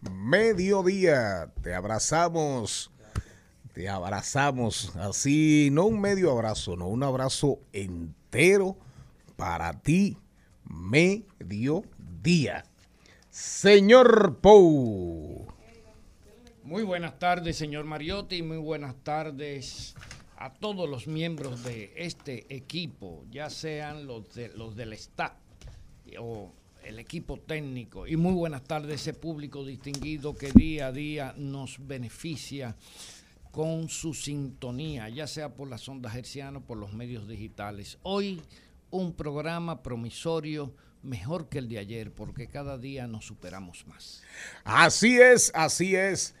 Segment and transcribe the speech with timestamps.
[0.00, 2.90] Mediodía, te abrazamos,
[3.72, 8.76] te abrazamos así, no un medio abrazo, no, un abrazo entero
[9.36, 10.16] para ti,
[10.64, 11.84] mediodía.
[13.30, 15.46] Señor Pou.
[16.62, 19.96] Muy buenas tardes, señor Mariotti, muy buenas tardes
[20.36, 25.32] a todos los miembros de este equipo, ya sean los, de, los del staff
[26.20, 26.52] o
[26.88, 28.06] el equipo técnico.
[28.06, 32.76] Y muy buenas tardes ese público distinguido que día a día nos beneficia
[33.50, 37.98] con su sintonía, ya sea por las ondas hercianas o por los medios digitales.
[38.02, 38.40] Hoy
[38.90, 44.22] un programa promisorio mejor que el de ayer, porque cada día nos superamos más.
[44.64, 46.34] Así es, así es.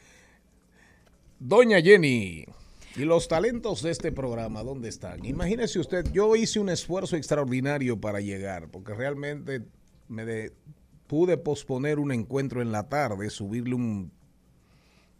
[1.38, 2.46] Doña Jenny,
[2.96, 5.24] y los talentos de este programa, ¿dónde están?
[5.24, 9.62] Imagínese usted, yo hice un esfuerzo extraordinario para llegar, porque realmente
[10.08, 10.52] me de-
[11.06, 14.12] pude posponer un encuentro en la tarde, subirle un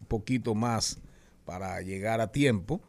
[0.09, 0.99] poquito más
[1.45, 2.81] para llegar a tiempo.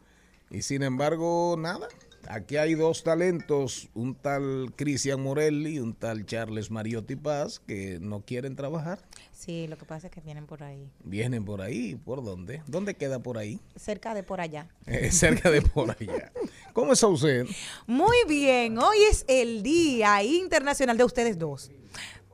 [0.50, 1.88] Y sin embargo, nada.
[2.28, 7.98] Aquí hay dos talentos, un tal Cristian Morelli y un tal Charles Mariotti Paz, que
[8.00, 9.00] no quieren trabajar.
[9.40, 10.92] Sí, lo que pasa es que vienen por ahí.
[11.02, 11.94] Vienen por ahí.
[11.94, 12.62] ¿Por dónde?
[12.66, 13.58] ¿Dónde queda por ahí?
[13.74, 14.68] Cerca de por allá.
[14.86, 16.30] Eh, cerca de por allá.
[16.74, 17.46] ¿Cómo está usted?
[17.86, 21.70] Muy bien, hoy es el Día Internacional de ustedes dos.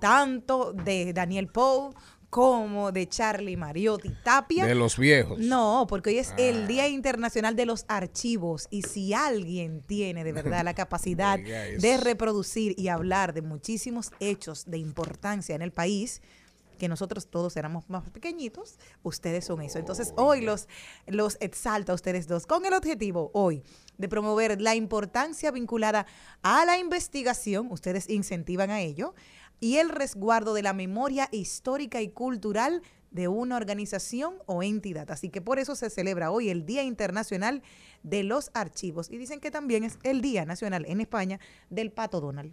[0.00, 1.94] Tanto de Daniel Poe
[2.28, 4.66] como de Charlie Mariotti Tapia.
[4.66, 5.38] De los viejos.
[5.38, 10.32] No, porque hoy es el Día Internacional de los Archivos y si alguien tiene de
[10.32, 16.20] verdad la capacidad de reproducir y hablar de muchísimos hechos de importancia en el país,
[16.76, 19.78] que nosotros todos éramos más pequeñitos, ustedes son eso.
[19.78, 20.68] Entonces hoy los,
[21.06, 23.62] los exalta a ustedes dos con el objetivo hoy
[23.98, 26.06] de promover la importancia vinculada
[26.42, 29.14] a la investigación, ustedes incentivan a ello,
[29.60, 35.10] y el resguardo de la memoria histórica y cultural de una organización o entidad.
[35.10, 37.62] Así que por eso se celebra hoy el Día Internacional
[38.02, 39.10] de los Archivos.
[39.10, 42.52] Y dicen que también es el Día Nacional en España del Pato Donald.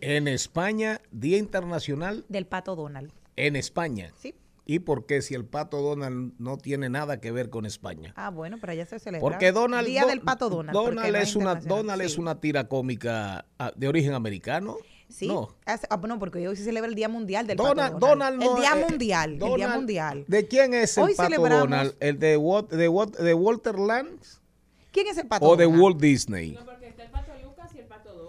[0.00, 3.12] En España, Día Internacional Del Pato Donald.
[3.36, 4.12] en España.
[4.18, 4.34] ¿Sí?
[4.68, 8.12] ¿Y por qué si el pato Donald no tiene nada que ver con España?
[8.16, 9.20] Ah, bueno, pero allá se celebra.
[9.20, 10.76] Porque Donald, Día del Pato Donald.
[10.76, 11.54] Donald no es una.
[11.54, 14.76] Donald es una tira cómica ah, de origen americano.
[15.08, 15.28] Sí.
[15.28, 15.50] No.
[15.66, 18.42] Ah, no, porque hoy se celebra el Día Mundial del Donald, Pato Donald Donald.
[18.42, 19.32] no, el Día eh, Mundial.
[19.34, 20.24] el Día Donald- Mundial.
[20.26, 21.96] ¿De quién es el Hoy pato celebramos- Donald?
[22.00, 24.40] ¿El de, Wat- de, de Walter Lance
[24.90, 25.82] ¿Quién es el Pato o de Donald?
[25.82, 26.58] Walt Disney?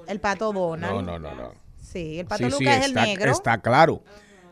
[0.08, 0.96] El Pato Donald.
[0.96, 1.54] No, no, no, no.
[1.82, 3.32] Sí, el Pato Sí, sí, Lucas es el está, negro.
[3.32, 4.04] está claro.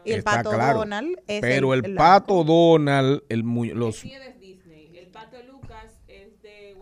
[0.04, 0.80] Y el está Pato claro.
[0.80, 4.04] Donald es Pero el el, pato Donald, el mu- los.
[4.04, 4.12] El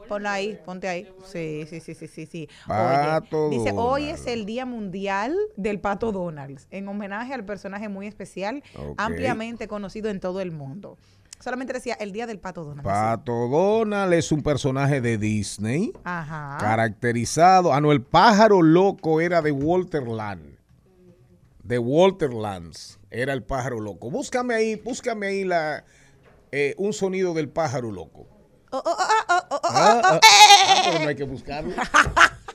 [0.07, 1.07] Ponla ahí, ponte ahí.
[1.23, 2.49] Sí, sí, sí, sí, sí, sí.
[2.67, 7.87] Pato Oye, dice, hoy es el Día Mundial del Pato Donald, en homenaje al personaje
[7.87, 8.63] muy especial,
[8.97, 10.97] ampliamente conocido en todo el mundo.
[11.43, 12.83] Solamente decía el Día del Pato Donald.
[12.85, 15.91] Pato Donald es un personaje de Disney.
[16.05, 16.57] Ajá.
[16.57, 17.73] caracterizado.
[17.73, 20.57] Ah, no, el pájaro loco era de Walter Land.
[21.61, 22.97] De Walter Lance.
[23.11, 24.09] Era el pájaro loco.
[24.09, 25.83] Búscame ahí, búscame ahí la,
[26.53, 28.25] eh, un sonido del pájaro loco.
[28.71, 31.75] oh, oh, oh, oh, oh, oh, Ah, oh, ah, ah, pero no hay que buscarlo.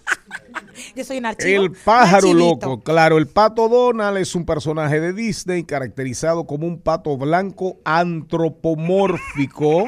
[0.96, 1.62] Yo soy un archivo.
[1.62, 6.66] El pájaro un loco, claro, el pato Donald es un personaje de Disney caracterizado como
[6.66, 9.86] un pato blanco antropomórfico.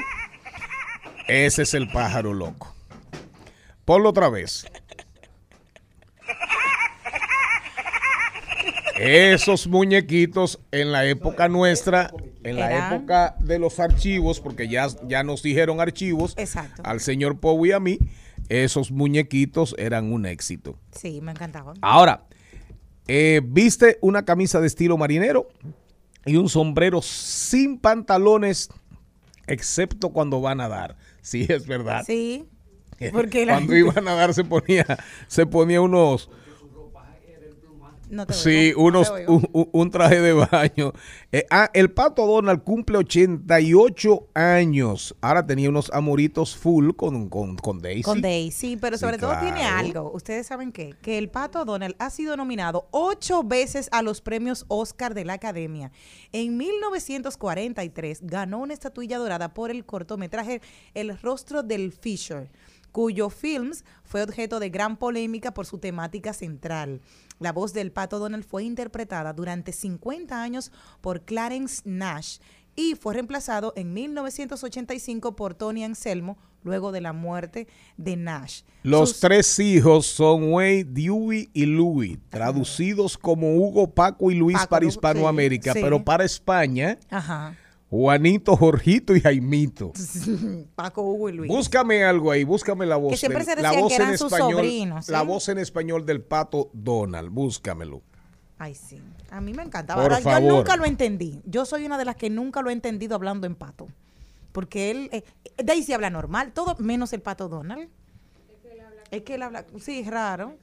[1.29, 2.75] Ese es el pájaro loco.
[3.85, 4.67] Ponlo otra vez.
[9.01, 12.13] Esos muñequitos en la época nuestra,
[12.45, 16.83] en la época de los archivos, porque ya, ya nos dijeron archivos, Exacto.
[16.85, 17.99] al señor Poe y a mí,
[18.51, 20.77] esos muñequitos eran un éxito.
[20.93, 21.77] Sí, me encantaban.
[21.81, 22.27] Ahora,
[23.09, 25.49] eh, viste una camisa de estilo marinero
[26.27, 28.69] y un sombrero sin pantalones,
[29.47, 30.97] excepto cuando van a nadar.
[31.23, 32.05] Sí, es verdad.
[32.07, 32.45] Sí.
[33.13, 34.85] Porque la Cuando gente- iba a nadar se ponía,
[35.27, 36.29] se ponía unos,
[38.11, 39.27] No te sí, oigo, no unos, te
[39.73, 40.93] un, traje de baño.
[41.31, 45.15] Eh, ah, el pato Donald cumple 88 años.
[45.21, 48.03] Ahora tenía unos amoritos full con, con, con Daisy.
[48.03, 50.11] Con Daisy, sí, pero Sí, sobre todo tiene algo.
[50.13, 50.95] Ustedes saben qué?
[51.01, 55.35] Que el pato Donald ha sido nominado ocho veces a los premios Oscar de la
[55.35, 55.93] Academia.
[56.33, 60.61] En 1943 ganó una estatuilla dorada por el cortometraje
[60.95, 62.51] El rostro del Fisher,
[62.93, 67.01] cuyo films fue objeto de gran polémica por su temática central.
[67.39, 72.39] La voz del pato Donald fue interpretada durante 50 años por Clarence Nash
[72.77, 77.67] y fue reemplazado en 1985 por Tony Anselmo luego de la muerte
[77.97, 78.63] de Nash.
[78.83, 84.57] Los Sus- tres hijos son Wade, Dewey y Louis, traducidos como Hugo, Paco y Luis
[84.59, 85.83] Paco, para Hispanoamérica, sí, sí.
[85.85, 87.57] pero para España, Ajá.
[87.91, 89.93] Juanito, Jorgito y Jaimito.
[90.77, 91.49] Paco, Hugo y Luis.
[91.51, 93.11] Búscame algo ahí, búscame la voz.
[93.11, 95.27] Que siempre del- se la voz que en eran sus español, sobrinos, La ¿sí?
[95.27, 98.03] voz en español del pato Donald, búscamelo.
[98.59, 99.01] Ay, sí.
[99.31, 100.03] A mí me encantaba.
[100.03, 100.43] Por Ahora, favor.
[100.49, 101.41] yo nunca lo entendí.
[101.47, 103.89] Yo soy una de las que nunca lo he entendido hablando en pato.
[104.53, 105.25] Porque él, eh,
[105.63, 107.89] Daisy habla normal, todo menos el pato Donald.
[109.11, 110.57] Es que él habla, sí, es raro.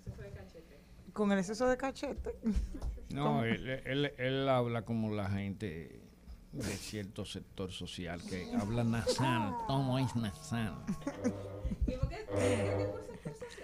[1.12, 2.35] Con el exceso de cachete.
[3.09, 6.00] No, él, él- él habla como la gente
[6.57, 10.75] de cierto sector social que habla nasal, todo es nasal.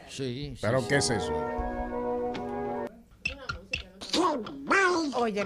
[0.10, 0.88] Sí, sí, ¿Pero sí.
[0.88, 1.34] qué es eso?
[5.16, 5.44] Oye,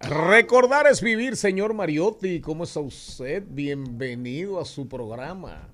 [0.00, 2.40] Recordar es vivir, señor Mariotti.
[2.40, 3.44] ¿Cómo está usted?
[3.46, 5.73] Bienvenido a su programa.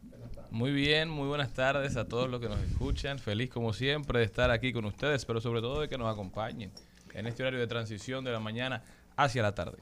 [0.51, 3.19] Muy bien, muy buenas tardes a todos los que nos escuchan.
[3.19, 6.73] Feliz como siempre de estar aquí con ustedes, pero sobre todo de que nos acompañen
[7.15, 8.83] en este horario de transición de la mañana
[9.17, 9.79] hacia la tarde.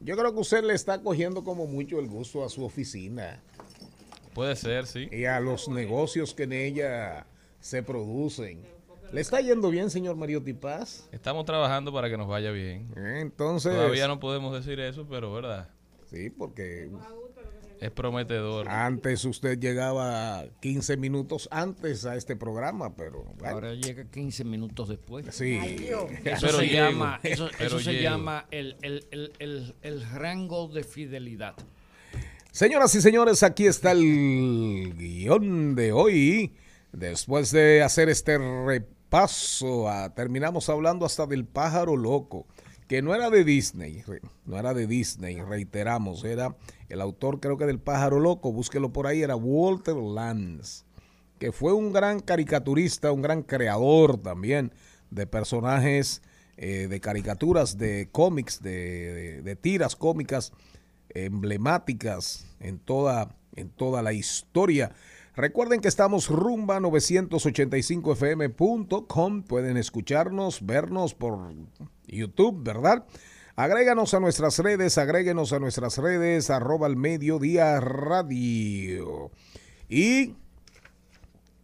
[0.00, 3.40] Yo creo que usted le está cogiendo como mucho el gusto a su oficina
[4.34, 5.08] Puede ser, sí.
[5.12, 7.26] y a los negocios que en ella
[7.60, 8.60] se producen.
[9.12, 11.08] ¿Le está yendo bien, señor Mariotti Paz?
[11.12, 12.92] Estamos trabajando para que nos vaya bien.
[12.96, 15.68] Entonces, Todavía no podemos decir eso, pero verdad,
[16.10, 16.90] sí, porque
[17.82, 18.68] es prometedor.
[18.68, 24.88] antes usted llegaba 15 minutos antes a este programa, pero bueno, Ahora llega 15 minutos
[24.88, 25.26] después.
[25.30, 25.54] sí.
[25.56, 28.02] Eso Pero se llego, llama, eso, pero eso se llego.
[28.04, 31.54] llama el, el- el- el- el rango de fidelidad.
[32.50, 36.54] Señoras y señores, aquí está el guion de hoy.
[36.92, 42.46] Después de hacer este repaso, ah, terminamos hablando hasta del pájaro loco,
[42.92, 44.04] que no era de Disney,
[44.44, 46.54] no era de Disney, reiteramos, era
[46.90, 50.84] el autor creo que del pájaro loco, búsquelo por ahí, era Walter Lance,
[51.38, 54.74] que fue un gran caricaturista, un gran creador también
[55.10, 56.20] de personajes,
[56.58, 60.52] eh, de caricaturas, de cómics, de, de- de tiras cómicas
[61.08, 64.92] emblemáticas en toda, en toda la historia.
[65.34, 69.42] Recuerden que estamos rumba 985fm.com.
[69.44, 71.54] Pueden escucharnos, vernos por
[72.06, 73.06] YouTube, ¿verdad?
[73.56, 79.30] Agréganos a nuestras redes, agréguenos a nuestras redes, arroba al mediodía radio.
[79.88, 80.34] Y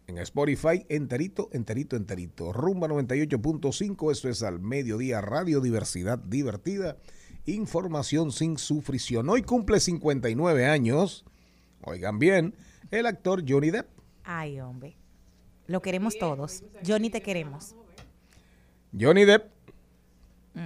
[0.07, 2.55] en Spotify, enterito, enterito, enterito.
[2.55, 6.97] Rumba 98.5, esto es al mediodía radio, diversidad divertida,
[7.45, 9.29] información sin sufrición.
[9.29, 11.27] Hoy cumple 59 años,
[11.83, 12.55] oigan bien,
[12.91, 13.89] el actor Johnny Depp.
[14.25, 14.97] Ay, hombre.
[15.67, 16.63] Lo queremos todos.
[16.87, 17.75] Johnny, te queremos.
[18.99, 19.51] Johnny Depp,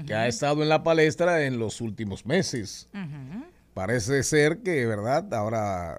[0.07, 2.89] que ha estado en la palestra en los últimos meses.
[3.75, 5.33] Parece ser que, ¿verdad?
[5.35, 5.99] Ahora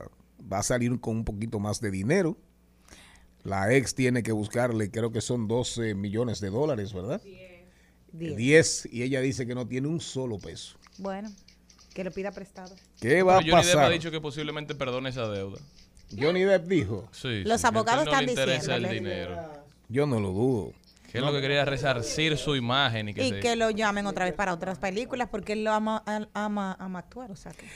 [0.51, 2.37] va a salir con un poquito más de dinero.
[3.43, 7.21] La ex tiene que buscarle, creo que son 12 millones de dólares, ¿verdad?
[8.13, 8.37] Diez.
[8.37, 10.77] 10 y ella dice que no tiene un solo peso.
[10.99, 11.29] Bueno,
[11.93, 12.73] que lo pida prestado.
[13.01, 13.91] ¿Qué va Pero a Johnny Depp ha pasar?
[13.91, 15.59] dicho que posiblemente perdone esa deuda.
[16.19, 18.93] Johnny Depp dijo, Sí, Los sí, abogados no están le interesa el diciéndole.
[19.15, 19.53] dinero.
[19.89, 20.71] yo no lo dudo.
[21.11, 24.07] Que es lo que quería resarcir su imagen y que Y se- que lo llamen
[24.07, 26.03] otra vez para otras películas porque él lo ama,
[26.33, 27.29] ama, ama actuar.
[27.31, 27.67] O sea que.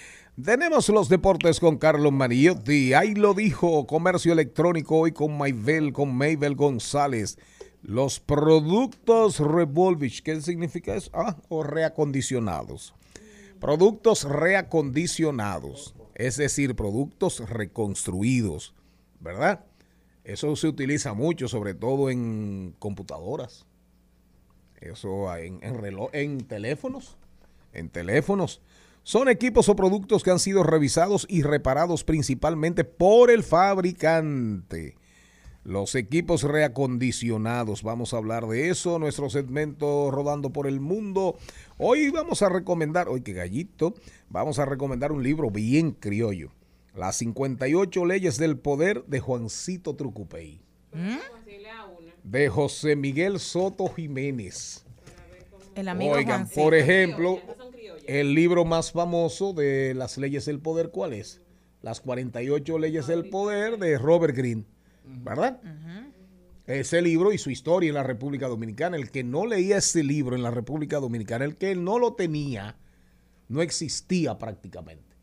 [0.44, 2.94] Tenemos los deportes con Carlos Mariotti.
[2.96, 7.38] Ahí lo dijo Comercio Electrónico hoy con Maybel, con Maybel González.
[7.84, 11.12] Los productos Revolvich, ¿qué significa eso?
[11.14, 12.96] Ah, o reacondicionados.
[13.60, 18.74] Productos reacondicionados, es decir, productos reconstruidos,
[19.20, 19.64] ¿verdad?
[20.24, 23.68] Eso se utiliza mucho, sobre todo en computadoras.
[24.82, 25.60] Eso en,
[26.48, 27.18] teléfonos.
[27.72, 28.62] En teléfonos.
[29.04, 34.96] Son equipos o productos que han sido revisados y reparados principalmente por el fabricante.
[35.68, 41.38] Los equipos reacondicionados, vamos a hablar de eso, nuestro segmento rodando por el mundo.
[41.78, 43.94] Hoy vamos a recomendar, hoy que gallito,
[44.30, 46.54] vamos a recomendar un libro bien criollo.
[46.96, 50.62] Las 58 leyes del poder de Juancito Trucupey.
[50.94, 51.20] Una.
[52.24, 54.86] De José Miguel Soto Jiménez.
[55.76, 56.62] El amigo Oigan, Juancito.
[56.62, 57.42] por ejemplo,
[58.08, 61.42] el libro más famoso de las leyes del poder, ¿cuál es?
[61.82, 64.64] Las 48 leyes del poder de Robert Greene,
[65.08, 65.60] ¿verdad?
[66.66, 68.98] Ese libro y su historia en la República Dominicana.
[68.98, 72.76] El que no leía ese libro en la República Dominicana, el que no lo tenía,
[73.48, 75.16] no existía prácticamente.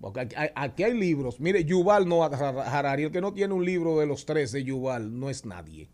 [0.00, 1.40] Porque aquí hay, aquí hay libros.
[1.40, 2.28] Mire, Yuval Noah
[2.66, 5.88] Harari, el que no tiene un libro de los tres de Yuval, no es nadie.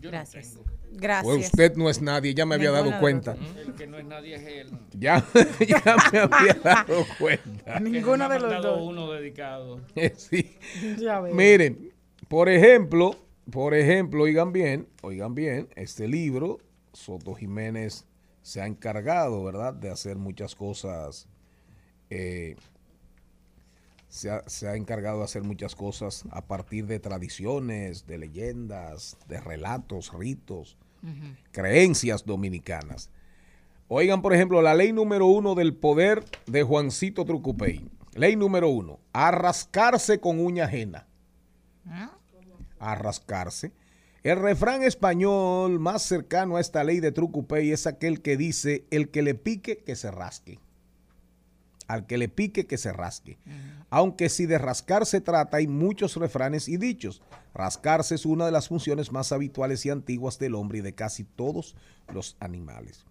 [0.00, 0.54] Yo Gracias.
[0.54, 0.62] no
[0.94, 1.24] Gracias.
[1.24, 3.36] Pues usted no es nadie, ya me había dado cuenta.
[3.56, 4.78] El que no es nadie es él.
[4.92, 5.24] Ya,
[5.66, 7.80] ya me había dado cuenta.
[7.80, 8.80] Ninguno de no los dos.
[8.82, 9.80] uno dedicado.
[10.16, 10.56] Sí.
[10.98, 11.34] Ya veo.
[11.34, 11.91] Miren,
[12.32, 13.14] por ejemplo,
[13.50, 16.60] por ejemplo, oigan bien, oigan bien, este libro,
[16.94, 18.06] Soto Jiménez
[18.40, 21.28] se ha encargado, ¿verdad?, de hacer muchas cosas.
[22.08, 22.56] eh,
[24.08, 29.18] se, ha, se ha encargado de hacer muchas cosas a partir de tradiciones, de leyendas,
[29.28, 30.78] de relatos, ritos,
[31.50, 33.10] creencias dominicanas.
[33.88, 37.90] Oigan, por ejemplo, la ley número uno del poder de Juancito Trucupey.
[38.14, 41.06] Ley número uno, arrascarse con uña ajena.
[42.82, 43.72] Arrascarse.
[44.22, 49.08] El refrán español más cercano a esta ley de Trucupey es aquel que dice, el
[49.08, 50.58] que le pique, que se rasque.
[51.88, 53.38] Al que le pique, que se rasque.
[53.90, 57.20] Aunque si de rascar se trata, hay muchos refranes y dichos.
[57.52, 61.24] Rascarse es una de las funciones más habituales y antiguas del hombre y de casi
[61.24, 61.74] todos
[62.12, 63.04] los animales.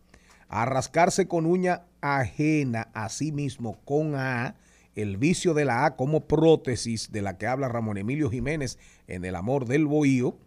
[0.48, 4.56] Arrascarse con uña ajena a sí mismo con A,
[4.96, 9.26] el vicio de la A como prótesis de la que habla Ramón Emilio Jiménez en
[9.26, 10.38] El amor del bohío,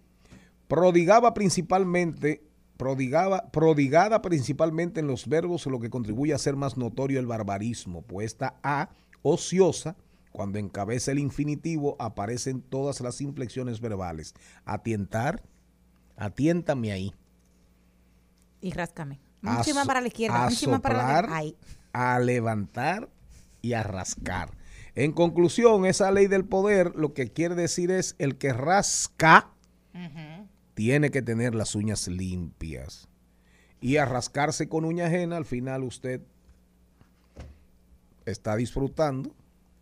[0.69, 2.43] prodigaba principalmente,
[2.77, 8.03] prodigaba, prodigada principalmente en los verbos, lo que contribuye a hacer más notorio el barbarismo,
[8.03, 8.91] pues esta A,
[9.23, 9.97] ociosa,
[10.33, 14.35] cuando encabeza el infinitivo, aparecen todas las inflexiones verbales.
[14.65, 15.43] Atientar,
[16.17, 17.15] atiéntame ahí.
[18.61, 19.21] Y ráscame.
[19.43, 21.57] Un para la izquierda, un para la derecha.
[21.93, 23.09] A levantar
[23.65, 24.51] y a rascar.
[24.95, 29.51] En conclusión, esa ley del poder lo que quiere decir es el que rasca
[30.75, 33.09] tiene que tener las uñas limpias.
[33.81, 36.21] Y a rascarse con uña ajena, al final usted
[38.27, 39.35] está disfrutando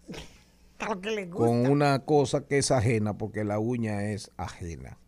[0.78, 1.46] Claro que le gusta.
[1.46, 4.98] con una cosa que es ajena porque la uña es ajena.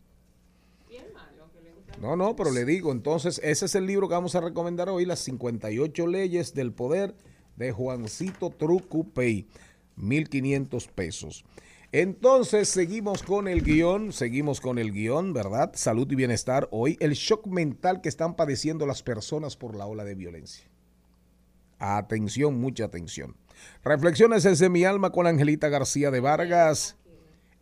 [2.01, 5.05] No, no, pero le digo, entonces ese es el libro que vamos a recomendar hoy,
[5.05, 7.15] las 58 leyes del poder
[7.55, 9.47] de Juancito Trucupey,
[9.95, 11.45] 1500 pesos.
[11.91, 15.71] Entonces seguimos con el guion, seguimos con el guion, ¿verdad?
[15.75, 16.67] Salud y bienestar.
[16.71, 20.69] Hoy el shock mental que están padeciendo las personas por la ola de violencia.
[21.79, 23.35] Atención, mucha atención.
[23.83, 26.97] Reflexiones desde mi alma con Angelita García de Vargas.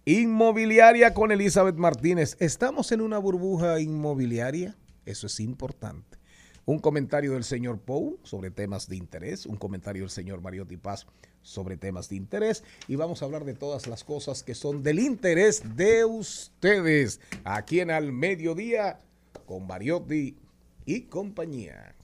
[0.06, 2.36] Inmobiliaria con Elizabeth Martínez.
[2.40, 4.76] ¿Estamos en una burbuja inmobiliaria?
[5.06, 6.18] Eso es importante.
[6.66, 11.06] Un comentario del señor Pou sobre temas de interés, un comentario del señor Mariotti Paz
[11.42, 15.00] sobre temas de interés y vamos a hablar de todas las cosas que son del
[15.00, 19.02] interés de ustedes aquí en Al Mediodía
[19.46, 20.38] con Mariotti
[20.86, 21.96] y compañía.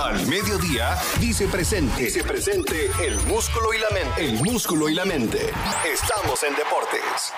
[0.00, 2.02] Al Mediodía dice presente.
[2.02, 4.24] Dice presente el músculo y la mente.
[4.24, 5.38] El músculo y la mente.
[5.86, 7.32] Estamos en deportes.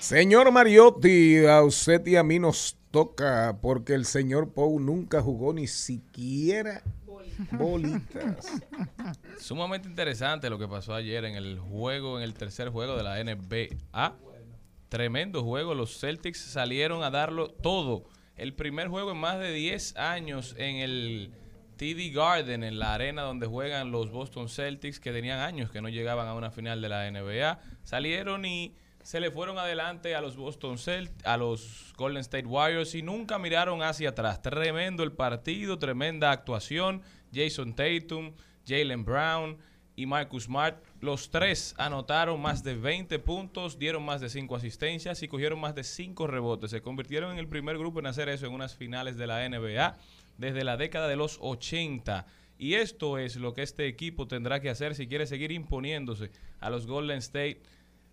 [0.00, 5.52] Señor Mariotti, a usted y a mí nos toca porque el señor Pou nunca jugó
[5.52, 6.82] ni siquiera
[7.52, 8.60] bolitas.
[9.38, 13.22] Sumamente interesante lo que pasó ayer en el juego, en el tercer juego de la
[13.22, 14.16] NBA.
[14.88, 15.72] Tremendo juego.
[15.74, 18.04] Los Celtics salieron a darlo todo
[18.36, 21.32] el primer juego en más de 10 años en el
[21.76, 25.88] TD Garden, en la arena donde juegan los Boston Celtics, que tenían años que no
[25.88, 27.60] llegaban a una final de la NBA.
[27.82, 32.94] Salieron y se le fueron adelante a los Boston Celtics, a los Golden State Warriors
[32.94, 34.40] y nunca miraron hacia atrás.
[34.40, 37.02] Tremendo el partido, tremenda actuación.
[37.32, 38.32] Jason Tatum,
[38.66, 39.58] Jalen Brown
[39.96, 45.22] y Marcus Smart, los tres anotaron más de 20 puntos, dieron más de 5 asistencias
[45.22, 46.70] y cogieron más de 5 rebotes.
[46.72, 49.96] Se convirtieron en el primer grupo en hacer eso en unas finales de la NBA
[50.38, 52.26] desde la década de los 80.
[52.58, 56.70] Y esto es lo que este equipo tendrá que hacer si quiere seguir imponiéndose a
[56.70, 57.60] los Golden State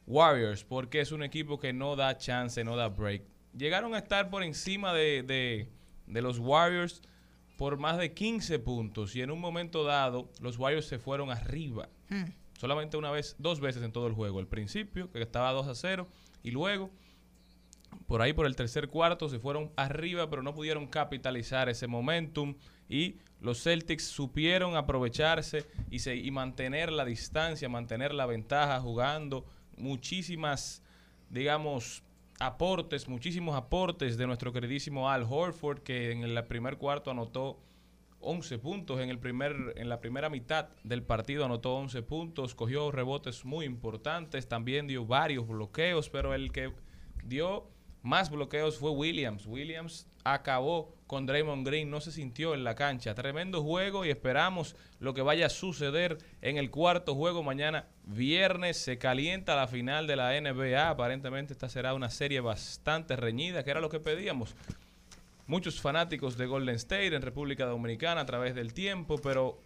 [0.07, 3.23] Warriors, porque es un equipo que no da chance, no da break.
[3.57, 5.67] Llegaron a estar por encima de, de-
[6.07, 7.01] de los Warriors
[7.61, 11.89] por más de 15 puntos y en un momento dado los Warriors se fueron arriba.
[12.57, 14.39] Solamente una vez, dos veces en todo el juego.
[14.39, 16.07] Al principio, que estaba 2 a 0,
[16.41, 16.89] y luego
[18.07, 22.55] por ahí por el tercer cuarto se fueron arriba, pero no pudieron capitalizar ese momentum
[22.89, 29.45] y los Celtics supieron aprovecharse y, se, y mantener la distancia, mantener la ventaja jugando
[29.77, 30.81] muchísimas,
[31.29, 32.01] digamos,
[32.41, 37.59] aportes, muchísimos aportes de nuestro queridísimo Al Horford, que en el primer cuarto anotó
[38.19, 42.91] 11 puntos en el primer en la primera mitad del partido anotó 11 puntos, cogió
[42.91, 46.73] rebotes muy importantes, también dio varios bloqueos, pero el que
[47.23, 47.67] dio
[48.01, 49.45] más bloqueos fue Williams.
[49.45, 53.13] Williams acabó con Draymond Green, no se sintió en la cancha.
[53.13, 58.77] Tremendo juego y esperamos lo que vaya a suceder en el cuarto juego mañana viernes.
[58.77, 60.87] Se calienta la final de la NBA.
[60.87, 64.55] Aparentemente esta será una serie bastante reñida, que era lo que pedíamos
[65.47, 69.59] muchos fanáticos de Golden State en República Dominicana a través del tiempo, pero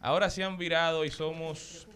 [0.00, 1.88] ahora se han virado y somos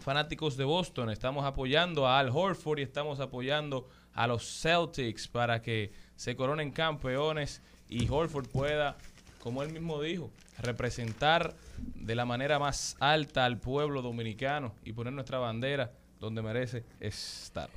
[0.00, 1.08] fanáticos de Boston.
[1.08, 6.70] Estamos apoyando a Al Horford y estamos apoyando a los Celtics para que se coronen
[6.70, 8.96] campeones y Horford pueda,
[9.40, 11.54] como él mismo dijo, representar
[11.94, 17.68] de la manera más alta al pueblo dominicano y poner nuestra bandera donde merece estar.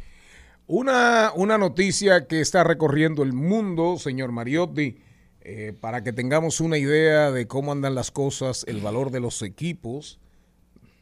[0.68, 4.98] Una, una noticia que está recorriendo el mundo, señor Mariotti,
[5.42, 9.42] eh, para que tengamos una idea de cómo andan las cosas, el valor de los
[9.42, 10.20] equipos,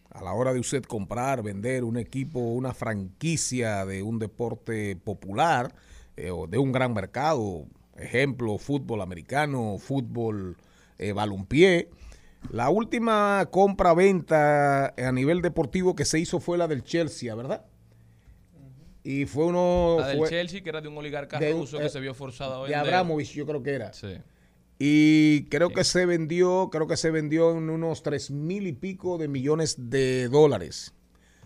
[0.10, 5.76] a la hora de usted comprar, vender un equipo, una franquicia de un deporte popular
[6.16, 7.66] eh, o de un gran mercado,
[7.98, 10.58] ejemplo, fútbol americano, fútbol
[10.98, 11.90] eh, balompié.
[12.52, 17.66] La última compra-venta a nivel deportivo que se hizo fue la del Chelsea, ¿verdad?
[19.04, 19.98] Y fue uno...
[20.00, 22.14] La del fue- Chelsea, que era de un oligarca de ruso que eh, se vio
[22.14, 22.76] forzado a de.
[22.76, 23.94] Abramovich, yo creo que era.
[23.94, 24.18] Sí.
[24.80, 29.18] Y creo que se vendió, creo que se vendió en unos tres mil y pico
[29.18, 30.94] de millones de dólares.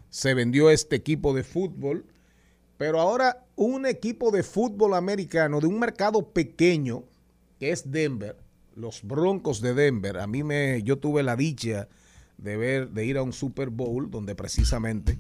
[0.09, 2.05] Se vendió este equipo de fútbol.
[2.77, 7.03] Pero ahora un equipo de fútbol americano de un mercado pequeño,
[7.59, 8.35] que es Denver,
[8.75, 10.17] los Broncos de Denver.
[10.17, 11.87] A mí me, yo tuve la dicha
[12.37, 15.19] de ver, de ir a un Super Bowl donde precisamente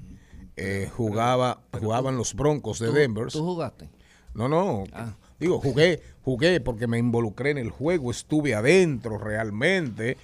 [0.55, 3.27] eh, jugaba, jugaban los Broncos de Denver.
[3.27, 3.89] ¿Tú jugaste?
[4.33, 4.85] No, no.
[4.91, 5.15] Ah.
[5.39, 10.17] Digo, jugué, jugué porque me involucré en el juego, estuve adentro realmente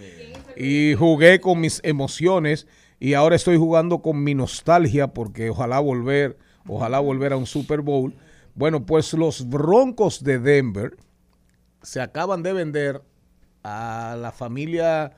[0.55, 2.67] y jugué con mis emociones
[2.99, 7.81] y ahora estoy jugando con mi nostalgia porque ojalá volver, ojalá volver a un Super
[7.81, 8.15] Bowl.
[8.55, 10.97] Bueno, pues los Broncos de Denver
[11.81, 13.03] se acaban de vender
[13.63, 15.13] a la familia,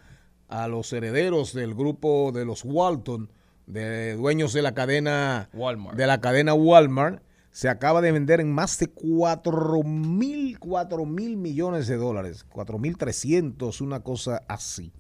[0.48, 3.32] a los herederos del grupo de los Walton,
[3.66, 5.96] de dueños de la cadena Walmart.
[5.98, 11.38] de la cadena Walmart, se acaba de vender en más de 4 mil, 4 mil
[11.38, 14.92] millones de dólares, 4 mil 300, una cosa así.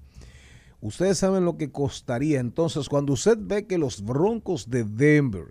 [0.81, 2.39] Ustedes saben lo que costaría.
[2.39, 5.47] Entonces, cuando usted ve que los Broncos de Denver,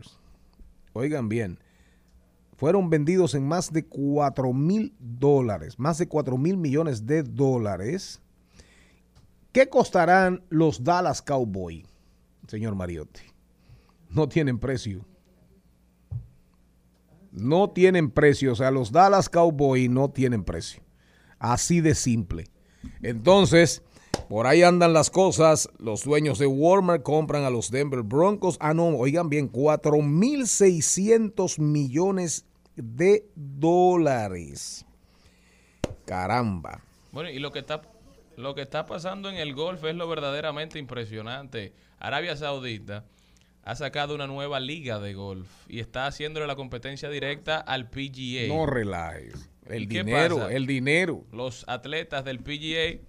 [0.98, 1.58] oigan bien,
[2.56, 8.20] fueron vendidos en más de 4 mil dólares, más de 4 mil millones de dólares,
[9.52, 11.84] ¿qué costarán los Dallas Cowboys,
[12.46, 13.22] señor Mariotti?
[14.10, 15.04] No tienen precio.
[17.30, 18.52] No tienen precio.
[18.52, 20.82] O sea, los Dallas Cowboys no tienen precio.
[21.38, 22.46] Así de simple.
[23.02, 23.82] Entonces,
[24.28, 25.68] por ahí andan las cosas.
[25.78, 28.56] Los dueños de Walmart compran a los Denver Broncos.
[28.60, 34.84] Ah, no, oigan bien, 4.600 millones de dólares.
[36.04, 36.82] Caramba.
[37.12, 37.80] Bueno, y lo que está
[38.38, 41.72] lo que está pasando en el golf es lo verdaderamente impresionante.
[41.98, 43.04] Arabia Saudita
[43.64, 48.46] ha sacado una nueva liga de golf y está haciéndole la competencia directa al PGA.
[48.46, 49.50] No relajes.
[49.66, 51.24] El ¿Y qué dinero, el dinero.
[51.32, 53.00] Los atletas del PGA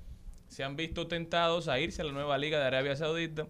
[0.49, 3.47] se han visto tentados a irse a la nueva liga de Arabia Saudita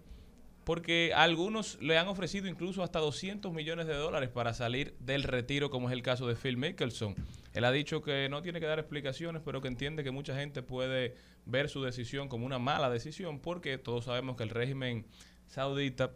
[0.65, 5.71] porque algunos le han ofrecido incluso hasta 200 millones de dólares para salir del retiro,
[5.71, 7.15] como es el caso de Phil Mickelson.
[7.53, 10.61] Él ha dicho que no tiene que dar explicaciones, pero que entiende que mucha gente
[10.61, 11.15] puede
[11.47, 15.07] ver su decisión como una mala decisión, porque todos sabemos que el régimen
[15.47, 16.11] saudita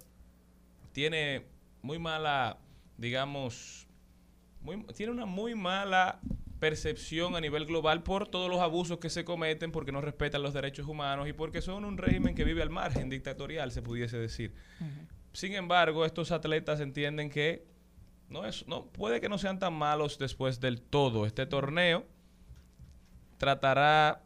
[0.92, 1.46] tiene
[1.82, 2.60] muy mala,
[2.98, 3.88] digamos,
[4.62, 6.20] muy- tiene una muy mala
[6.64, 10.54] percepción a nivel global por todos los abusos que se cometen, porque no respetan los
[10.54, 14.56] derechos humanos y porque son un régimen que vive al margen dictatorial, se pudiese decir.
[15.34, 17.68] Sin embargo, estos atletas entienden que
[18.30, 21.26] no es, no, puede que no sean tan malos después del todo.
[21.26, 22.06] Este torneo
[23.38, 24.24] tratará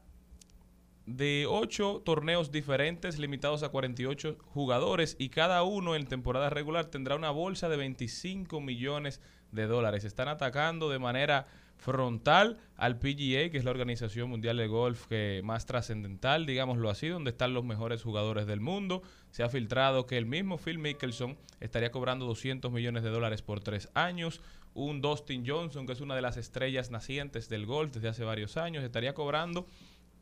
[1.08, 7.16] de ocho torneos diferentes limitados a 48 jugadores y cada uno en temporada regular tendrá
[7.16, 9.22] una bolsa de 25 millones
[9.52, 10.04] de dólares.
[10.04, 11.48] Están atacando de manera
[11.78, 17.08] frontal al PGA, que es la organización mundial de golf que más trascendental, digámoslo así,
[17.08, 19.04] donde están los mejores jugadores del mundo.
[19.32, 23.62] Se ha filtrado que el mismo Phil Mickelson estaría cobrando 200 millones de dólares por
[23.62, 24.42] tres años.
[24.74, 28.58] Un Dustin Johnson, que es una de las estrellas nacientes del golf desde hace varios
[28.58, 29.68] años, estaría cobrando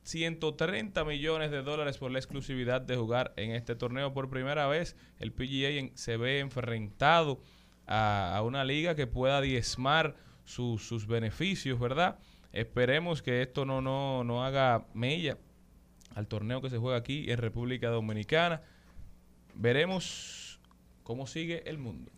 [0.04, 4.14] 130 millones de dólares por la exclusividad de jugar en este torneo.
[4.14, 7.42] Por primera vez, el PGA se ve enfrentado
[7.88, 12.18] a, a una liga que pueda diezmar su- sus beneficios, ¿verdad?
[12.54, 15.38] Esperemos que esto no, no, no haga mella
[16.16, 18.62] al torneo que se juega aquí en República Dominicana.
[19.56, 20.60] Veremos
[21.04, 22.12] cómo sigue el mundo.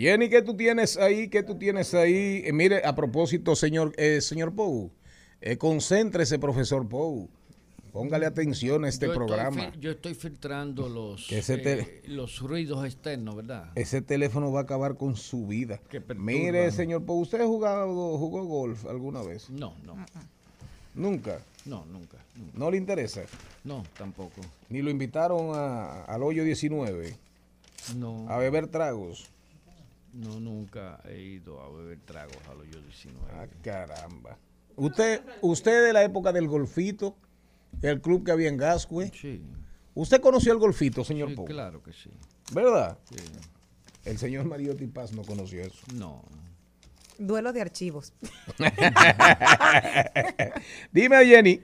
[0.00, 1.28] Jenny, ¿qué tú tienes ahí?
[1.28, 2.40] ¿Qué tú tienes ahí?
[2.46, 4.90] Eh, mire, a propósito, señor, eh, señor Pou,
[5.42, 7.28] eh, concéntrese, profesor Pou.
[7.92, 9.72] Póngale atención a este Yo programa.
[9.78, 13.72] yo estoy filtrando los, eh, los ruidos externos, ¿verdad?
[13.74, 15.80] Ese teléfono va a acabar con su vida.
[16.16, 19.50] Mire, señor Pou, ¿usted ha jugado, jugó golf alguna vez?
[19.50, 19.96] No, no,
[20.94, 21.42] Nunca.
[21.66, 22.58] no, nunca, nunca.
[22.58, 23.20] ¿No le interesa?
[23.64, 24.40] No, tampoco.
[24.70, 27.18] Ni lo invitaron a- al hoyo 19
[27.96, 29.28] No, a beber tragos.
[30.12, 33.18] No, nunca he ido a beber tragos a los yo 19.
[33.32, 34.38] Ah, caramba.
[34.76, 37.16] Usted, usted de la época del golfito,
[37.82, 39.10] el club que había en Gascue.
[39.14, 39.42] Sí,
[39.94, 41.44] ¿Usted conoció el golfito, señor sí, Pou?
[41.46, 42.10] claro que sí.
[42.52, 42.98] ¿Verdad?
[43.10, 43.16] sí.
[44.04, 45.84] El señor Mariotti Paz no conoció eso.
[45.94, 46.24] No,
[47.20, 48.14] Duelo de archivos.
[50.92, 51.60] Dime, Jenny.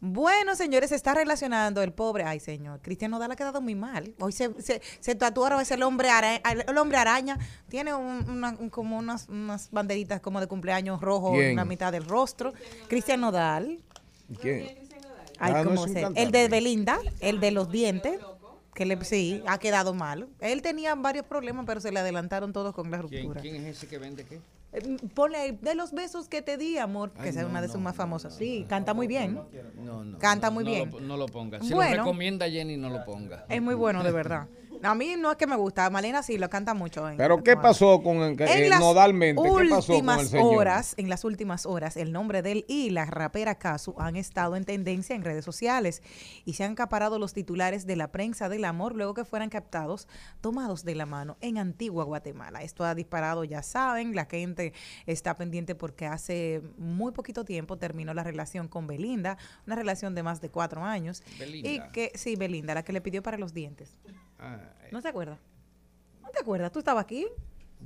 [0.00, 2.24] Bueno, señores, se está relacionando el pobre.
[2.24, 4.14] Ay, señor, Cristian Nodal ha quedado muy mal.
[4.20, 7.38] Hoy se, se, se tatuaron ese el hombre, ara- el hombre araña.
[7.68, 11.50] Tiene un- una- un- como unas, unas banderitas como de cumpleaños rojo ¿Quién?
[11.50, 12.52] en la mitad del rostro.
[12.88, 13.78] Cristian Nodal.
[14.40, 14.76] ¿Quién?
[15.38, 15.92] Ay, Ah, no ¿cómo es.
[16.14, 18.20] El de Belinda, el de los dientes.
[18.74, 20.28] Que le, sí, ha quedado mal.
[20.38, 23.40] Él tenía varios problemas, pero se le adelantaron todos con la ¿Quién, ruptura.
[23.40, 24.38] quién es ese que vende qué?
[24.72, 27.72] Eh, Ponle de los besos que te di, amor, que Ay, no, una de no,
[27.72, 28.32] sus más famosas.
[28.32, 29.40] no, sí, canta muy bien.
[29.82, 30.18] No, no.
[30.18, 30.90] Canta muy bien.
[30.90, 31.60] lo- no lo ponga.
[31.62, 31.96] Si Bueno.
[31.96, 33.46] lo recomienda Jenny, no lo ponga.
[33.48, 34.48] Es muy bueno, de verdad.
[34.82, 37.08] A mí no es que me gusta, Malena sí lo canta mucho.
[37.08, 39.40] en- ¿Pero qué pasó con el, En las nodalmente?
[39.42, 40.54] ¿Qué pasó con el últimas señor?
[40.56, 44.56] horas, en las últimas horas, el nombre de él y la rapera Casu han estado
[44.56, 46.02] en tendencia en redes sociales
[46.44, 50.08] y se han acaparado los titulares de la prensa del amor luego que fueran captados
[50.40, 52.62] tomados de la mano en Antigua Guatemala.
[52.62, 54.72] Esto ha disparado, ya saben, la gente
[55.06, 60.22] está pendiente porque hace muy poquito tiempo terminó la relación con Belinda, una relación de
[60.22, 61.22] más de cuatro años.
[61.38, 61.68] Belinda.
[61.70, 63.96] Y que, sí, Belinda, la que le pidió para los dientes.
[64.38, 65.38] Ah, eh, ¿No te acuerdas?
[66.22, 66.72] ¿No te acuerdas?
[66.72, 67.26] ¿Tú estabas aquí?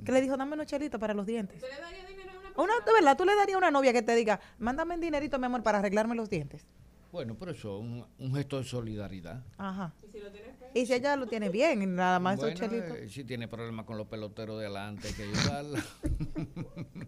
[0.05, 1.57] Que le dijo, dame unos chelitos para los dientes.
[1.61, 3.93] ¿Usted le daría dinero a una Una, de verdad, tú le darías a una novia
[3.93, 6.65] que te diga, mándame un dinerito, mi amor, para arreglarme los dientes.
[7.11, 9.43] bueno, pero eso es un, un gesto de solidaridad.
[9.57, 9.93] Ajá.
[10.73, 12.97] Y si ella lo tiene bien, y nada más esos Bueno, chelitos.
[12.97, 15.83] eh, si tiene problemas con los peloteros de adelante, hay que ayudarla.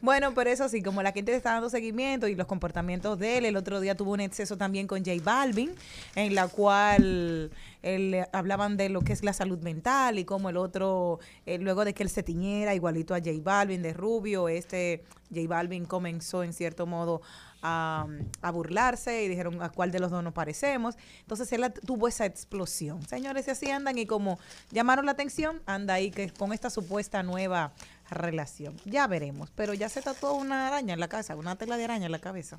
[0.00, 3.38] Bueno, pero eso sí, como la gente le está dando seguimiento y los comportamientos de
[3.38, 5.74] él, el otro día tuvo un exceso también con J Balvin,
[6.14, 7.50] en la cual
[7.82, 11.58] él, eh, hablaban de lo que es la salud mental y cómo el otro, eh,
[11.58, 15.84] luego de que él se tiñera igualito a J Balvin de rubio, este J Balvin
[15.84, 17.20] comenzó en cierto modo
[17.62, 18.06] a,
[18.52, 20.96] burlarse y dijeron a cuál de los dos nos parecemos.
[21.20, 23.02] Entonces él tuvo esa explosión.
[23.06, 24.38] Señores, y así andan y como
[24.70, 27.72] llamaron la atención, anda ahí que con esta supuesta nueva
[28.10, 28.76] relación.
[28.84, 32.06] Ya veremos, pero ya se tatuó una araña en la casa, una tela de araña
[32.06, 32.58] en la cabeza.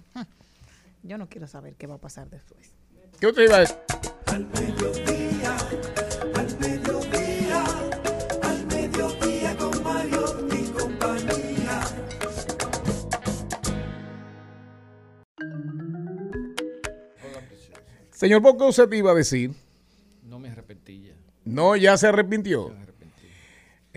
[1.04, 2.72] Yo no quiero saber qué va a pasar después.
[3.20, 3.78] ¿Qué usted iba a decir?
[4.32, 5.58] al mediodía,
[6.36, 7.64] al mediodía,
[8.44, 11.82] al mediodía con Mario y compañía.
[18.12, 19.52] Señor Bocco, usted te iba a decir.
[20.24, 21.16] No me arrepentí ya.
[21.46, 22.74] No, ya se arrepintió.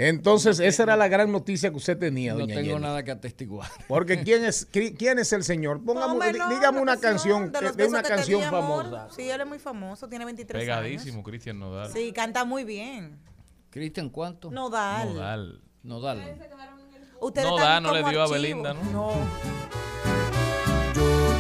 [0.09, 2.83] Entonces, esa era la gran noticia que usted tenía, No doña tengo Jenny.
[2.83, 3.69] nada que atestiguar.
[3.89, 5.81] Porque ¿quién es, qui- quién es el señor?
[5.81, 8.85] Dí- dígame una canción, de de, una canción amor.
[8.85, 9.09] famosa.
[9.15, 11.27] Sí, él es muy famoso, tiene 23 Pegadísimo, años.
[11.27, 11.93] Cristian Nodal.
[11.93, 13.19] Sí, canta muy bien.
[13.71, 14.51] Cristian, ¿cuánto?
[14.51, 15.15] Nodal.
[15.15, 15.61] Nodal.
[15.83, 16.39] Nodal.
[17.21, 18.29] Ustedes No da, no le dio a archivo.
[18.31, 18.83] Belinda, ¿no?
[18.93, 19.13] No.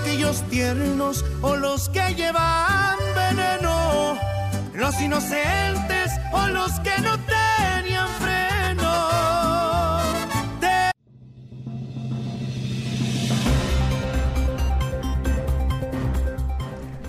[0.00, 4.18] ¿Aquellos tiernos o los que llevan veneno?
[4.74, 8.92] ¿Los inocentes o los que no tenían freno?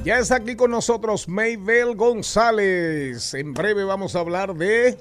[0.06, 3.34] Ya está aquí con nosotros Maybel González.
[3.34, 4.97] En breve vamos a hablar de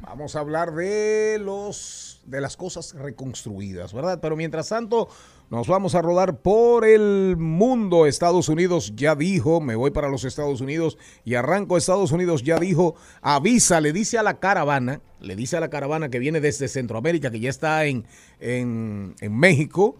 [0.00, 4.18] vamos a hablar de los de las cosas reconstruidas, ¿verdad?
[4.22, 5.08] Pero mientras tanto
[5.52, 8.06] nos vamos a rodar por el mundo.
[8.06, 12.58] Estados Unidos ya dijo, me voy para los Estados Unidos y arranco Estados Unidos ya
[12.58, 16.68] dijo, avisa, le dice a la caravana, le dice a la caravana que viene desde
[16.68, 18.06] Centroamérica, que ya está en,
[18.40, 19.96] en, en México,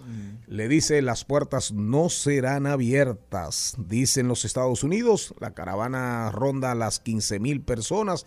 [0.47, 6.99] le dice las puertas no serán abiertas, dicen los Estados Unidos, la caravana ronda las
[6.99, 8.25] 15 mil personas.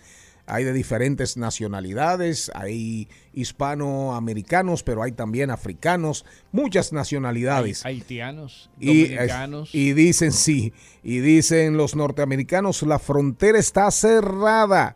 [0.48, 7.86] Hay de diferentes nacionalidades, hay hispanoamericanos, pero hay también africanos, muchas nacionalidades.
[7.86, 9.70] Haitianos, Y, dominicanos.
[9.74, 14.96] y dicen sí, y dicen los norteamericanos, la frontera está cerrada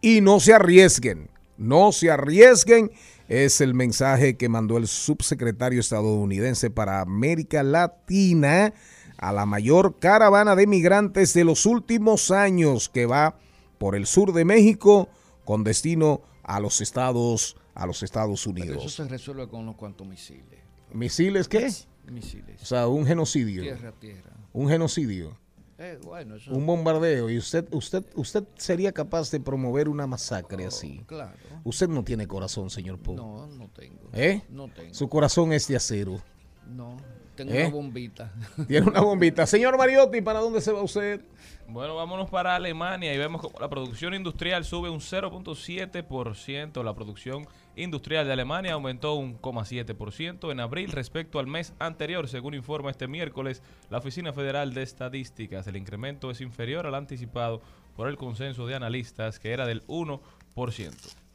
[0.00, 2.90] y no se arriesguen, no se arriesguen.
[3.28, 8.72] Es el mensaje que mandó el subsecretario estadounidense para América Latina
[9.18, 13.36] a la mayor caravana de migrantes de los últimos años que va
[13.78, 15.08] por el sur de México
[15.44, 18.94] con destino a los Estados a los Estados Pero eso Unidos.
[18.94, 20.58] se resuelve con unos cuantos misiles.
[20.92, 21.70] ¿Misiles qué?
[22.10, 22.60] Misiles.
[22.60, 23.62] O sea, un genocidio.
[23.62, 24.32] Tierra tierra.
[24.52, 25.38] Un genocidio.
[25.78, 26.52] Eh, bueno, eso.
[26.52, 27.30] Un bombardeo.
[27.30, 31.04] Y usted, usted, usted sería capaz de promover una masacre así.
[31.06, 31.36] Claro.
[31.62, 33.14] Usted no tiene corazón, señor Poe.
[33.14, 34.08] No, no tengo.
[34.12, 34.42] ¿Eh?
[34.48, 34.92] No tengo.
[34.92, 36.20] Su corazón es de acero.
[36.66, 36.96] No.
[37.38, 37.66] Tengo ¿Eh?
[37.66, 38.32] una bombita.
[38.66, 39.46] Tiene una bombita.
[39.46, 41.20] Señor Mariotti, ¿para dónde se va usted?
[41.68, 46.82] Bueno, vámonos para Alemania y vemos como la producción industrial sube un 0.7%.
[46.82, 47.46] La producción
[47.76, 53.06] industrial de Alemania aumentó un 0,7% en abril respecto al mes anterior, según informa este
[53.06, 55.68] miércoles la Oficina Federal de Estadísticas.
[55.68, 57.62] El incremento es inferior al anticipado
[57.94, 60.20] por el consenso de analistas, que era del 1%.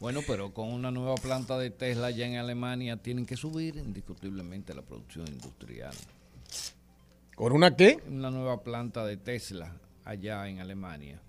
[0.00, 4.74] Bueno, pero con una nueva planta de Tesla ya en Alemania tienen que subir indiscutiblemente
[4.74, 5.94] la producción industrial.
[7.34, 7.98] ¿Con una qué?
[8.08, 11.20] Una nueva planta de Tesla allá en Alemania.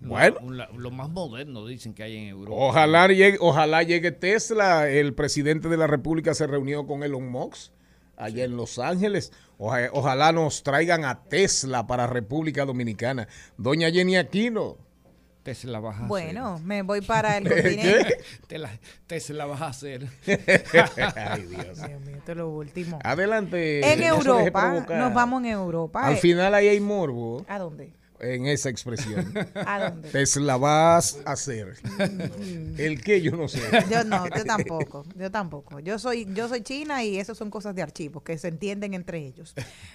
[0.00, 0.36] Bueno.
[0.40, 2.56] Un- lo más moderno dicen que hay en Europa.
[2.56, 4.88] Ojalá llegue, ojalá llegue Tesla.
[4.88, 7.72] El presidente de la República se reunió con Elon Musk
[8.16, 9.32] allá en Los Ángeles.
[9.58, 13.28] Oja- ojalá nos traigan a Tesla para República Dominicana.
[13.56, 14.76] Doña Jenny Aquino.
[15.48, 18.00] Tesla vas a Bueno, me voy para el continente.
[18.00, 18.18] hacer.
[18.46, 18.70] Tesla,
[19.06, 20.06] Tesla vas a hacer.
[20.26, 21.78] Ay, Dios.
[21.86, 22.98] Dios mío, esto es lo último.
[23.02, 23.92] Adelante.
[23.92, 26.06] En se Europa, nos vamos en Europa.
[26.06, 26.18] Al eh.
[26.18, 27.94] final ahí hay morbo ¿A dónde?
[28.20, 29.32] En esa expresión.
[29.54, 30.10] ¿A dónde?
[30.10, 31.76] Tesla vas a hacer.
[32.78, 33.60] El que yo no sé.
[33.90, 35.80] Yo no, yo tampoco, yo tampoco.
[35.80, 39.18] Yo soy, yo soy china y eso son cosas de archivos que se entienden entre
[39.24, 39.54] ellos.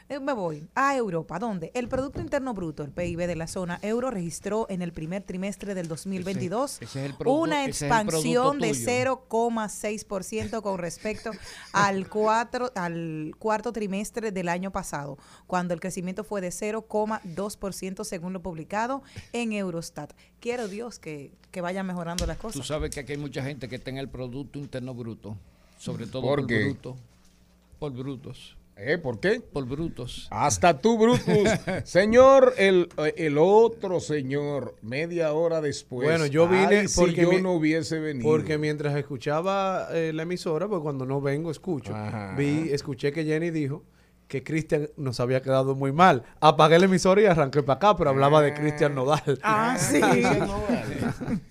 [0.09, 1.71] Eh, Me voy a Europa, ¿dónde?
[1.73, 5.73] El Producto Interno Bruto, el PIB de la zona euro, registró en el primer trimestre
[5.75, 8.85] del 2022 Ese- ese es el producto- una expansión de tuyo.
[9.33, 11.31] 0,6% con respecto
[11.71, 18.31] al, cuatro, al cuarto trimestre del año pasado, cuando el crecimiento fue de 0,2% según
[18.31, 20.13] lo publicado en Eurostat.
[20.39, 22.61] Quiero Dios que, que vayan mejorando las cosas.
[22.61, 25.35] Tú sabes que aquí hay mucha gente que está en el Producto Interno Bruto.
[25.79, 26.63] Sobre todo ¿Por por, qué?
[26.65, 26.95] bruto.
[27.79, 28.55] Por brutos.
[28.77, 28.99] ¿Eh?
[28.99, 29.39] ¿Por qué?
[29.41, 30.27] Por brutos.
[30.29, 31.49] Hasta tú, Brutus.
[31.85, 36.07] señor, el, el otro señor, media hora después.
[36.07, 38.29] Bueno, yo vine Ay, si porque yo mi- no hubiese venido.
[38.29, 42.35] Porque mientras escuchaba eh, la emisora, pues cuando no vengo escucho, Ajá.
[42.37, 43.83] vi, escuché que Jenny dijo
[44.33, 46.23] que Cristian nos había quedado muy mal.
[46.39, 49.39] Apagué la emisora y arranqué para acá, pero hablaba de Cristian Nodal.
[49.43, 50.01] Ah, sí.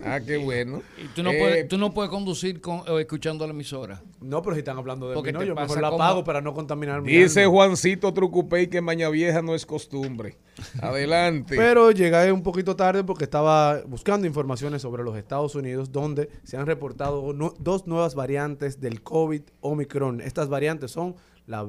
[0.04, 0.82] Ah, qué bueno.
[0.98, 4.02] Y tú no, Eh, puedes, tú no puedes conducir con, o escuchando la emisora.
[4.20, 6.40] No, pero si están hablando de Porque mí, no, yo mejor la como- apago para
[6.40, 7.52] no contaminar mi Dice alma.
[7.52, 10.38] Juancito Trucupey que Maña Vieja no es costumbre.
[10.80, 11.54] Adelante.
[11.56, 16.56] Pero llegué un poquito tarde porque estaba buscando informaciones sobre los Estados Unidos, donde se
[16.56, 20.20] han reportado dos nuevas variantes del COVID Omicron.
[20.20, 21.14] Estas variantes son
[21.46, 21.62] la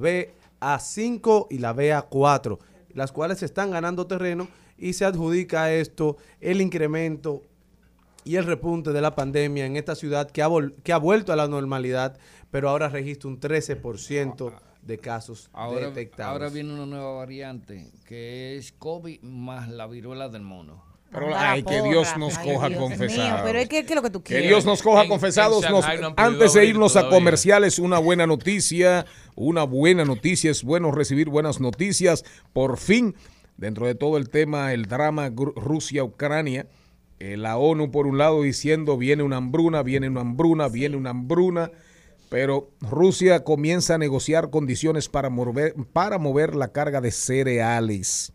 [0.64, 2.58] BA5 y la BA4,
[2.94, 4.48] las cuales están ganando terreno
[4.78, 7.42] y se adjudica a esto el incremento
[8.26, 11.34] y el repunte de la pandemia en esta ciudad que ha, vol- que ha vuelto
[11.34, 12.18] a la normalidad,
[12.52, 16.32] pero ahora registra un 13% de casos Ahora, detectados.
[16.32, 20.84] ahora viene una nueva variante que es COVID más la viruela del mono.
[21.14, 21.90] Pero, Anda la ay, que porra.
[21.90, 23.42] Dios nos Ay, coja Dios mío, confesados.
[23.46, 24.48] pero es que, ¿qué es lo que tú Que quieres?
[24.50, 25.64] Dios nos coja En- confesados.
[25.64, 29.06] en Nos- no antes de irnos a comerciales, una buena noticia.
[29.36, 30.52] Una buena noticia.
[30.52, 32.24] Es bueno recibir buenas noticias.
[32.52, 33.16] Por fin,
[33.58, 36.68] dentro de todo el tema, el drama Rusia-Ucrania,
[37.20, 41.12] eh, la ONU por un lado diciendo viene una hambruna, viene una hambruna, viene una
[41.12, 41.72] hambruna.
[42.30, 48.34] Pero Rusia comienza a negociar condiciones para mover, para mover la carga de cereales.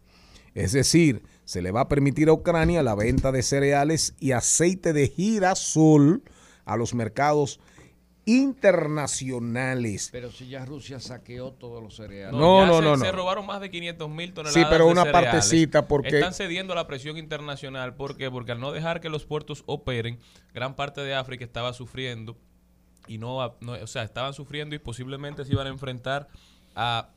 [0.55, 4.93] Es decir, se le va a permitir a Ucrania la venta de cereales y aceite
[4.93, 6.23] de girasol
[6.67, 7.59] a los mercados
[8.27, 10.11] internacionales.
[10.13, 12.39] Pero si ya Rusia saqueó todos los cereales.
[12.39, 13.05] No, ya no, se, no, no.
[13.07, 14.63] Se robaron más de 500 mil toneladas.
[14.63, 15.31] Sí, pero de una cereales.
[15.31, 17.95] partecita, porque- Están cediendo a la presión internacional.
[17.95, 18.31] ¿Por qué?
[18.31, 20.19] Porque al no dejar que los puertos operen,
[20.53, 22.37] gran parte de África estaba sufriendo.
[23.07, 26.29] Y no, no- o sea, estaban sufriendo y posiblemente se iban a enfrentar
[26.75, 27.09] a,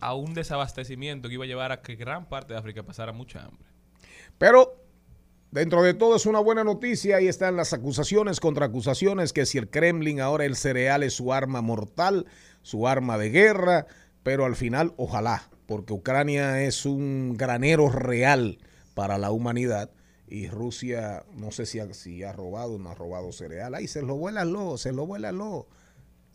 [0.00, 3.46] a un desabastecimiento que iba a llevar a que gran parte de África pasara mucha
[3.46, 3.67] hambre.
[4.38, 4.82] Pero
[5.50, 7.16] dentro de todo es una buena noticia.
[7.16, 11.32] Ahí están las acusaciones contra acusaciones que si el Kremlin ahora el cereal es su
[11.32, 12.26] arma mortal,
[12.62, 13.86] su arma de guerra,
[14.22, 18.58] pero al final ojalá, porque Ucrania es un granero real
[18.94, 19.90] para la humanidad
[20.30, 23.74] y Rusia no sé si ha, si ha robado o no ha robado cereal.
[23.74, 25.66] Ahí se lo vuélalo, se lo vuélalo.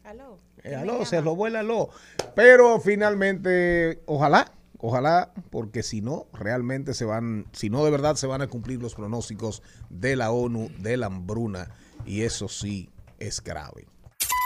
[0.04, 0.40] Aló.
[0.64, 1.90] Eh, aló, se lo vuélalo.
[2.36, 4.52] Pero finalmente, ojalá,
[4.84, 8.82] ojalá, porque si no, realmente se van, si no de verdad se van a cumplir
[8.82, 11.72] los pronósticos de la ONU de la hambruna.
[12.06, 13.88] Y eso sí es grave.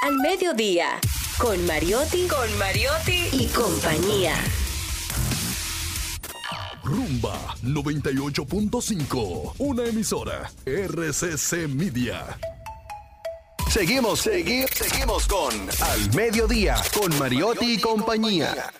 [0.03, 0.99] Al mediodía,
[1.39, 4.35] con Mariotti, con Mariotti y compañía.
[6.83, 9.55] Rumba 98.5.
[9.57, 10.51] Una emisora.
[10.65, 12.37] RCC Media.
[13.71, 18.71] Seguimos, seguimos, seguimos con Al Mediodía, con Mariotti y compañía.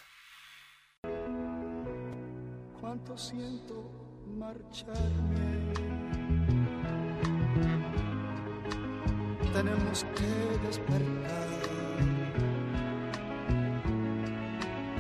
[3.18, 3.84] Siento
[4.38, 4.94] marcharme.
[9.52, 11.48] Tenemos que despertar.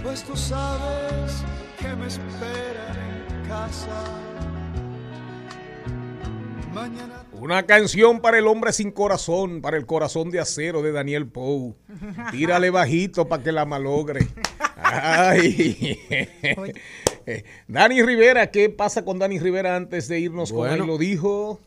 [0.02, 1.44] Pues tú sabes
[1.80, 4.04] que me esperan en casa.
[6.74, 11.28] Mañana Una canción para el hombre sin corazón, para el corazón de acero de Daniel
[11.28, 11.76] Pou.
[12.32, 14.28] Tírale bajito para que la malogre.
[14.76, 16.00] Ay.
[17.68, 21.60] Dani Rivera, ¿qué pasa con Dani Rivera antes de irnos con ahí lo dijo?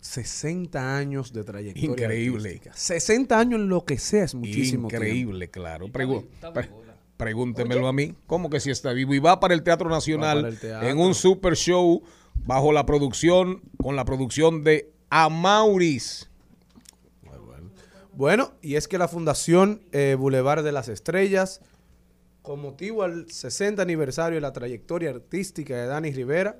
[0.00, 1.90] 60 años de trayectoria.
[1.90, 2.48] Increíble.
[2.50, 2.76] artística.
[2.76, 5.86] 60 años en lo que sea es muchísimo Increíble, claro.
[7.16, 8.14] Pregúntemelo a mí.
[8.26, 9.14] ¿Cómo que si está vivo?
[9.14, 10.88] Y va para el Teatro Nacional para el teatro.
[10.88, 12.02] en un super show
[12.44, 16.28] bajo la producción, con la producción de Amauris.
[18.12, 21.60] Bueno, y es que la Fundación eh, Boulevard de las Estrellas,
[22.44, 26.58] con motivo al 60 aniversario de la trayectoria artística de Dani Rivera,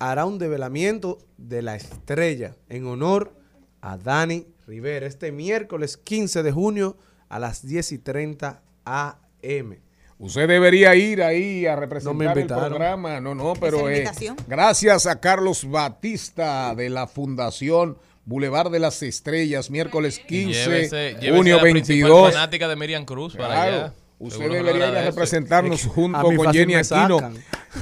[0.00, 3.32] hará un develamiento de la estrella en honor
[3.80, 6.96] a Dani Rivera este miércoles 15 de junio
[7.28, 9.76] a las 10 y 30 am.
[10.18, 13.20] Usted debería ir ahí a representar No me el programa.
[13.20, 14.04] No, no, pero eh,
[14.48, 21.36] gracias a Carlos Batista de la Fundación Boulevard de las Estrellas, miércoles 15, Llévese- llévese
[21.36, 22.32] junio a la principal 22.
[22.32, 23.94] fanática de Miriam Cruz para allá.
[24.20, 25.10] Usted Seguro lo debería ir a agradece.
[25.10, 27.32] representarnos Es que junto con Jenny Aquino.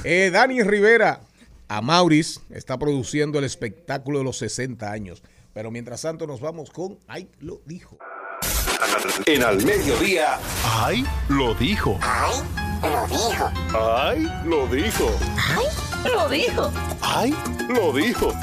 [0.05, 1.19] Eh, Dani Rivera,
[1.67, 5.21] a Maurice, está produciendo el espectáculo de los 60 años.
[5.53, 7.97] Pero mientras tanto nos vamos con Ay, lo dijo.
[9.25, 10.39] En Al Mediodía.
[10.63, 11.05] ¡Ay!
[11.27, 11.99] Lo dijo.
[13.73, 14.31] ¡Ay!
[14.45, 15.11] Lo dijo.
[16.05, 16.71] Lo dijo.
[17.01, 17.35] ¡Ay!
[17.67, 18.33] Lo dijo.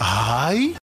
[0.00, 0.76] ¡Ay!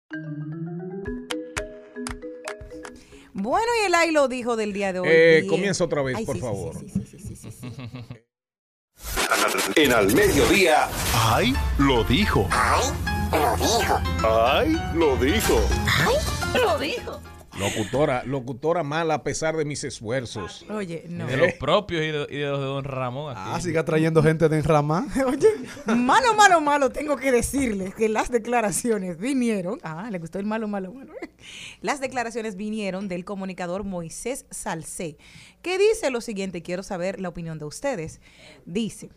[3.38, 5.08] Bueno, y el ay lo dijo del día de hoy.
[5.10, 6.74] Eh, comienza otra vez, Ay, por sí, favor.
[6.78, 7.60] sí.
[9.76, 10.88] En Al Mediodía.
[11.14, 11.54] ¡Ay!
[11.78, 12.48] Lo dijo.
[12.50, 12.82] ¡Ay!
[13.32, 14.00] Lo dijo.
[14.26, 14.80] ¡Ay!
[14.94, 15.60] Lo dijo.
[16.54, 17.20] Lo dijo.
[17.58, 20.64] Locutora, locutora mala a pesar de mis esfuerzos.
[20.68, 21.26] Oye, no.
[21.26, 23.32] De los propios y de, y de los de Don Ramón.
[23.36, 23.50] Aquí.
[23.52, 25.04] Ah, siga trayendo gente de enramar.
[25.26, 25.48] Oye,
[25.86, 29.78] malo, malo, malo, tengo que decirles que las declaraciones vinieron.
[29.82, 31.12] Ah, le gustó el malo, malo, malo.
[31.80, 35.16] Las declaraciones vinieron del comunicador Moisés Salcé,
[35.62, 38.20] que dice lo siguiente, quiero saber la opinión de ustedes.
[38.64, 39.10] Dice.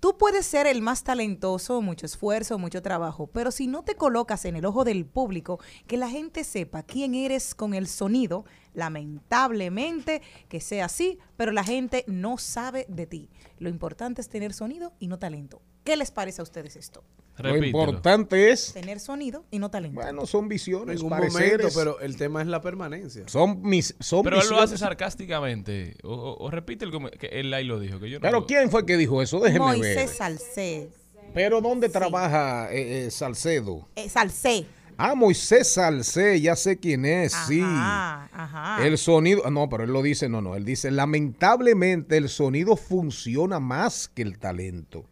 [0.00, 4.44] Tú puedes ser el más talentoso, mucho esfuerzo, mucho trabajo, pero si no te colocas
[4.44, 8.44] en el ojo del público, que la gente sepa quién eres con el sonido,
[8.74, 13.28] lamentablemente que sea así, pero la gente no sabe de ti.
[13.58, 15.62] Lo importante es tener sonido y no talento.
[15.88, 17.02] ¿Qué les parece a ustedes esto?
[17.38, 17.66] Lo Repítelo.
[17.66, 19.98] importante es, Tener sonido y no talento.
[19.98, 23.26] bueno, son visiones, En un momento, pero el tema es la permanencia.
[23.26, 25.96] son mis, son Pero él lo hace sarcásticamente.
[26.02, 27.98] O, o- o repite el que él ahí lo dijo.
[28.00, 29.40] Que yo no Pero lo- ¿quién fue que dijo eso?
[29.40, 29.78] Déjeme ver.
[29.78, 30.90] Moisés Salcé.
[31.32, 33.88] Pero ¿dónde trabaja eh, eh, Salcedo?
[33.96, 34.66] Eh, Salcé.
[34.98, 37.62] Ah, Moisés Salcé, ya sé quién es, sí.
[37.64, 38.86] Ajá, ajá.
[38.86, 42.76] El sonido, ah, no, pero él lo dice, no, no, él dice, lamentablemente el sonido
[42.76, 45.06] funciona más que el talento.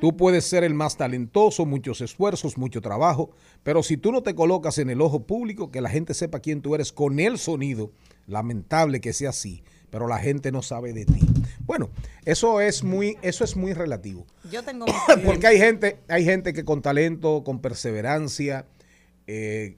[0.00, 3.30] Tú puedes ser el más talentoso, muchos esfuerzos, mucho trabajo,
[3.62, 6.62] pero si tú no te colocas en el ojo público, que la gente sepa quién
[6.62, 7.92] tú eres con el sonido,
[8.26, 11.20] lamentable que sea así, pero la gente no sabe de ti.
[11.66, 11.90] Bueno,
[12.24, 14.26] eso es muy, eso es muy relativo.
[14.50, 14.86] Yo tengo
[15.24, 18.66] Porque hay gente, hay gente que con talento, con perseverancia,
[19.26, 19.76] eh,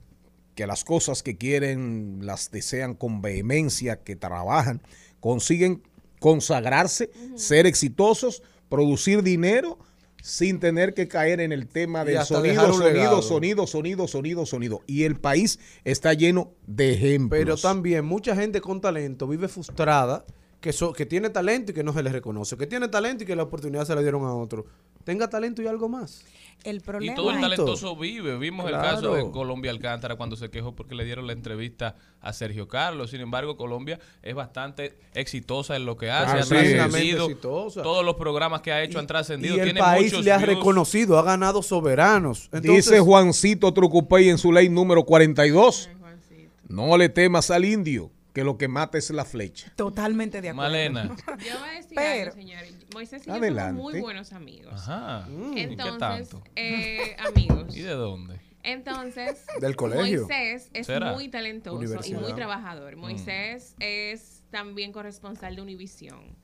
[0.55, 4.81] que las cosas que quieren las desean con vehemencia, que trabajan,
[5.21, 5.83] consiguen
[6.21, 8.43] consagrarse, ser exitosos,
[8.75, 9.79] producir dinero
[10.23, 14.81] sin tener que caer en el tema del sonido, sonido, sonido, sonido, sonido, sonido.
[14.87, 17.39] Y el país está lleno de ejemplos.
[17.39, 20.25] Pero también mucha gente con talento vive frustrada,
[20.61, 23.27] que, so- que tiene talento y que no se le reconoce, que tiene talento y
[23.27, 24.65] que la oportunidad se la dieron a otro.
[25.05, 26.25] Tenga talento y algo más.
[26.63, 28.39] El Y todo el talentoso vive.
[28.39, 32.33] Vimos el caso de Colombia Alcántara cuando se quejó porque le dieron la entrevista a
[32.33, 33.11] Sergio Carlos.
[33.11, 36.37] Sin embargo, Colombia es bastante exitosa en lo que hace.
[36.37, 36.49] Ah, ha sí.
[36.55, 37.25] trascendido.
[37.27, 37.83] Exitosa.
[37.83, 39.57] Todos los programas que ha hecho han trascendido.
[39.57, 40.49] Y el Tiene país le ha views.
[40.49, 42.49] reconocido, ha ganado soberanos.
[42.63, 46.51] Dice Juancito Trucupey en su ley número 42, Ay, Juancito.
[46.69, 49.73] no le temas al indio, que lo que mata es la flecha.
[49.77, 50.71] Totalmente de acuerdo.
[50.71, 51.05] Malena.
[51.39, 52.75] Yo voy a decir Pero- algo, señores.
[52.93, 53.79] Moisés y yo Adelante.
[53.81, 54.75] somos muy buenos amigos.
[54.75, 55.27] Ajá.
[55.31, 56.43] ¿Y qué Entonces, tanto?
[56.57, 57.75] eh, amigos.
[57.77, 58.41] ¿Y de dónde?
[58.65, 60.27] Entonces, Del colegio.
[60.27, 61.13] Moisés es ¿Será?
[61.13, 62.97] muy talentoso y muy trabajador.
[62.97, 66.37] Moisés es también corresponsal de Univisión.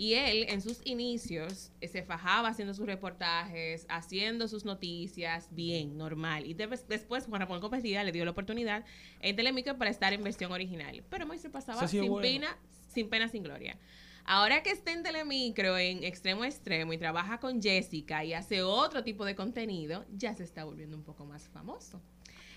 [0.00, 5.98] Y él, en sus inicios, eh, se fajaba haciendo sus reportajes, haciendo sus noticias, bien,
[5.98, 6.46] normal.
[6.46, 8.86] Y de- después, Juan Ramón Competida le dio la oportunidad
[9.20, 11.02] en Telemico para estar en versión original.
[11.10, 12.22] Pero Moisés pasaba sí es sin bueno.
[12.22, 13.76] pena, sin pena, sin gloria.
[14.24, 18.62] Ahora que está en Telemicro, en extremo a extremo, y trabaja con Jessica y hace
[18.62, 22.00] otro tipo de contenido, ya se está volviendo un poco más famoso.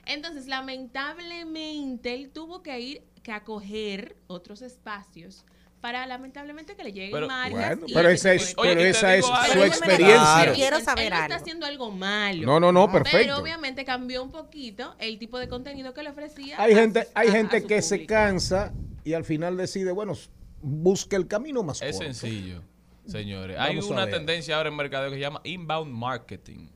[0.06, 5.46] Entonces, lamentablemente, él tuvo que ir que acoger otros espacios
[5.84, 7.52] para lamentablemente que le lleguen Pero- marcas.
[7.78, 9.36] Bueno, y pero ese esa es, Oye, esa es algo.
[9.44, 10.36] su Pero experiencia.
[10.38, 11.36] decir, Quiero Él saber no está algo.
[11.36, 12.46] haciendo algo malo.
[12.46, 13.18] No, no, no, perfecto.
[13.18, 16.56] Pero obviamente cambió un poquito el tipo de contenido que le ofrecía.
[16.58, 18.72] Hay a gente, hay a- gente que se cansa
[19.04, 20.14] y al final decide, bueno,
[20.62, 22.14] busca el camino más Es corto.
[22.14, 22.62] sencillo,
[23.06, 23.58] señores.
[23.58, 26.68] Vamos Hay una tendencia ahora en mercadeo que se llama inbound marketing.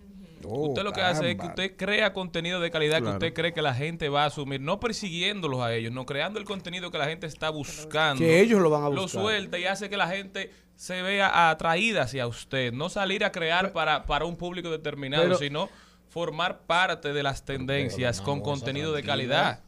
[0.50, 3.20] Oh, usted lo que hace es que usted crea contenido de calidad Claro.
[3.20, 6.40] que usted cree que la gente va a asumir, no persiguiéndolos a ellos, no creando
[6.40, 8.20] el contenido que la gente está buscando.
[8.24, 9.22] Que ellos lo van a Lo buscar.
[9.22, 12.72] suelta y hace que la gente se vea atraída hacia usted.
[12.74, 15.70] No salir a crear para, para un público determinado, pero- sino
[16.10, 19.62] formar parte de las tendencias Pero, con contenido de calidad.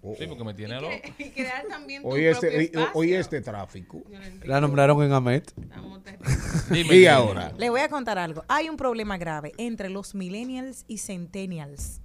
[0.00, 0.94] Oh, Sí, porque me tiene loco.
[1.18, 4.02] Y crear también tu Hoy este, hoy- este tráfico.
[4.44, 5.52] La nombraron en Amet.
[6.70, 8.44] Dime, Y ahora, Le voy a contar algo.
[8.48, 12.00] Hay un problema grave entre los millennials y centennials,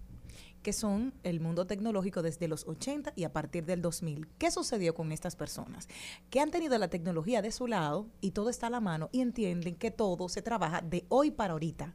[0.63, 4.27] que son el mundo tecnológico desde los 80 y a partir del 2000.
[4.39, 5.87] ¿Qué sucedió con estas personas?
[6.29, 9.21] Que han tenido la tecnología de su lado y todo está a la mano y
[9.21, 11.93] entienden que todo se trabaja de hoy para ahorita.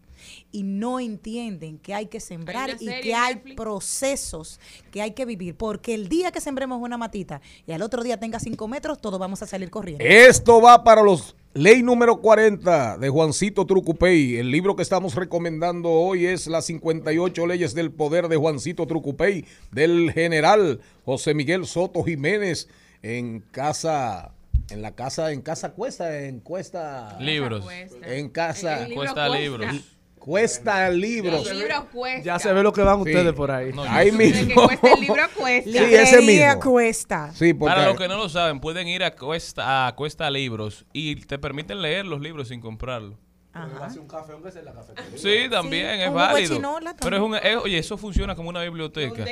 [0.53, 3.57] Y no entienden que hay que sembrar Hay y que hay Netflix.
[3.57, 4.61] procesos
[4.91, 5.57] que hay que vivir.
[5.57, 9.19] Porque el día que sembremos una matita y al otro día tenga cinco metros, todos
[9.19, 10.05] vamos a salir corriendo.
[10.05, 14.37] esto va para los ley número 40 de Juancito Trucupey.
[14.37, 19.45] El libro que estamos recomendando hoy es Las 58 leyes del poder de Juancito Trucupey,
[19.73, 22.69] del general José Miguel Soto Jiménez,
[23.03, 24.33] en casa,
[24.71, 27.65] en la casa, en casa cuesta, en cuesta, Libros.
[28.03, 29.98] En casa, libro Cuesta libros.
[30.29, 31.51] Cuesta libros.
[31.51, 32.23] El libro cuesta.
[32.23, 33.11] Ya se ve lo que van Sí.
[33.11, 33.73] ustedes por ahí.
[33.73, 34.63] No, Ahí que mismo.
[34.67, 35.71] cuesta el libro cuesta.
[35.71, 36.61] Sí, ese mismo.
[36.61, 37.31] cuesta.
[37.35, 41.17] Sí, Para los que no lo saben, pueden ir a Cuesta, a Cuesta Libros y
[41.17, 43.15] te permiten leer los libros sin comprarlos.
[43.55, 43.89] Ajá.
[43.99, 45.19] un café, aunque sea en la cafetería.
[45.19, 46.61] Sí, también Sí, es válido.
[47.01, 49.25] Pero es un, es- oye, eso funciona como una biblioteca.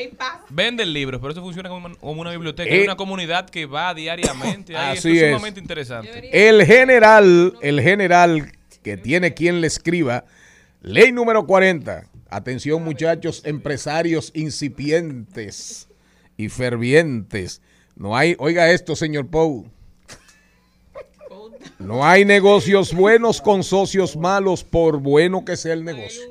[0.49, 2.69] Venden libros, pero eso funciona como, como una biblioteca.
[2.75, 2.79] Eh.
[2.79, 4.75] Hay una comunidad que va diariamente.
[4.77, 4.97] ahí.
[4.97, 5.29] Así es.
[5.29, 6.31] sumamente interesante.
[6.49, 8.51] El general, el general
[8.83, 10.25] que tiene quien le escriba,
[10.87, 12.09] ley número 40.
[12.29, 15.89] Atención muchachos, empresarios incipientes
[16.37, 17.61] y fervientes.
[17.97, 19.67] No hay, oiga esto, señor Pou.
[21.79, 26.23] No hay negocios buenos con socios malos, por bueno que sea el negocio.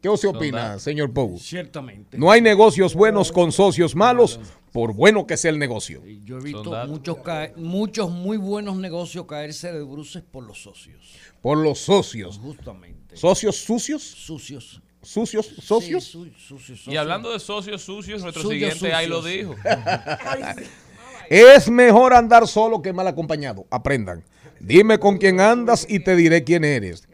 [0.00, 1.38] ¿Qué usted opina, señor Pou?
[1.38, 2.18] Ciertamente.
[2.18, 4.38] No hay negocios buenos con socios malos,
[4.70, 6.02] por bueno que sea el negocio.
[6.24, 11.14] Yo he visto muchos, cae- muchos muy buenos negocios caerse de bruces por los socios.
[11.40, 12.38] Por los socios.
[12.38, 13.03] Justamente.
[13.14, 14.02] ¿Socios sucios?
[14.02, 14.80] Sucios.
[15.02, 15.46] ¿Sucios?
[15.46, 16.04] ¿Socios?
[16.04, 19.56] Sí, su- sucios, Y hablando de socios sucios, nuestro siguiente ahí lo sucios.
[19.56, 19.68] dijo.
[21.30, 23.66] Es mejor andar solo que mal acompañado.
[23.70, 24.22] Aprendan.
[24.60, 27.08] Dime con quién andas y te diré quién eres.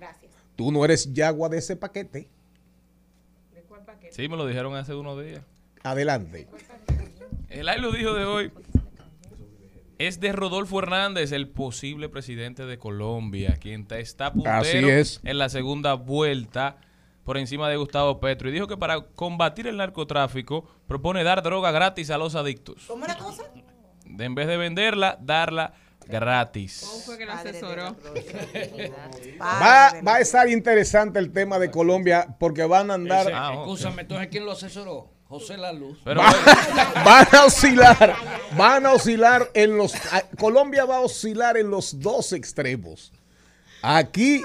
[0.56, 2.28] Tú no eres yagua de ese paquete.
[4.10, 5.42] Sí, me lo dijeron hace unos días.
[5.84, 6.48] Adelante.
[7.48, 8.52] El ahí lo dijo de hoy.
[10.00, 15.20] Es de Rodolfo Hernández, el posible presidente de Colombia, quien está puntero Así es.
[15.24, 16.78] en la segunda vuelta
[17.22, 18.48] por encima de Gustavo Petro.
[18.48, 22.84] Y dijo que para combatir el narcotráfico propone dar droga gratis a los adictos.
[22.88, 23.42] ¿Cómo la cosa?
[24.06, 25.74] De- en vez de venderla, darla
[26.06, 26.80] gratis.
[26.90, 27.82] ¿Cómo fue que asesoró?
[27.82, 29.10] la prosperidad.
[29.38, 33.52] Va, va a estar interesante el tema de Colombia porque van a andar, Ese- Ah,
[33.98, 35.10] entonces ¿quién lo asesoró?
[35.30, 35.96] José La Luz.
[36.04, 36.20] Pero
[37.04, 38.14] van a oscilar,
[38.58, 43.12] van a oscilar en los, a- Colombia va a oscilar en los dos extremos.
[43.80, 44.42] Aquí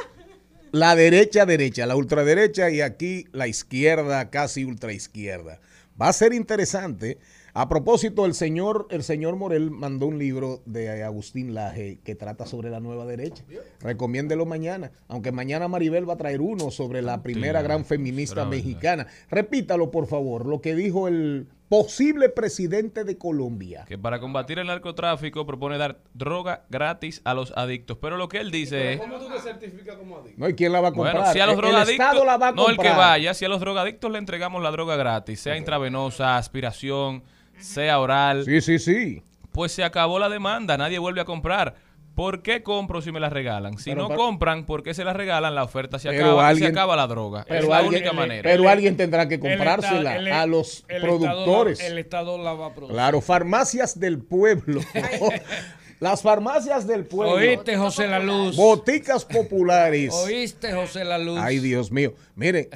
[0.71, 5.59] la derecha derecha, la ultraderecha y aquí la izquierda casi ultraizquierda.
[5.99, 7.17] Va a ser interesante.
[7.57, 12.45] A propósito, el señor, el señor Morel mandó un libro de Agustín Laje que trata
[12.45, 13.45] sobre la nueva derecha.
[13.79, 18.57] Recomiéndelo mañana, aunque mañana Maribel va a traer uno sobre la primera gran feminista Grande.
[18.57, 19.07] mexicana.
[19.31, 23.85] Repítalo, por favor, lo que dijo el posible presidente de Colombia.
[23.87, 27.97] que para combatir el narcotráfico propone dar droga gratis a los adictos.
[28.01, 28.99] Pero lo que él dice es...
[28.99, 30.35] ¿Cómo tú te certificas como adicto?
[30.41, 30.49] ¿No?
[30.49, 31.15] ¿Y quién la va a comprar?
[31.15, 33.33] Bueno, si a los El- el drogadictos, Estado la va a no el que vaya,
[33.33, 37.23] si a los drogadictos le entregamos la droga gratis, sea intravenosa, aspiración,
[37.59, 39.21] sea oral, Sí, sí, sí.
[39.51, 41.75] pues se acabó la demanda, nadie vuelve a comprar.
[42.15, 43.77] ¿Por qué compro si me la regalan?
[43.77, 45.53] Si Pero no compran, ¿por qué se la regalan?
[45.53, 47.41] La oferta se Pero acaba y alguien- se acaba la droga.
[47.41, 48.41] es Pero la alguien, única manera.
[48.49, 51.79] pero alguien tendrá que El comprársela el- a los el Estado la- productores.
[51.81, 52.93] el Estado la va a producir.
[52.95, 54.79] Claro, farmacias del pueblo.
[55.99, 57.33] Las farmacias del pueblo.
[57.35, 58.55] ¿Oíste, José La Luz?
[58.55, 60.13] Boticas populares.
[60.13, 61.39] ¿Oíste, José La Luz?
[61.41, 62.13] Ay, Dios mío.
[62.35, 62.67] Miren,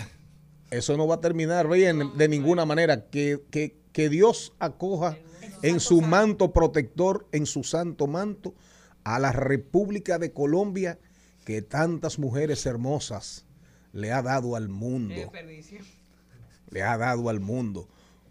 [0.71, 3.05] eso no va a terminar bien de ninguna manera.
[3.09, 5.17] Que, que, que Dios acoja
[5.61, 8.53] en su manto protector, en su santo manto,
[9.03, 10.97] a la República de Colombia
[11.43, 13.45] que tantas mujeres hermosas
[13.91, 15.33] le ha dado al mundo.
[16.69, 17.89] Le ha dado al mundo.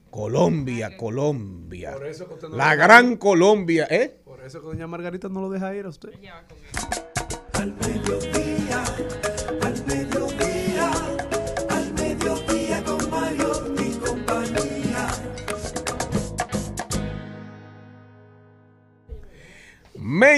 [0.09, 1.93] Colombia, Colombia.
[1.93, 4.23] Por eso que usted no La gran Colombia, ¿eh?
[4.25, 6.13] Por eso que doña Margarita no lo deja ir a usted.
[7.53, 7.75] Al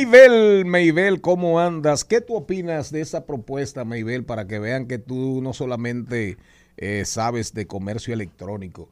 [0.01, 2.07] Maybel, Maybel, ¿cómo andas?
[2.07, 6.39] ¿Qué tú opinas de esa propuesta, Maybel, para que vean que tú no solamente
[6.79, 8.89] eh, sabes de comercio electrónico?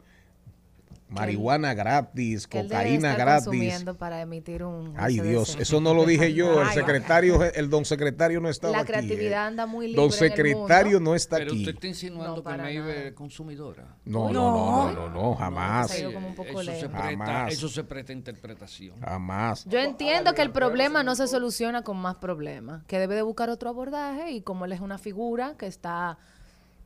[1.11, 3.47] Marihuana gratis, cocaína gratis.
[3.47, 5.19] consumiendo para emitir un Ay.
[5.21, 8.89] Dios, eso no lo dije yo, el secretario, el don secretario no estaba La aquí.
[8.89, 9.47] creatividad eh.
[9.49, 11.11] anda muy libre Don en el secretario mundo.
[11.11, 11.61] no está Pero aquí.
[11.61, 12.71] usted está insinuando No, que nada.
[12.71, 13.97] es consumidora.
[14.05, 15.91] No, no, no, no, no, no, jamás.
[15.95, 17.53] Eso, se presta, Jamás.
[17.53, 19.01] eso se presta a interpretación.
[19.01, 19.65] Jamás.
[19.65, 23.49] Yo entiendo que el problema no se soluciona con más problemas, que debe de buscar
[23.51, 26.19] otro abordaje y como él es una figura que está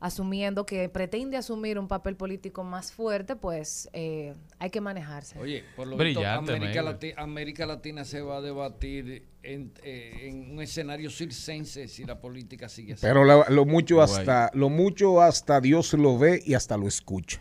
[0.02, 5.38] asumiendo que pretende asumir un papel político más fuerte, pues eh, hay que manejarse.
[5.38, 6.98] Oye, por lo Brillante, visto, América, Maybe.
[6.98, 12.20] Lati- América Latina se va a debatir en, eh, en un escenario circense si la
[12.20, 13.02] política sigue así.
[13.02, 17.40] Pero la- lo mucho hasta, lo mucho hasta Dios lo ve y hasta lo escucha.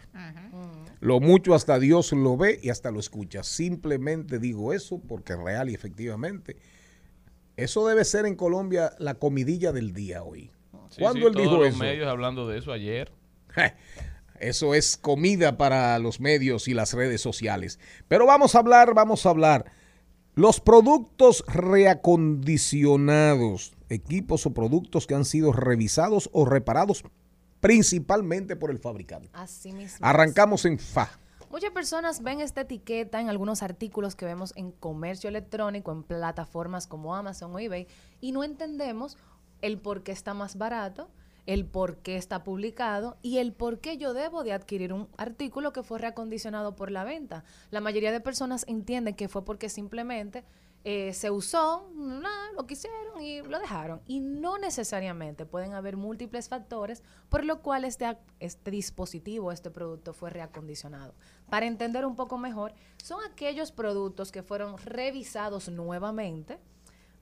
[0.99, 3.41] Lo mucho hasta Dios lo ve y hasta lo escucha.
[3.41, 6.57] Simplemente digo eso porque real y efectivamente.
[7.57, 10.51] Eso debe ser en Colombia la comidilla del día hoy.
[10.91, 11.77] Sí, ¿Cuándo sí, él todos dijo los eso?
[11.77, 13.11] medios hablando de eso ayer.
[14.39, 17.79] Eso es comida para los medios y las redes sociales.
[18.07, 19.71] Pero vamos a hablar, vamos a hablar.
[20.33, 27.03] Los productos reacondicionados, equipos o productos que han sido revisados o reparados
[27.59, 29.29] principalmente por el fabricante.
[29.33, 30.05] Así mismo.
[30.05, 31.11] Arrancamos en FA.
[31.51, 36.87] Muchas personas ven esta etiqueta en algunos artículos que vemos en comercio electrónico, en plataformas
[36.87, 37.87] como Amazon o eBay,
[38.21, 39.17] y no entendemos
[39.61, 41.09] el por qué está más barato,
[41.45, 45.73] el por qué está publicado y el por qué yo debo de adquirir un artículo
[45.73, 47.43] que fue reacondicionado por la venta.
[47.71, 50.43] La mayoría de personas entienden que fue porque simplemente
[50.83, 54.01] eh, se usó, nada, lo quisieron y lo dejaron.
[54.07, 60.13] Y no necesariamente pueden haber múltiples factores por lo cual este, este dispositivo, este producto
[60.13, 61.13] fue reacondicionado.
[61.49, 66.59] Para entender un poco mejor, son aquellos productos que fueron revisados nuevamente,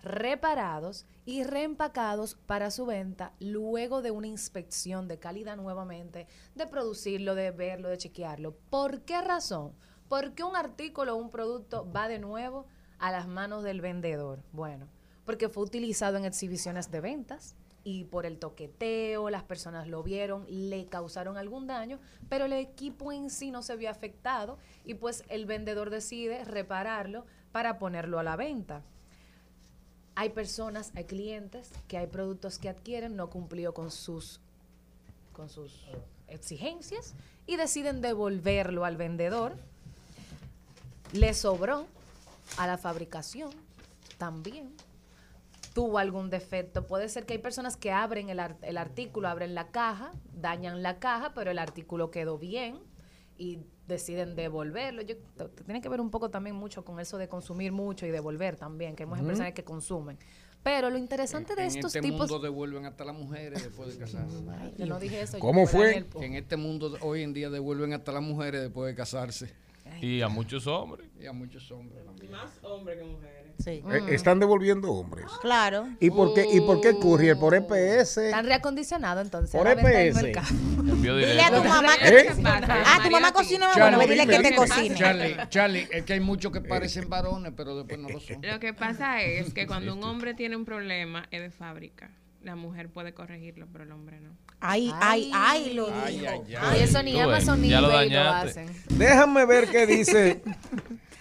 [0.01, 7.35] reparados y reempacados para su venta luego de una inspección de calidad nuevamente, de producirlo,
[7.35, 8.55] de verlo, de chequearlo.
[8.69, 9.73] ¿Por qué razón?
[10.07, 12.65] ¿Por qué un artículo o un producto va de nuevo
[12.97, 14.43] a las manos del vendedor?
[14.51, 14.87] Bueno,
[15.25, 20.45] porque fue utilizado en exhibiciones de ventas y por el toqueteo, las personas lo vieron,
[20.47, 25.23] le causaron algún daño, pero el equipo en sí no se vio afectado y pues
[25.29, 28.83] el vendedor decide repararlo para ponerlo a la venta.
[30.19, 34.41] Hay personas, hay clientes que hay productos que adquieren, no cumplió con sus,
[35.31, 35.85] con sus
[36.27, 37.13] exigencias
[37.47, 39.55] y deciden devolverlo al vendedor.
[41.13, 41.87] Le sobró
[42.57, 43.51] a la fabricación
[44.17, 44.75] también.
[45.73, 46.85] Tuvo algún defecto.
[46.85, 50.99] Puede ser que hay personas que abren el, el artículo, abren la caja, dañan la
[50.99, 52.77] caja, pero el artículo quedó bien
[53.37, 53.59] y
[53.89, 55.01] deciden devolverlo.
[55.01, 55.15] Yo,
[55.65, 58.95] tiene que ver un poco también mucho con eso de consumir mucho y devolver también,
[58.95, 59.27] que hay muchas Ujú.
[59.27, 60.17] personas que consumen.
[60.63, 62.29] Pero lo interesante de en estos este tipos...
[62.29, 64.37] mundo devuelven hasta las mujeres después de casarse.
[64.77, 65.39] Yo no dije eso.
[65.39, 68.95] ¿Cómo fue en este mundo de- hoy en día devuelven hasta las mujeres después de
[68.95, 69.53] casarse.
[70.01, 71.09] Y a muchos hombres.
[71.19, 72.03] Y a muchos hombres.
[72.29, 73.39] Más hombres que mujeres.
[73.59, 73.83] Sí.
[73.91, 75.25] Eh, están devolviendo hombres.
[75.41, 75.89] Claro.
[75.99, 77.37] ¿Y por qué, y por qué Courier?
[77.37, 78.17] ¿Por EPS?
[78.17, 79.51] Están reacondicionados entonces.
[79.51, 80.23] Por EPS.
[80.79, 82.27] Envío Dile a tu mamá ¿Eh?
[82.27, 82.43] que...
[82.45, 84.95] Ah, tu mamá cocina, bueno, ve, dile que te cocine.
[84.95, 88.41] Charlie, Charlie, es que hay muchos que parecen varones, pero después no lo son.
[88.41, 92.11] Lo que pasa es que cuando un hombre tiene un problema es de fábrica.
[92.41, 94.35] La mujer puede corregirlo, pero el hombre no.
[94.61, 96.31] Ay, ay, ay, lo Ay, dijo.
[96.31, 96.83] ay, ay.
[96.83, 98.69] Eso ni Amazon ni ya lo eBay lo hacen.
[98.89, 100.41] Déjame ver qué dice.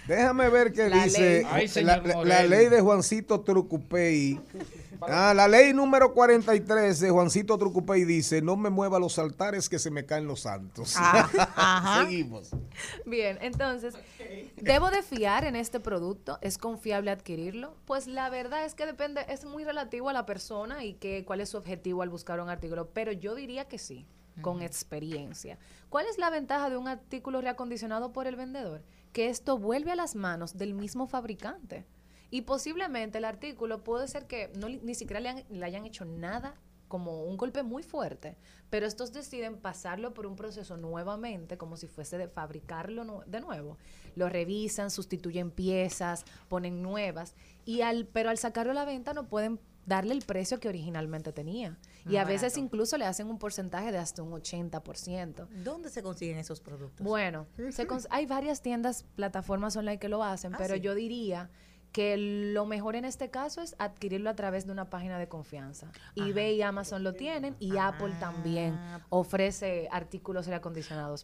[0.07, 1.47] Déjame ver qué La dice ley.
[1.51, 2.29] Ay, la, señor la- Morel.
[2.29, 4.41] la ley de Juancito Trucupey.
[5.03, 9.79] Ah, la ley número 43 de Juancito Trucupey dice, no me mueva los altares que
[9.79, 10.95] se me caen los santos.
[10.97, 12.05] Ah, ajá.
[12.05, 12.51] Seguimos.
[13.07, 13.95] Bien, entonces,
[14.57, 16.39] ¿debo de fiar en este producto?
[16.41, 17.77] ¿Es confiable adquirirlo?
[17.85, 21.41] Pues la verdad es que depende, es muy relativo a la persona y que, cuál
[21.41, 24.07] es su objetivo al buscar un artículo, pero yo diría que sí,
[24.41, 25.59] con experiencia.
[25.89, 28.83] ¿Cuál es la ventaja de un artículo reacondicionado por el vendedor?
[29.13, 31.87] Que esto vuelve a las manos del mismo fabricante.
[32.31, 36.05] Y posiblemente el artículo puede ser que no, ni siquiera le, han- le hayan hecho
[36.05, 36.55] nada
[36.89, 38.37] como un golpe muy fuerte,
[38.71, 43.41] pero estos deciden pasarlo por un proceso nuevamente, como si fuese de fabricarlo nu- de
[43.41, 43.77] nuevo.
[44.17, 47.35] Lo revisan, sustituyen piezas, ponen nuevas,
[47.67, 51.31] y al, pero al sacarlo a la venta no pueden darle el precio que originalmente
[51.33, 51.79] tenía.
[52.09, 55.47] Y a veces incluso le hacen un porcentaje de hasta un 80%.
[55.63, 57.05] ¿Dónde se consiguen esos productos?
[57.07, 60.81] Bueno, se cons- hay varias tiendas, plataformas online que lo hacen, Ah, pero sí.
[60.81, 61.51] yo diría
[61.93, 62.17] que
[62.53, 65.91] lo mejor en este caso es adquirirlo a través de una página de confianza.
[66.17, 69.01] eBay y Amazon lo tienen y Apple también Ah.
[69.09, 70.55] ofrece artículos el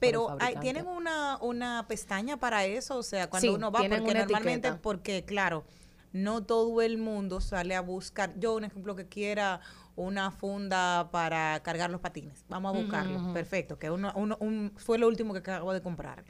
[0.00, 0.60] Pero hay- fabricante.
[0.60, 4.78] tienen una, una pestaña para eso, o sea, cuando Sí, uno va, porque normalmente, etiqueta.
[4.82, 5.64] porque claro,
[6.12, 8.32] no todo el mundo sale a buscar.
[8.38, 9.60] Yo, un ejemplo, que quiera
[9.96, 12.44] una funda para cargar los patines.
[12.48, 13.32] Vamos a buscarlo.
[13.32, 16.24] Perfecto, que uno, uno- un- fue lo último que acabo de comprar.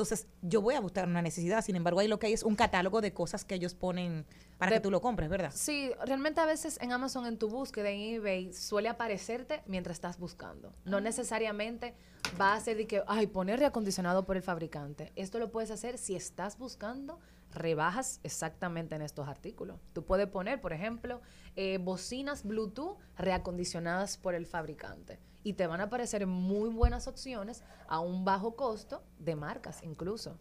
[0.00, 1.62] Entonces, yo voy a buscar una necesidad.
[1.62, 4.24] Sin embargo, ahí lo que hay es un catálogo de cosas que ellos ponen
[4.56, 5.52] para De- que tú lo compres, ¿verdad?
[5.54, 10.18] Sí, realmente a veces en Amazon, en tu búsqueda, en eBay, suele aparecerte mientras estás
[10.18, 10.72] buscando.
[10.86, 11.94] No necesariamente
[12.40, 15.12] va a ser de que, ay, poner reacondicionado por el fabricante.
[15.16, 17.18] Esto lo puedes hacer si estás buscando
[17.52, 19.78] rebajas exactamente en estos artículos.
[19.92, 21.20] Tú puedes poner, por ejemplo,
[21.56, 25.18] eh, bocinas Bluetooth reacondicionadas por el fabricante.
[25.42, 30.36] Y te van a aparecer muy buenas opciones a un bajo costo de marcas incluso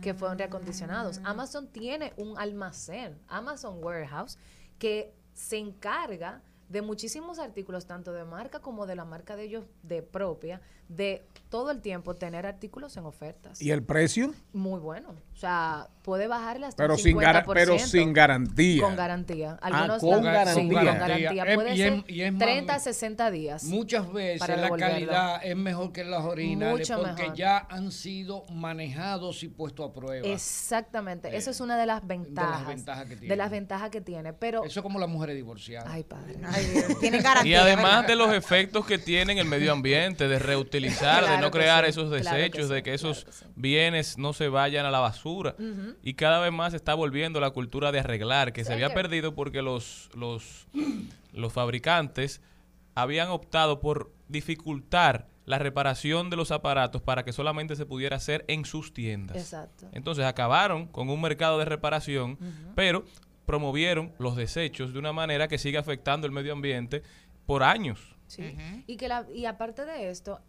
[0.00, 1.20] que fueron reacondicionados.
[1.24, 4.38] Amazon tiene un almacén, Amazon Warehouse,
[4.78, 9.66] que se encarga de muchísimos artículos, tanto de marca como de la marca de ellos
[9.82, 10.60] de propia,
[10.96, 13.60] de todo el tiempo tener artículos en ofertas.
[13.60, 14.32] ¿Y el precio?
[14.54, 15.10] Muy bueno.
[15.10, 17.52] O sea, puede bajarle hasta Pero un sin, 50%.
[17.52, 18.82] pero sin garantía.
[18.82, 19.58] Con garantía.
[19.60, 20.54] Ah, Algunos con dan- garantía.
[20.54, 21.32] sí, con garantía.
[21.34, 21.54] garantía.
[21.54, 23.64] Puede y es- ser y es más- 30 a 60 días.
[23.64, 27.36] Muchas veces para la calidad es mejor que las originales Mucho porque mejor.
[27.36, 30.26] ya han sido manejados y puestos a prueba.
[30.26, 31.36] Exactamente.
[31.36, 32.66] Eso es una de las ventajas.
[32.66, 33.36] ventajas que De tiene.
[33.36, 34.32] las ventajas que tiene.
[34.32, 35.88] Pero Eso es como las mujeres divorciadas.
[35.92, 36.38] Ay, padre.
[36.46, 36.66] Ay,
[37.00, 38.06] tienen Y además ¿verdad?
[38.06, 40.38] de los efectos que tiene en el medio ambiente, de
[40.82, 43.44] reutilizar, de no crear sí, esos claro que desechos, sí, de que esos claro que
[43.46, 43.52] sí.
[43.56, 45.54] bienes no se vayan a la basura.
[46.02, 48.94] Y cada vez más se está volviendo la cultura de arreglar, que se había que-
[48.94, 50.66] perdido porque los, los,
[51.32, 52.40] los fabricantes
[52.94, 58.44] habían optado por dificultar la reparación de los aparatos para que solamente se pudiera hacer
[58.48, 59.36] en sus tiendas.
[59.36, 59.88] Exacto.
[59.92, 62.38] Entonces acabaron con un mercado de reparación,
[62.76, 63.04] pero
[63.46, 67.02] promovieron los desechos de una manera que sigue afectando el medio ambiente
[67.44, 67.98] por años.
[68.28, 68.56] Sí.
[68.86, 70.40] y, que la, y aparte de esto,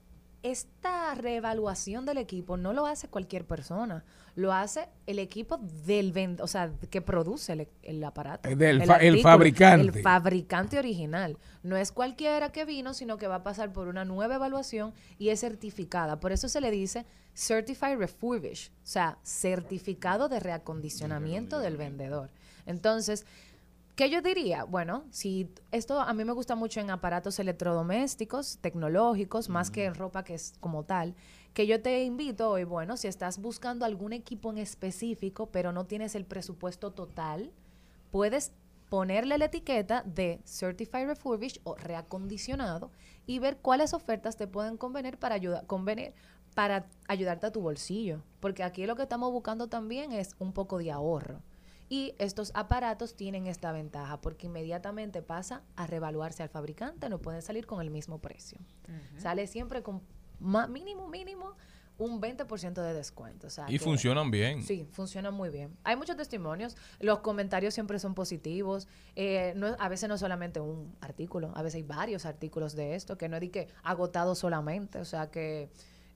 [0.43, 4.03] esta reevaluación del equipo no lo hace cualquier persona,
[4.35, 8.49] lo hace el equipo del o sea, que produce el, el aparato.
[8.49, 9.97] Eh, del fa- el fabricante.
[9.97, 11.37] El fabricante original.
[11.63, 15.29] No es cualquiera que vino, sino que va a pasar por una nueva evaluación y
[15.29, 16.19] es certificada.
[16.19, 22.31] Por eso se le dice Certified Refurbish, o sea, certificado de reacondicionamiento del vendedor.
[22.65, 23.25] Entonces,
[23.95, 24.63] ¿Qué yo diría?
[24.63, 29.93] Bueno, si esto a mí me gusta mucho en aparatos electrodomésticos, tecnológicos, más que en
[29.93, 31.13] ropa que es como tal,
[31.53, 35.85] que yo te invito hoy, bueno, si estás buscando algún equipo en específico, pero no
[35.85, 37.51] tienes el presupuesto total,
[38.09, 38.51] puedes
[38.89, 42.89] ponerle la etiqueta de Certified Refurbished o reacondicionado
[43.27, 46.13] y ver cuáles ofertas te pueden convenir para ayudar, convenir
[46.55, 48.23] para ayudarte a tu bolsillo.
[48.39, 51.43] Porque aquí lo que estamos buscando también es un poco de ahorro.
[51.89, 57.41] Y estos aparatos tienen esta ventaja porque inmediatamente pasa a revaluarse al fabricante, no pueden
[57.41, 58.57] salir con el mismo precio.
[59.17, 60.01] Sale siempre con
[60.39, 61.55] ma- mínimo, mínimo
[61.99, 63.45] un 20% de descuento.
[63.47, 64.63] o sea Y que- funcionan bien.
[64.63, 65.77] Sí, funcionan muy bien.
[65.83, 68.87] Hay muchos testimonios, los comentarios siempre son positivos.
[69.15, 73.15] eh, no, a veces no solamente un artículo, a veces hay varios artículos de esto,
[73.17, 75.69] que no es de que agotado solamente, o sea que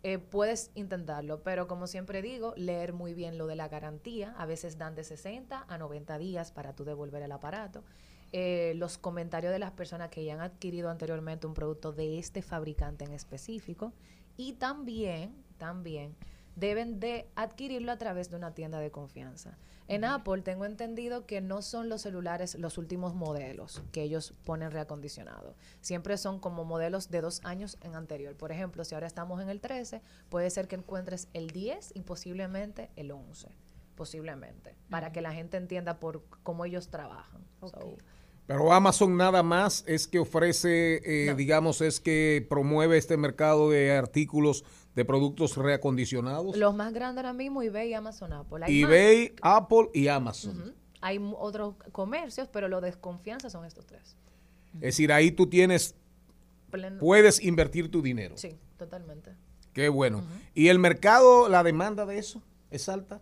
[0.04, 4.46] eh, puedes intentarlo, pero como siempre digo, leer muy bien lo de la garantía, a
[4.46, 7.84] veces dan de 60 a 90 días para tú devolver el aparato.
[8.32, 12.42] Eh, los comentarios de las personas que ya han adquirido anteriormente un producto de este
[12.42, 13.94] fabricante en específico
[14.36, 16.16] y también, también
[16.56, 19.58] deben de adquirirlo a través de una tienda de confianza.
[19.90, 24.72] En Apple tengo entendido que no son los celulares los últimos modelos que ellos ponen
[24.72, 25.56] reacondicionado.
[25.80, 28.36] Siempre son como modelos de dos años en anterior.
[28.36, 32.02] Por ejemplo, si ahora estamos en el 13, puede ser que encuentres el 10 y
[32.02, 33.48] posiblemente el 11.
[33.96, 34.76] Posiblemente.
[34.90, 37.42] Para que la gente entienda por cómo ellos trabajan.
[37.62, 37.98] So,
[38.46, 43.96] Pero Amazon nada más es que ofrece, eh, digamos, es que promueve este mercado de
[43.96, 44.66] artículos
[44.98, 46.58] de productos reacondicionados.
[46.58, 48.66] los más grandes ahora mismo, eBay y Amazon Apple.
[48.66, 48.90] Hay más.
[48.92, 50.74] eBay, Apple y Amazon.
[51.02, 54.16] Hay otros comercios, pero de desconfianza son estos tres.
[54.74, 55.94] Es decir, ahí tú tienes,
[56.72, 58.36] Pleno- puedes invertir tu dinero.
[58.38, 59.36] Sí, totalmente.
[59.72, 60.24] Qué bueno.
[60.56, 62.42] ¿Y el mercado, la demanda de eso
[62.72, 63.22] es alta?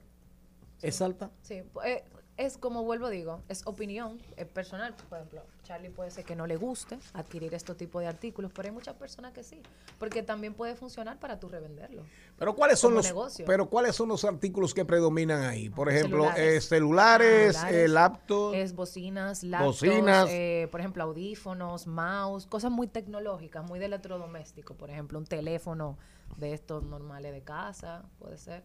[0.81, 1.29] ¿Es alta?
[1.41, 1.55] Sí,
[1.85, 2.05] eh,
[2.37, 4.93] es como vuelvo digo, es opinión es personal.
[5.09, 8.67] Por ejemplo, Charlie puede ser que no le guste adquirir este tipo de artículos, pero
[8.67, 9.61] hay muchas personas que sí,
[9.97, 12.03] porque también puede funcionar para tú revenderlo.
[12.37, 13.45] Pero ¿cuáles son los negocio.
[13.45, 15.69] pero cuáles son los artículos que predominan ahí?
[15.69, 16.65] Por ejemplo, Celulares.
[16.65, 18.57] eh, celulares, Celulares, eh, laptops.
[18.57, 20.27] Es bocinas, laptops, Bocinas.
[20.29, 24.75] eh, por ejemplo, audífonos, mouse, cosas muy tecnológicas, muy de electrodoméstico.
[24.75, 25.97] Por ejemplo, un teléfono
[26.37, 28.63] de estos normales de casa, puede ser.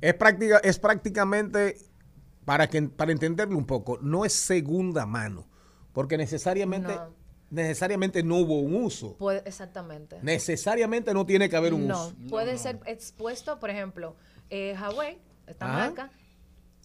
[0.00, 1.76] Es práctica, es prácticamente
[2.44, 5.46] para que para entenderlo un poco, no es segunda mano,
[5.92, 7.14] porque necesariamente No.
[7.50, 9.16] necesariamente no hubo un uso.
[9.16, 10.18] Puede, exactamente.
[10.22, 12.16] Necesariamente no tiene que haber un no, uso.
[12.28, 14.16] puede ser expuesto, por ejemplo,
[14.50, 15.78] eh, Huawei, esta Ajá.
[15.78, 16.10] marca,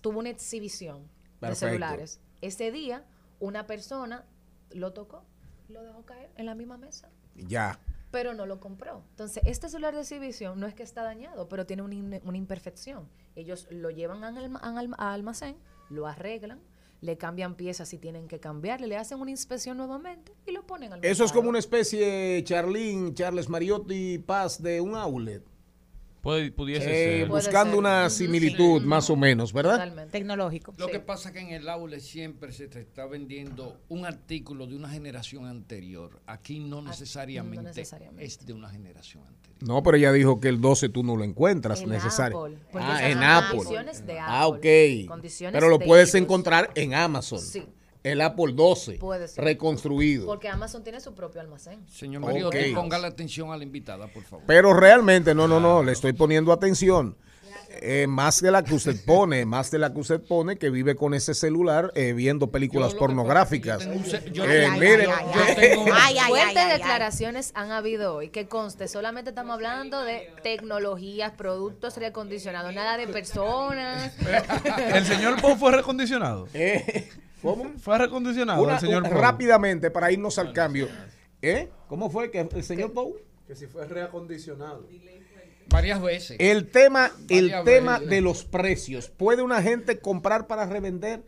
[0.01, 1.07] tuvo una exhibición
[1.41, 2.19] de celulares.
[2.41, 3.03] Ese día,
[3.39, 4.25] una persona
[4.71, 5.23] lo tocó,
[5.67, 7.79] lo dejó caer en la misma mesa, Ya.
[8.11, 9.03] Pero no lo compró.
[9.11, 13.07] Entonces, este celular de exhibición no es que está dañado, pero tiene una, una imperfección.
[13.35, 15.57] Ellos lo llevan a almacén,
[15.89, 16.59] lo arreglan,
[17.01, 20.93] le cambian piezas si tienen que cambiarle, le hacen una inspección nuevamente y lo ponen
[20.93, 25.43] al Eso es como una especie, Charlín, Charles Mariotti, Paz, de un outlet.
[26.21, 27.27] Puede, pudiese Eh, ser.
[27.29, 27.79] Puede buscando ser.
[27.79, 28.87] una similitud, sí.
[28.87, 29.73] más o menos, ¿verdad?
[29.73, 30.11] Totalmente.
[30.11, 30.73] Tecnológico.
[30.77, 30.91] Lo Sí.
[30.91, 34.89] que pasa que en el aula siempre se te está vendiendo un artículo de una
[34.89, 36.19] generación anterior.
[36.25, 38.25] Aquí no necesariamente, necesariamente.
[38.25, 39.57] es de una generación anterior.
[39.61, 42.45] No, pero ella dijo que el 12 tú no lo encuentras En necesario.
[42.45, 43.57] Apple, Ah, en Apple.
[43.57, 45.07] condiciones de Ah, Apple, ok.
[45.09, 47.39] condiciones Pero lo de puedes encontrar en Amazon.
[47.39, 47.63] Sí.
[48.03, 48.93] El Apple 12.
[48.93, 49.43] Puede ser.
[49.43, 50.25] Reconstruido.
[50.25, 51.85] Porque Amazon tiene su propio almacén.
[51.89, 52.75] Señor Mariotti, Ok.
[52.75, 54.45] ponga la atención a la invitada, por favor.
[54.47, 57.17] Pero realmente, no, no, no, le estoy poniendo atención.
[57.81, 60.95] Eh, más de la que usted pone, más de la que usted pone que vive
[60.95, 63.85] con ese celular eh, viendo películas pornográficas.
[63.85, 64.33] Fuertes
[66.69, 68.29] declaraciones han habido hoy.
[68.29, 74.13] Que conste, solamente estamos hablando de tecnologías, productos reacondicionados, nada de personas.
[74.93, 76.47] El señor Pon fue recondicionado.
[76.53, 77.09] eh,
[77.41, 77.71] ¿Cómo?
[77.79, 79.17] Fue recondicionado Una- el señor un- Pou.
[79.19, 80.87] rápidamente para irnos al cambio.
[81.41, 81.69] ¿Eh?
[81.87, 83.15] ¿Cómo fue que el señor Pou?
[83.47, 84.85] Que si fue reacondicionado.
[85.69, 86.35] Varias veces.
[86.39, 88.09] El tema, el Varias tema veces.
[88.09, 89.09] de los precios.
[89.09, 91.23] ¿Puede una gente comprar para revender?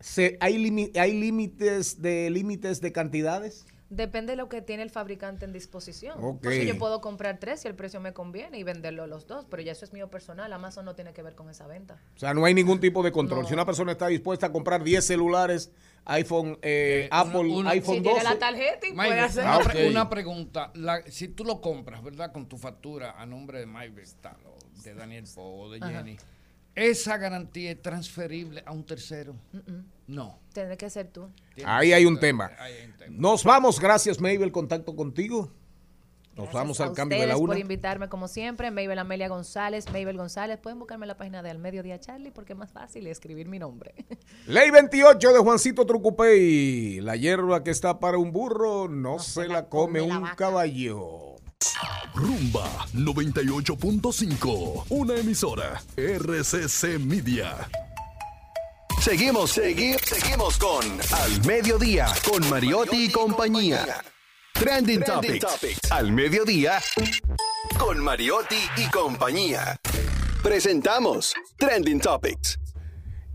[0.00, 3.66] Se, hay, limi- hay límites de límites de cantidades.
[3.90, 6.18] Depende de lo que tiene el fabricante en disposición.
[6.18, 6.42] Ok.
[6.42, 9.62] Porque yo puedo comprar tres si el precio me conviene y venderlo los dos, pero
[9.62, 10.52] ya eso es mío personal.
[10.52, 12.00] Amazon no tiene que ver con esa venta.
[12.16, 13.42] O sea, no hay ningún tipo de control.
[13.42, 13.48] No.
[13.48, 15.70] Si una persona está dispuesta a comprar 10 celulares,
[16.06, 18.14] iPhone, eh, Apple, una- iPhone si 12.
[18.20, 19.44] tiene la tarjeta y puede hacer.
[19.44, 19.90] una, Ah, pre- ok.
[19.90, 20.70] una pregunta.
[20.74, 22.32] La- si tú lo compras, ¿verdad?
[22.32, 25.88] Con tu factura a nombre de Mike Vestal o de Daniel Poe o de Ajá.
[26.74, 29.34] ¿Esa garantía es transferible a un tercero?
[30.06, 30.38] No.
[30.52, 31.28] Tiene que ser tú.
[31.64, 32.50] Ahí hay un tema.
[32.58, 33.16] Ahí hay un tema.
[33.16, 33.80] Nos vamos.
[33.80, 34.52] Gracias, Mabel.
[34.52, 35.50] Contacto contigo.
[36.36, 37.52] Nos Gracias vamos a al cambio de la una.
[37.52, 38.70] por invitarme como siempre.
[38.72, 40.58] Mabel Amelia González, Mabel González.
[40.58, 43.60] Pueden buscarme en la página de Al Mediodía Charlie porque es más fácil escribir mi
[43.60, 43.94] nombre.
[44.46, 47.00] Ley 28 de Juancito Trucupey.
[47.00, 51.33] La hierba que está para un burro no, se, la come, un caballo.
[52.14, 54.86] Rumba 98.5.
[54.90, 55.82] Una emisora.
[55.96, 57.68] RCC Media.
[59.00, 64.02] Seguimos, seguimos, seguimos con Al Mediodía, con Mariotti y compañía.
[64.54, 65.90] Trending, Topics.
[65.90, 66.80] Al Mediodía,
[67.78, 69.76] con Mariotti y compañía.
[70.42, 72.58] Presentamos Trending Topics.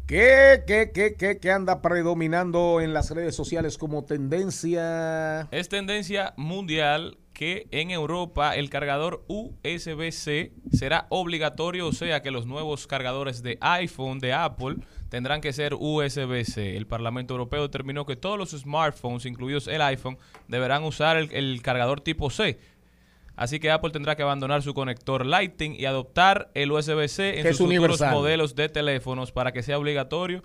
[0.08, 5.42] ¿Qué, qué, qué, qué, qué anda predominando en las redes sociales como tendencia?
[5.52, 12.46] Es tendencia mundial que en Europa el cargador USB-C será obligatorio, o sea que los
[12.46, 14.76] nuevos cargadores de iPhone, de Apple,
[15.08, 16.76] tendrán que ser USB-C.
[16.76, 20.18] El Parlamento Europeo determinó que todos los smartphones, incluidos el iPhone,
[20.50, 22.60] deberán usar el, el cargador tipo C.
[23.38, 27.70] Así que Apple tendrá que abandonar su conector Lightning y adoptar el USB-C en sus
[27.70, 30.44] futuros modelos de teléfonos para que sea obligatorio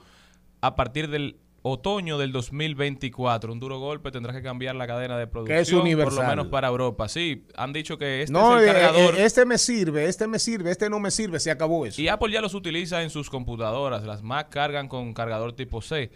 [0.60, 3.50] a partir del otoño del 2024.
[3.50, 5.58] Un duro golpe tendrá que cambiar la cadena de producción.
[5.58, 6.14] es universal.
[6.14, 7.08] Por lo menos para Europa.
[7.08, 9.14] Sí, han dicho que este no, es el eh, cargador.
[9.16, 12.00] eh, este me sirve, este me sirve, este no me sirve, se acabó eso.
[12.02, 14.04] Y Apple ya los utiliza en sus computadoras.
[14.04, 16.10] Las Mac cargan con cargador tipo C.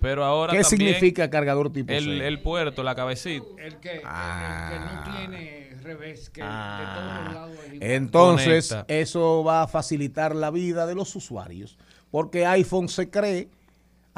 [0.00, 2.26] Pero ahora ¿Qué también significa cargador tipo el, C?
[2.26, 3.46] el puerto, la cabecita.
[3.58, 4.70] El que, el- Ah.
[4.72, 7.90] el que no tiene revés, que de todos los lados es igual.
[7.92, 8.92] Entonces, Conecta.
[8.92, 11.78] eso va a facilitar la vida de los usuarios,
[12.10, 13.48] porque iPhone se cree,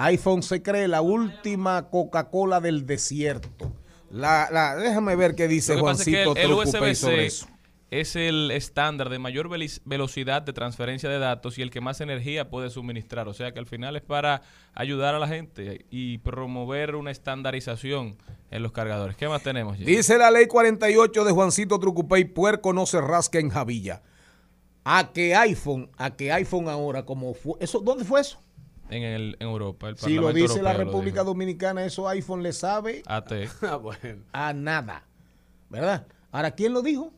[0.05, 3.72] iPhone se cree la última Coca-Cola del desierto.
[4.11, 7.46] La, la- déjame ver qué dice pasa es que Juancito el, el sobre eso.
[7.90, 9.48] es el estándar de mayor
[9.84, 13.28] velocidad de transferencia de datos y el que más energía puede suministrar.
[13.28, 14.42] O sea que al final es para
[14.74, 18.16] ayudar a la gente y promover una estandarización
[18.50, 19.16] en los cargadores.
[19.16, 19.78] ¿Qué más tenemos?
[19.78, 24.03] Dice la ley 48 de Juancito Trucupey, puerco no se rasca en Javilla.
[24.84, 28.42] A que iPhone, a que iPhone ahora, como fue, eso, ¿dónde fue eso?
[28.91, 29.89] En, el, en Europa.
[29.89, 31.22] El Si lo dice la Europeo República.
[31.24, 34.22] Dominicana, eso iPhone le sabe AT, Ah, bueno.
[34.33, 35.05] a nada.
[35.70, 36.07] ¿Verdad?
[36.30, 37.12] Ahora, ¿quién lo dijo?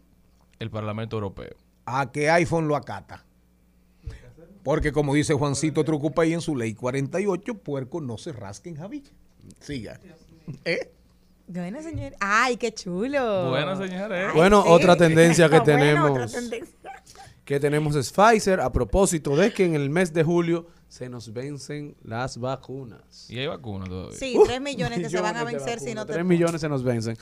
[0.60, 1.56] el Parlamento Europeo.
[1.84, 3.24] a que iPhone lo acata.
[4.62, 9.10] Porque como dice Juancito Trucupay en su ley 48, puerco no se rasca en Javilla.
[9.60, 10.00] Siga.
[10.64, 10.90] ¿Eh?
[11.46, 12.14] Bueno, señor.
[12.20, 13.50] Ay, qué chulo.
[13.50, 14.32] Bueno, señores.
[14.32, 14.68] Bueno, Sí.
[14.70, 17.02] otra tendencia que Bueno, tenemos otra tendencia.
[17.44, 21.32] que tenemos es Pfizer a propósito de que en el mes de julio se nos
[21.32, 23.28] vencen las vacunas.
[23.28, 24.16] Y hay vacunas todavía.
[24.16, 26.68] Sí, tres millones que se van a vencer si no vacunas, te Tres millones se
[26.68, 27.16] nos vencen.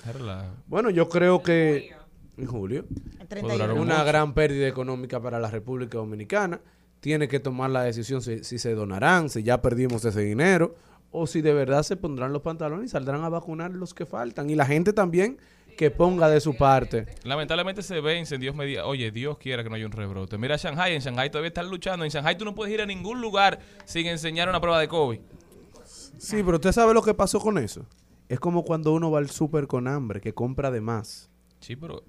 [0.67, 1.97] Bueno, yo creo que
[2.37, 2.85] en julio
[3.29, 3.81] 31.
[3.81, 6.61] una gran pérdida económica para la República Dominicana.
[7.01, 10.75] Tiene que tomar la decisión si, si se donarán, si ya perdimos ese dinero,
[11.11, 14.51] o si de verdad se pondrán los pantalones y saldrán a vacunar los que faltan.
[14.51, 15.39] Y la gente también
[15.77, 17.07] que ponga de su parte.
[17.25, 20.39] Lamentablemente se vencen, Dios me diga, oye, Dios quiera que no haya un rebrote.
[20.39, 22.05] Mira Shanghai, en Shanghai todavía están luchando.
[22.05, 25.19] En Shanghai tú no puedes ir a ningún lugar sin enseñar una prueba de COVID.
[26.19, 27.87] Sí, pero usted sabe lo que pasó con eso.
[28.29, 31.31] Es como cuando uno va al súper con hambre, que compra de más.
[31.61, 32.03] Sí, pero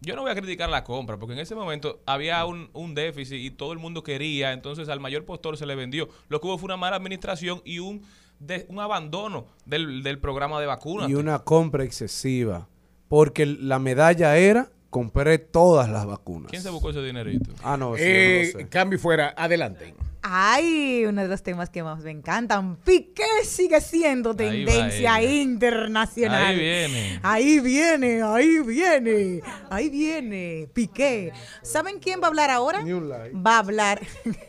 [0.00, 3.38] yo no voy a criticar la compra, porque en ese momento había un, un déficit
[3.40, 6.08] y todo el mundo quería, entonces al mayor postor se le vendió.
[6.28, 8.02] Lo que hubo fue una mala administración y un,
[8.38, 11.08] de- un abandono del, del programa de vacunas.
[11.08, 12.68] Y una compra excesiva.
[13.08, 16.50] Porque la medalla era, compré todas las vacunas.
[16.50, 17.50] ¿Quién se buscó ese dinerito?
[17.62, 18.68] Ah, no, sí, Eh, yo no lo sé.
[18.70, 19.94] cambio fuera, adelante.
[20.28, 22.78] Ay, uno de los temas que más me encantan.
[22.78, 26.46] Piqué sigue siendo Ahí va tendencia internacional.
[26.46, 27.20] Ahí viene.
[27.22, 30.68] Ahí viene, ahí viene, ahí viene.
[30.72, 31.32] Piqué.
[31.62, 32.82] ¿Saben quién va a hablar ahora?
[32.84, 34.00] Va a hablar.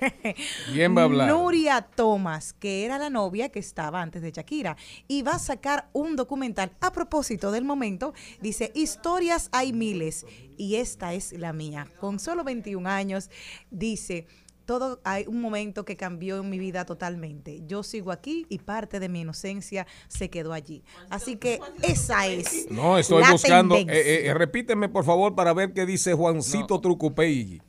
[0.73, 1.29] ¿Quién va a hablar?
[1.29, 4.77] Nuria Thomas, que era la novia que estaba antes de Shakira.
[5.07, 8.15] Y va a sacar un documental a propósito del momento.
[8.41, 10.25] Dice, historias hay miles.
[10.57, 11.87] Y esta es la mía.
[11.99, 13.29] Con solo 21 años,
[13.69, 14.25] dice,
[14.67, 17.63] todo hay un momento que cambió en mi vida totalmente.
[17.65, 20.83] Yo sigo aquí y parte de mi inocencia se quedó allí.
[21.09, 22.67] Así que esa es.
[22.69, 23.75] No, estoy la buscando.
[23.75, 23.87] eh,
[24.27, 27.61] eh, repíteme, por favor, para ver qué dice Juancito Trucupey.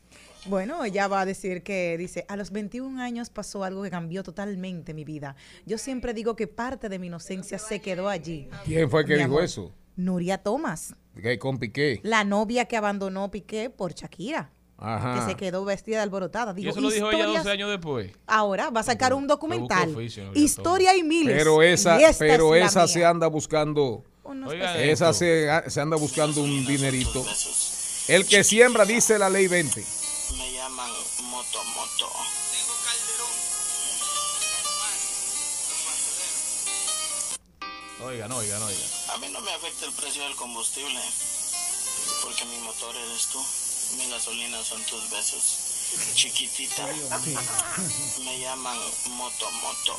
[0.47, 4.23] Bueno, ella va a decir que dice, a los 21 años pasó algo que cambió
[4.23, 5.37] totalmente mi vida.
[5.67, 8.49] Yo siempre digo que parte de mi inocencia se quedó allí.
[8.65, 9.45] ¿Quién fue que Mi dijo amor.
[9.45, 9.73] eso?
[9.97, 12.01] Nuria Thomas, Que con Piqué.
[12.03, 15.15] la novia que abandonó Piqué por Shakira, Ajá.
[15.27, 16.55] que se quedó vestida de alborotada.
[16.57, 18.13] Y eso lo dijo ella historias- 12 años después.
[18.27, 19.95] Ahora va a sacar un documental.
[19.95, 21.37] oficio, Historia y miles.
[21.37, 24.05] Pero esa, pero es esa se anda buscando.
[24.77, 27.25] Esa se, se anda buscando un dinerito.
[28.09, 29.81] El que siembra dice la ley 20.
[30.39, 30.91] Me llaman
[31.31, 32.11] Moto Moto.
[38.05, 38.89] Oigan, oigan, oigan.
[39.15, 41.01] A mí no me afecta el precio del combustible,
[42.23, 43.41] porque mi motor eres tú,
[43.97, 45.65] mi gasolina son tus besos.
[46.15, 46.87] Chiquitita.
[48.25, 48.77] Me llaman
[49.17, 49.97] Moto Moto.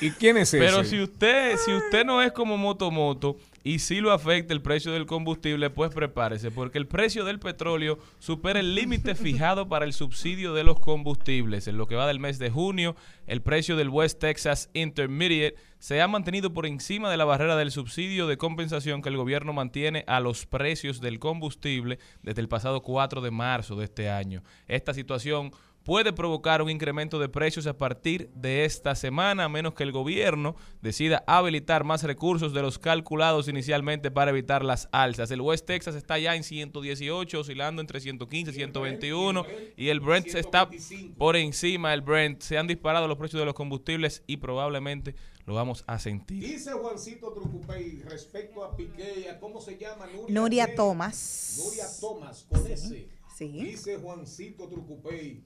[0.00, 0.58] ¿Y quién es ese?
[0.58, 4.62] Pero si usted, si usted no es como Moto Moto y si lo afecta el
[4.62, 9.84] precio del combustible, pues prepárese, porque el precio del petróleo supera el límite fijado para
[9.84, 11.68] el subsidio de los combustibles.
[11.68, 12.96] En lo que va del mes de junio,
[13.26, 17.70] el precio del West Texas Intermediate se ha mantenido por encima de la barrera del
[17.70, 22.82] subsidio de compensación que el gobierno mantiene a los precios del combustible desde el pasado
[22.82, 24.42] 4 de marzo de este año.
[24.68, 25.52] Esta situación
[25.84, 29.92] puede provocar un incremento de precios a partir de esta semana, a menos que el
[29.92, 35.30] gobierno decida habilitar más recursos de los calculados inicialmente para evitar las alzas.
[35.30, 40.26] El West Texas está ya en 118, oscilando entre 115 y 121, y el Brent
[40.28, 40.68] está
[41.16, 42.42] por encima del Brent.
[42.42, 45.14] Se han disparado los precios de los combustibles y probablemente
[45.46, 46.40] lo vamos a sentir.
[46.40, 50.74] Dice Juancito Trucupey respecto a Piqué a cómo se llama Nuria, Nuria.
[50.74, 51.60] Thomas.
[51.64, 53.08] Nuria Thomas, con ese.
[53.36, 53.48] Sí.
[53.48, 55.42] Dice Juancito Trucupey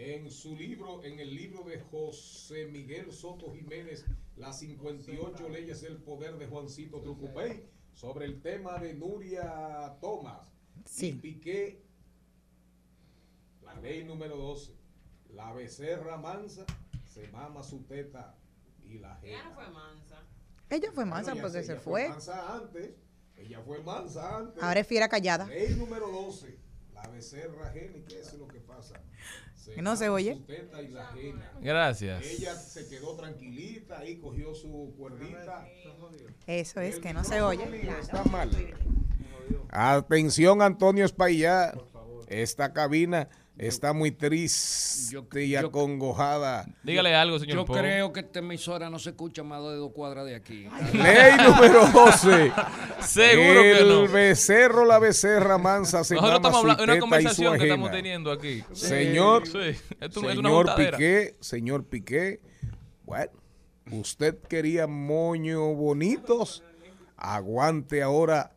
[0.00, 4.04] en su libro, en el libro de José Miguel Soto Jiménez,
[4.36, 10.48] las 58 leyes del poder de Juancito Trucupey, sobre el tema de Nuria Thomas.
[10.84, 11.08] Sí.
[11.08, 11.82] Y Piqué,
[13.62, 14.72] la ley número 12,
[15.30, 16.64] la becerra mansa
[17.04, 18.36] se mama su teta
[18.84, 19.48] y la Ella ajena.
[19.48, 20.22] no fue mansa.
[20.70, 22.08] Ella fue mansa Bueno, porque sé, se ella fue.
[22.08, 22.94] mansa antes.
[23.36, 24.62] Ella fue mansa antes.
[24.62, 25.46] Ahora es fiera callada.
[25.48, 26.56] Ley número 12.
[27.02, 27.96] La becerra ajena.
[27.98, 28.94] ¿Y qué es lo que pasa?
[29.74, 30.34] Que no se oye.
[30.34, 31.52] su teta y la ajena.
[31.60, 32.24] Gracias.
[32.24, 35.68] Ella se quedó tranquilita y cogió su cuerdita.
[36.46, 37.90] Eso es, El que no se oye.
[38.00, 38.50] Está mal.
[39.70, 41.74] Atención, Antonio Espaillá.
[42.28, 43.28] Esta cabina
[43.58, 46.66] está muy triste y acongojada.
[46.84, 50.24] Dígale algo, señor Yo creo que esta emisora no se escucha más de dos cuadras
[50.26, 50.68] de aquí.
[50.92, 52.52] Ley número 12.
[53.00, 57.64] Seguro que el becerro, la becerra mansa se Nosotros estamos hablando de una conversación que
[57.64, 58.64] estamos teniendo aquí.
[58.72, 59.58] Señor, Sí,
[60.00, 60.74] esto es señor.
[60.76, 62.40] Piqué, señor Piqué,
[63.04, 63.32] bueno,
[63.90, 66.62] usted quería moño bonitos,
[67.16, 68.52] aguante ahora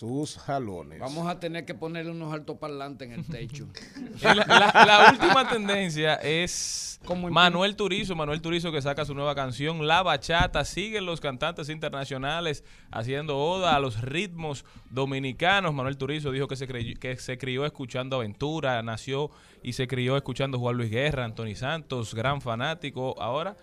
[0.00, 0.98] sus jalones.
[0.98, 3.68] Vamos a tener que ponerle unos altoparlantes en el techo.
[4.22, 8.16] La, la- la última tendencia es Como Manuel Turizo.
[8.16, 10.64] Manuel Turizo que saca su nueva canción, La Bachata.
[10.64, 15.74] Siguen los cantantes internacionales haciendo oda a los ritmos dominicanos.
[15.74, 19.30] Manuel Turizo dijo que se, creyó- que se crió escuchando Aventura, nació
[19.62, 23.20] y se crió escuchando Juan Luis Guerra, Anthony Santos, gran fanático.
[23.20, 23.54] Ahora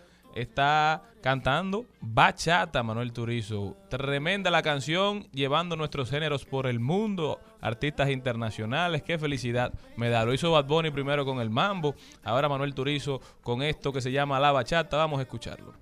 [0.42, 3.76] está cantando Bachata, Manuel Turizo.
[3.90, 9.04] Tremenda la canción, llevando nuestros géneros por el mundo, artistas internacionales.
[9.04, 10.26] Qué felicidad me da.
[10.26, 14.12] Lo hizo Bad Bunny primero con el mambo, ahora Manuel Turizo con esto que se
[14.12, 14.98] llama La Bachata.
[14.98, 15.74] Vamos a escucharlo.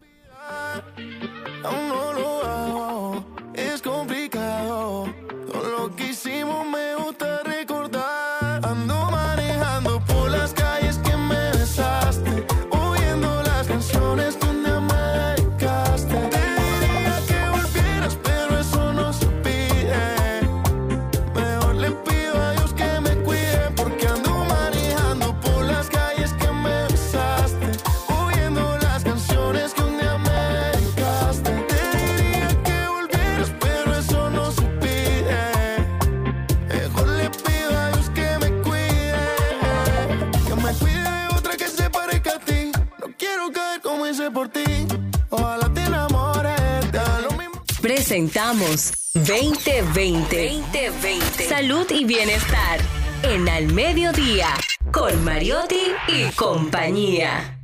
[1.62, 5.06] No lo hago, es complicado.
[5.52, 8.66] Todo lo que hicimos me gusta recordar.
[8.66, 9.25] Ando manejando
[48.16, 50.62] Presentamos 2020.
[50.72, 51.44] 2020.
[51.50, 52.80] Salud y bienestar.
[53.24, 54.54] En Al Mediodía.
[54.94, 57.60] Con Mariotti y compañía.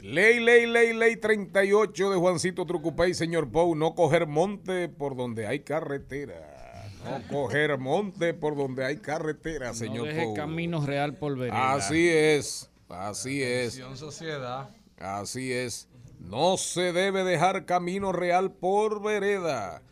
[0.00, 5.48] Ley, ley, ley, ley 38 de Juancito Trucupey, señor Pou, no coger monte por donde
[5.48, 6.88] hay carretera.
[7.04, 10.34] No coger monte por donde hay carretera, señor no deje Pou.
[10.34, 11.72] camino real por vereda.
[11.74, 13.82] Así es, así es.
[13.96, 14.70] Sociedad.
[14.96, 15.88] Así es.
[16.18, 19.82] No se debe dejar camino real por vereda.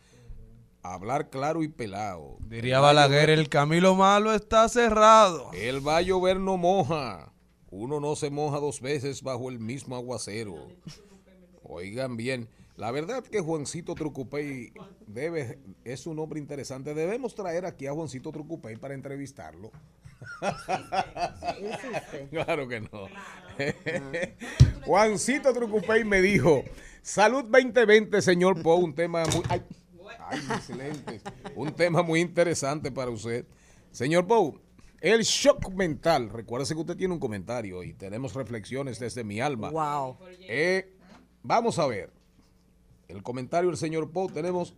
[0.83, 2.37] Hablar claro y pelado.
[2.41, 5.51] Diría Balaguer, el Camilo Malo está cerrado.
[5.53, 7.33] El va a llover no moja.
[7.71, 10.67] Uno no se moja dos veces bajo el mismo aguacero.
[11.63, 12.47] Oigan bien,
[12.77, 14.73] la verdad que Juancito Trucupey
[15.07, 16.93] debe, es un hombre interesante.
[16.93, 19.71] Debemos traer aquí a Juancito Trucupey para entrevistarlo.
[22.31, 23.07] Claro que no.
[24.85, 26.63] Juancito Trucupey me dijo,
[27.01, 29.43] salud 2020, señor Poe, un tema muy...
[29.49, 29.61] Ay,
[30.19, 31.21] ay, excelente.
[31.55, 33.45] Un tema muy interesante para usted.
[33.91, 34.59] Señor Poe,
[34.99, 36.29] el shock mental.
[36.29, 39.69] Recuérdese que usted tiene un comentario y tenemos reflexiones desde mi alma.
[39.69, 40.17] Wow.
[40.41, 40.93] Eh,
[41.43, 42.11] vamos a ver.
[43.07, 44.75] El comentario del señor Poe tenemos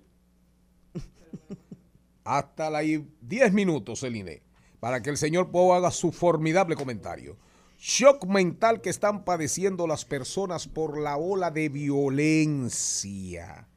[2.24, 2.84] hasta las
[3.22, 4.44] 10 minutos, Celine,
[4.80, 7.38] para que el señor Poe haga su formidable comentario.
[7.80, 13.68] Shock mental que están padeciendo las personas por la ola de violencia.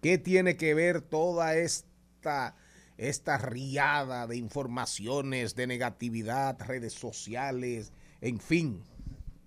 [0.00, 2.54] ¿Qué tiene que ver toda esta,
[2.96, 8.82] esta riada de informaciones, de negatividad, redes sociales, en fin?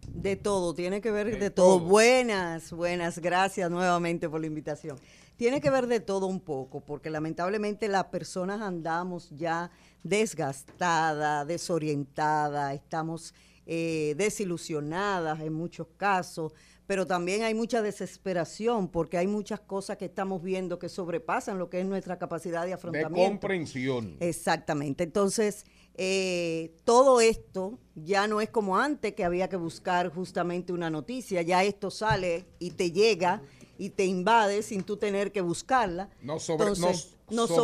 [0.08, 1.78] De todo, tiene que ver de, todo.
[1.78, 1.88] todo.
[1.88, 4.98] Buenas, buenas, gracias nuevamente por la invitación.
[5.38, 9.70] Tiene que ver de todo un poco, porque lamentablemente las personas andamos ya
[10.04, 13.34] desgastadas, desorientadas, estamos
[13.66, 16.54] eh, desilusionadas en muchos casos,
[16.86, 21.70] pero también hay mucha desesperación porque hay muchas cosas que estamos viendo que sobrepasan lo
[21.70, 23.30] que es nuestra capacidad de De afrontamiento.
[23.32, 24.16] comprensión.
[24.22, 25.04] Exactamente.
[25.04, 30.89] Entonces, eh, todo esto ya no es como antes que había que buscar justamente una
[30.89, 31.41] noticia.
[31.41, 33.41] Ya esto sale y te llega
[33.78, 36.10] y te invade sin tú tener que buscarla.
[36.22, 37.55] No sobre- Entonces, no no sobrepasa.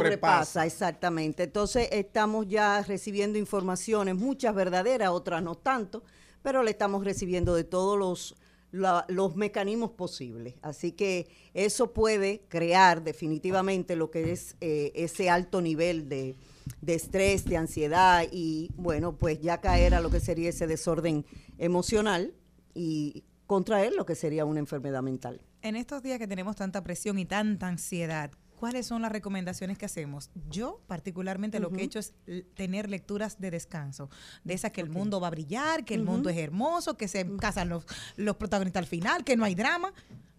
[0.61, 1.43] sobrepasa, exactamente.
[1.43, 6.03] Entonces, estamos ya recibiendo informaciones, muchas verdaderas, otras no tanto,
[6.41, 8.35] pero le estamos recibiendo de todos los
[8.71, 10.55] la- los mecanismos posibles.
[10.63, 16.35] Así que eso puede crear definitivamente lo que es eh, ese alto nivel de,
[16.81, 21.23] de estrés, de ansiedad y bueno, pues ya caer a lo que sería ese desorden
[21.59, 22.33] emocional
[22.73, 25.39] y contraer lo que sería una enfermedad mental.
[25.61, 28.31] En estos días que tenemos tanta presión y tanta ansiedad,
[28.63, 30.29] ¿cuáles son las recomendaciones que hacemos?
[30.49, 32.13] Yo particularmente lo que he hecho es
[32.53, 34.09] tener lecturas de descanso,
[34.45, 37.29] de esas que el mundo va a brillar, que el mundo es hermoso, que se
[37.35, 37.85] casan los,
[38.15, 39.91] los protagonistas al final, que no hay drama,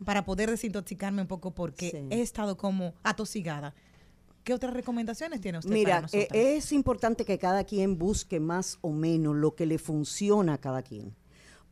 [0.06, 1.98] para poder desintoxicarme un poco porque Sí.
[2.08, 3.74] he estado como atosigada.
[4.42, 6.28] ¿Qué otras recomendaciones tiene usted para Mira, nosotros?
[6.32, 10.58] eh, es importante que cada quien busque más o menos lo que le funciona a
[10.58, 11.14] cada quien.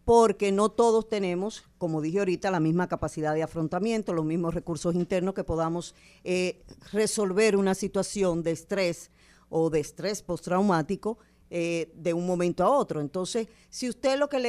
[0.04, 4.94] Porque no todos tenemos, como dije ahorita, la misma capacidad de afrontamiento, los mismos recursos
[4.94, 5.94] internos que podamos
[6.24, 9.10] eh, resolver una situación de estrés
[9.48, 11.18] o de estrés postraumático
[11.50, 13.02] eh, de un momento a otro.
[13.02, 14.40] Entonces, si usted lo que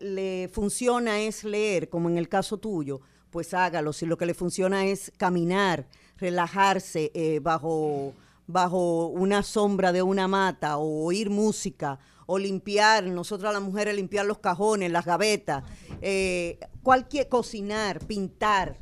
[0.00, 3.00] le, funciona es leer, como en el caso tuyo,
[3.30, 3.92] pues hágalo.
[3.92, 5.86] Si lo que le funciona es caminar,
[6.16, 8.12] relajarse eh, bajo,
[8.48, 12.00] bajo una sombra de una mata o oír música
[12.30, 15.64] o limpiar, nosotras las mujeres limpiar los cajones, las gavetas,
[16.02, 18.76] eh, cualquier cocinar, pintar,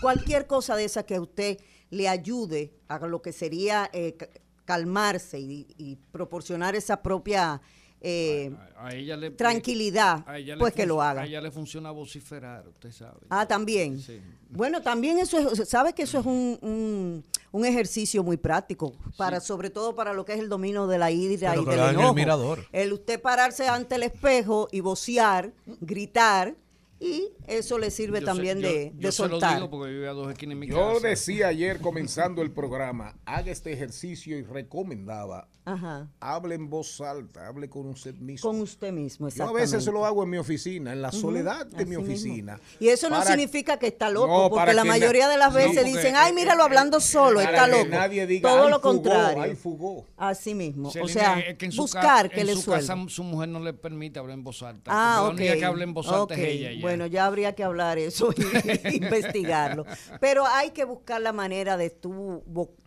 [0.00, 1.58] cualquier cosa de esa que a usted
[1.90, 4.28] le ayude a lo que sería eh, ca-
[4.64, 7.60] calmarse y proporcionar esa propia
[8.04, 11.22] eh, A ella le, tranquilidad, a ella le pues que lo haga.
[11.22, 13.18] A ella le funciona vociferar, usted sabe.
[13.30, 13.98] Ah, también.
[14.00, 14.20] Sí.
[14.50, 19.40] Bueno, también eso es, sabes que eso es un, un- un ejercicio muy práctico, para
[19.40, 21.82] sobre todo para lo que es el dominio de la ira Pero y del lo
[21.82, 22.14] hagan en el enojo.
[22.14, 22.66] mirador.
[22.72, 26.54] El usted pararse ante el espejo y vocear, gritar,
[27.00, 29.54] y eso le sirve Yo también se- yo- de, yo de se lo soltar.
[29.56, 31.08] digo porque yo a dos esquinas en mi Yo casa.
[31.08, 36.08] decía ayer comenzando el programa, haga este ejercicio y recomendaba, Ajá.
[36.20, 38.50] hable en voz alta, hable con usted mismo.
[38.50, 39.76] Con usted mismo, Yo a exactamente.
[39.76, 42.04] veces lo hago en mi oficina, en la soledad de mi mismo.
[42.04, 42.60] oficina.
[42.80, 45.56] Y eso no Para- significa que está loco, No, porque la mayoría de las no,
[45.56, 47.88] veces porque, dicen, eh, ay, míralo hablando solo, para está que loco.
[47.88, 49.56] nadie diga, Todo "Ay, lo fugó, contrario.
[49.56, 50.04] fugó.
[50.16, 50.88] Así mismo.
[50.88, 52.86] O sea, es que en su buscar ca- que en le su suelte.
[52.86, 54.90] casa su mujer no le permite hablar en voz alta.
[54.94, 55.22] Ah.
[55.22, 56.30] La única que habla en voz alta ok.
[56.32, 56.72] es ella.
[56.72, 56.80] ya.
[56.82, 58.40] Bueno, ya habría que hablar eso y
[58.96, 59.86] investigarlo.
[60.20, 62.42] Pero hay que buscar la manera de tú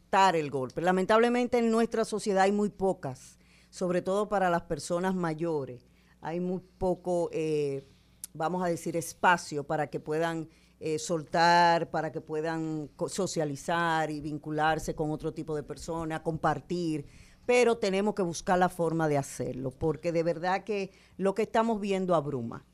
[0.07, 0.81] botar el golpe.
[0.81, 3.38] Lamentablemente en nuestra sociedad hay muy pocas,
[3.69, 5.85] sobre todo para las personas mayores.
[6.21, 7.85] Hay muy poco, eh,
[8.34, 10.47] vamos a decir, espacio para que puedan
[10.79, 17.05] eh, soltar, para que puedan socializar y vincularse con otro tipo de personas, compartir
[17.45, 21.79] pero tenemos que buscar la forma de hacerlo, porque de verdad que lo que estamos
[21.79, 22.65] viendo abruma.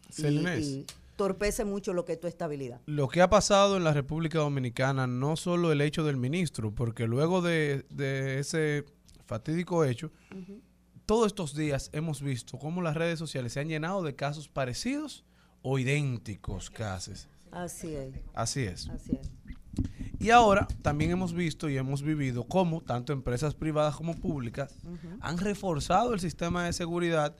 [0.60, 2.82] Y- entorpece mucho lo que es tu estabilidad.
[2.88, 7.08] Lo que ha pasado en la República Dominicana, no solo el hecho del ministro, porque
[7.08, 8.86] luego de, de ese
[9.26, 10.12] fatídico hecho,
[11.06, 15.24] todos estos días hemos visto cómo las redes sociales se han llenado de casos parecidos
[15.62, 17.28] o idénticos casos.
[17.52, 18.16] Así es.
[18.34, 18.90] Así es.
[18.90, 19.32] Así es.
[20.20, 24.74] Y ahora también hemos visto y hemos vivido cómo tanto empresas privadas como públicas
[25.20, 27.36] han reforzado el sistema de seguridad,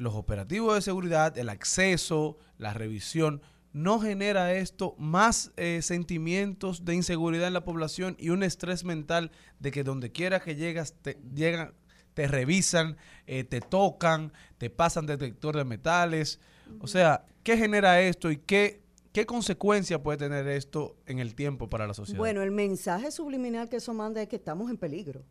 [0.00, 3.42] los operativos de seguridad, el acceso, la revisión.
[3.74, 9.30] ¿No genera esto más eh, sentimientos de inseguridad en la población y un estrés mental
[9.58, 11.74] de que donde quiera que llegas, te, llegan,
[12.14, 12.96] te revisan,
[13.26, 16.40] eh, te tocan, te pasan detector de metales?
[16.80, 18.80] O sea, ¿qué genera esto y qué,
[19.12, 22.18] qué consecuencia puede tener esto en el tiempo para la sociedad?
[22.18, 25.22] Bueno, el mensaje subliminal que eso manda es que estamos en peligro.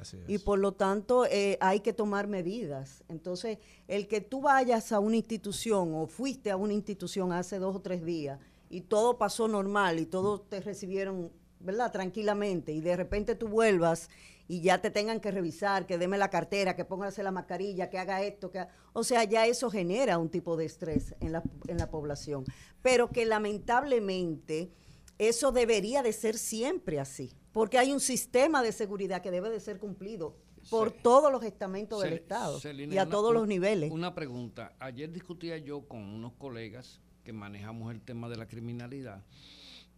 [0.00, 0.28] Así es.
[0.28, 3.04] Y por lo tanto eh, hay que tomar medidas.
[3.08, 7.76] Entonces, el que tú vayas a una institución o fuiste a una institución hace dos
[7.76, 8.38] o tres días
[8.70, 11.30] y todo pasó normal y todos te recibieron,
[11.60, 11.90] ¿verdad?
[11.92, 14.08] Tranquilamente y de repente tú vuelvas
[14.50, 17.98] y ya te tengan que revisar, que deme la cartera, que póngase la mascarilla, que
[17.98, 21.42] haga esto, que ha- o sea, ya eso genera un tipo de estrés en la,
[21.66, 22.44] en la población.
[22.80, 24.70] Pero que lamentablemente
[25.18, 29.58] eso debería de ser siempre así, porque hay un sistema de seguridad que debe de
[29.58, 30.36] ser cumplido
[30.70, 33.90] por todos los estamentos del Estado Celina, y a una- todos los niveles.
[33.90, 34.76] Una pregunta.
[34.78, 39.24] Ayer discutía yo con unos colegas que manejamos el tema de la criminalidad,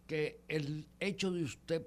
[0.07, 1.85] que el hecho de usted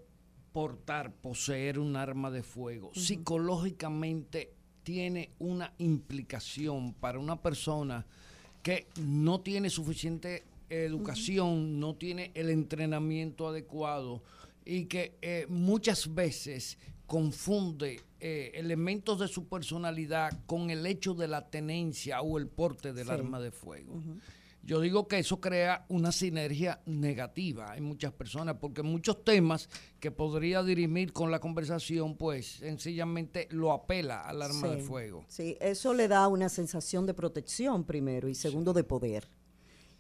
[0.52, 8.06] portar, poseer un arma de fuego, psicológicamente tiene una implicación para una persona
[8.62, 14.22] que no tiene suficiente educación, no tiene el entrenamiento adecuado
[14.64, 21.28] y que eh, muchas veces confunde eh, elementos de su personalidad con el hecho de
[21.28, 23.12] la tenencia o el porte del Sí.
[23.12, 24.00] arma de fuego.
[24.62, 29.68] Yo digo que eso crea una sinergia negativa en muchas personas, porque muchos temas
[30.00, 35.22] que podría dirimir con la conversación, pues sencillamente lo apela al arma de fuego.
[35.28, 39.28] Sí, eso le da una sensación de protección primero y segundo de poder.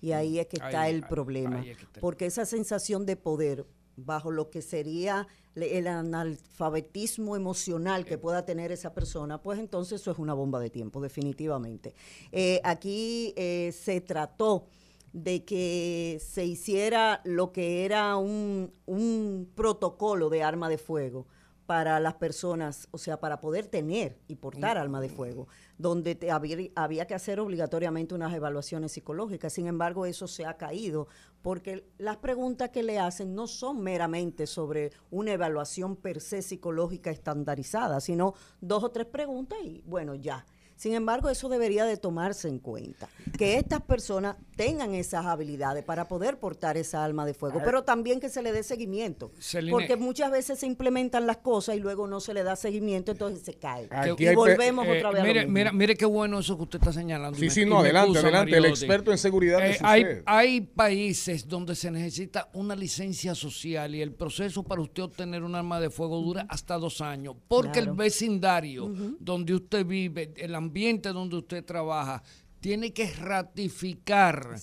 [0.00, 1.60] Y ahí es que está el ahí- problema.
[1.60, 5.86] ahí es que está el porque esa sensación de poder, bajo lo que sería el
[5.86, 11.00] analfabetismo emocional que pueda tener esa persona, pues entonces eso es una bomba de tiempo,
[11.00, 11.94] definitivamente.
[12.32, 14.66] Eh, aquí eh, se trató
[15.12, 21.26] de que se hiciera lo que era un, un protocolo de arma de fuego
[21.66, 26.30] para las personas, o sea, para poder tener y portar arma de fuego, donde te
[26.30, 29.52] había, había que hacer obligatoriamente unas evaluaciones psicológicas.
[29.52, 31.08] Sin embargo, eso se ha caído
[31.42, 37.10] porque las preguntas que le hacen no son meramente sobre una evaluación per se psicológica
[37.10, 40.44] estandarizada, sino dos o tres preguntas y bueno, ya.
[40.76, 46.06] Sin embargo, eso debería de tomarse en cuenta, que estas personas tengan esas habilidades para
[46.08, 49.96] poder portar esa alma de fuego, pero también que se le dé seguimiento, Celine- porque
[49.96, 53.54] muchas veces se implementan las cosas y luego no se le da seguimiento, entonces se
[53.54, 53.88] cae.
[54.18, 55.52] Y volvemos eh, otra vez a lo mire, mismo.
[55.54, 57.38] mire, mire qué bueno eso que usted está señalando.
[57.38, 60.22] Sí, me- sí, no, adelante, excusa, adelante, el experto en seguridad Eh, hay, usted.
[60.26, 65.54] hay países donde se necesita una licencia social y el proceso para usted obtener un
[65.54, 68.90] arma de fuego dura hasta dos años, porque el vecindario
[69.20, 72.22] donde usted vive, el ambiente donde usted trabaja,
[72.60, 74.56] tiene que ratificar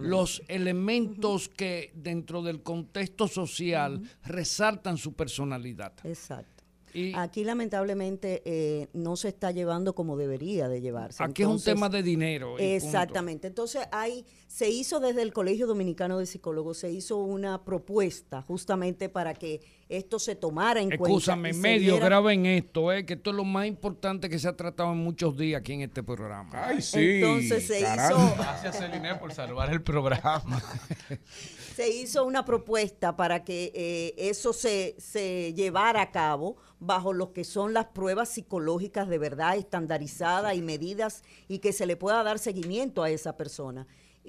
[0.00, 5.94] los elementos que dentro del contexto social resaltan su personalidad.
[6.04, 6.55] Exacto.
[6.96, 11.22] Y Aquí lamentablemente eh, no se está llevando como debería de llevarse.
[11.22, 12.50] Aquí es un tema de dinero.
[12.50, 12.62] punto.
[12.62, 13.46] Exactamente.
[13.48, 19.08] Entonces hay, se hizo desde el Colegio Dominicano de Psicólogos, se hizo una propuesta justamente
[19.08, 21.56] para que esto se tomara en Escúchame, cuenta.
[21.56, 24.56] se medio diera- graben esto, eh, que esto es lo más importante que se ha
[24.56, 26.50] tratado en muchos días aquí en este programa.
[26.54, 28.24] Ay, sí, Entonces se caramba.
[28.24, 30.60] hizo- Gracias, Celine, por salvar el programa.
[31.76, 37.32] se hizo una propuesta para que eh, eso se, se llevara a cabo bajo lo
[37.32, 42.22] que son las pruebas psicológicas de verdad estandarizadas y medidas y que se le pueda
[42.22, 43.86] dar seguimiento a esa persona.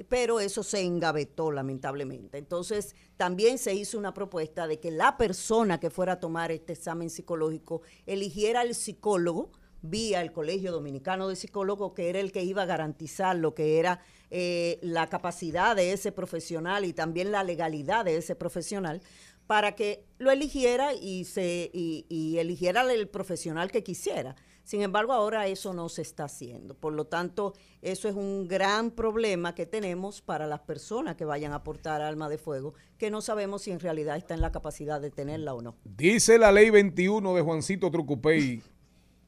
[0.10, 2.38] Pero eso se engavetó lamentablemente.
[2.38, 6.74] Entonces también se hizo una propuesta de que la persona que fuera a tomar este
[6.74, 9.52] examen psicológico eligiera al psicólogo
[9.82, 13.80] vía el Colegio Dominicano de Psicólogos, que era el que iba a garantizar lo que
[13.80, 19.02] era eh, la capacidad de ese profesional y también la legalidad de ese profesional,
[19.48, 24.36] para que lo eligiera y, se, y, y eligiera el profesional que quisiera.
[24.68, 26.74] Sin embargo, ahora eso no se está haciendo.
[26.76, 31.54] Por lo tanto, eso es un gran problema que tenemos para las personas que vayan
[31.54, 35.00] a portar arma de fuego, que no sabemos si en realidad está en la capacidad
[35.00, 35.78] de tenerla o no.
[35.86, 38.62] Dice la ley 21 de Juancito Trucupey,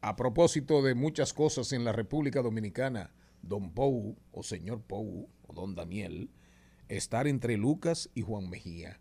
[0.02, 5.54] a propósito de muchas cosas en la República Dominicana, don Pou o señor Pou o
[5.54, 6.32] don Daniel,
[6.90, 9.00] estar entre Lucas y Juan Mejía.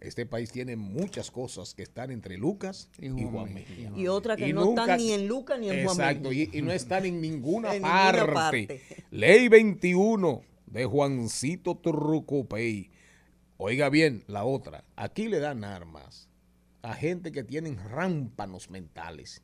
[0.00, 3.90] Este país tiene muchas cosas que están entre Lucas y Juan, Mejía.
[3.96, 6.48] Y otra que Y no nunca- están ni en Lucas ni en Juan Exacto, Mejía.
[6.52, 8.32] y, y no están en ninguna, En ninguna parte.
[8.32, 8.82] parte.
[9.10, 12.90] Ley 21 de Juancito Trucupey.
[13.56, 14.84] Oiga bien, la otra.
[14.96, 16.28] Aquí le dan armas
[16.82, 19.42] a gente que tienen rámpanos mentales.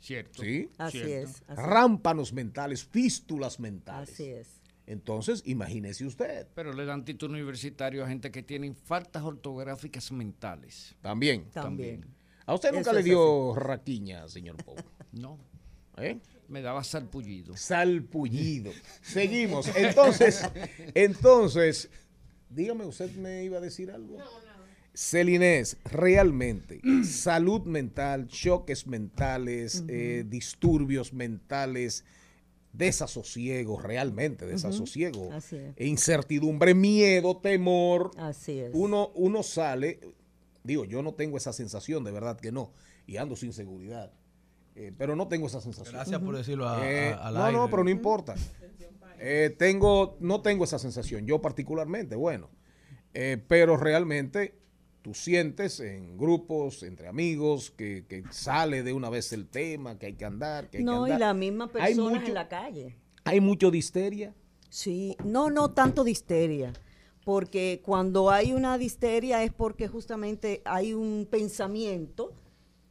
[0.00, 0.42] Cierto.
[0.42, 0.70] ¿Sí?
[0.78, 1.30] Así Cierto.
[1.30, 1.42] es.
[1.48, 4.10] Así, Rámpanos mentales, fístulas mentales.
[4.10, 4.48] así es.
[4.88, 6.46] Entonces, imagínese usted.
[6.54, 10.96] Pero le dan título universitario a gente que tiene faltas ortográficas mentales.
[11.02, 11.44] También.
[11.52, 12.06] También.
[12.46, 14.74] A usted nunca Eso le dio raquiña, señor Pau.
[15.12, 15.38] No,
[15.96, 16.18] ¿Eh?
[16.48, 17.56] me daba salpullido.
[17.56, 18.72] Salpullido.
[19.02, 19.74] Seguimos.
[19.76, 20.42] Entonces,
[20.94, 21.90] entonces,
[22.48, 24.18] dígame, ¿usted me iba a decir algo?
[24.94, 32.04] Celinés, realmente, salud mental, choques mentales, eh, disturbios mentales,
[32.72, 35.74] desasosiego, realmente desasosiego, Así es.
[35.76, 38.10] e incertidumbre, miedo, temor.
[38.18, 38.70] Así es.
[38.74, 40.00] Uno, uno sale,
[40.62, 42.72] digo, yo no tengo esa sensación, de verdad que no,
[43.06, 44.12] y ando sin seguridad.
[44.76, 45.94] Eh, pero no tengo esa sensación.
[45.96, 47.58] Gracias por decirlo a- Eh, a- al no, aire.
[47.58, 48.36] no, pero no importa.
[49.18, 52.48] Eh, tengo, no tengo esa sensación, yo particularmente, bueno.
[53.14, 54.54] Eh, pero realmente
[55.02, 60.06] tú sientes en grupos, entre amigos, que, que sale de una vez el tema, que
[60.06, 61.28] hay que andar, que hay No, que y andar.
[61.28, 62.96] la misma Hay persona mucho- en la calle.
[63.24, 64.34] Hay mucho de histeria.
[64.70, 66.72] Sí, no, no tanto de histeria,
[67.24, 72.32] porque cuando hay una disteria es porque justamente hay un pensamiento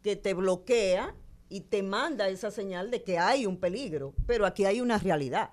[0.01, 1.15] que te bloquea
[1.49, 5.51] y te manda esa señal de que hay un peligro, pero aquí hay una realidad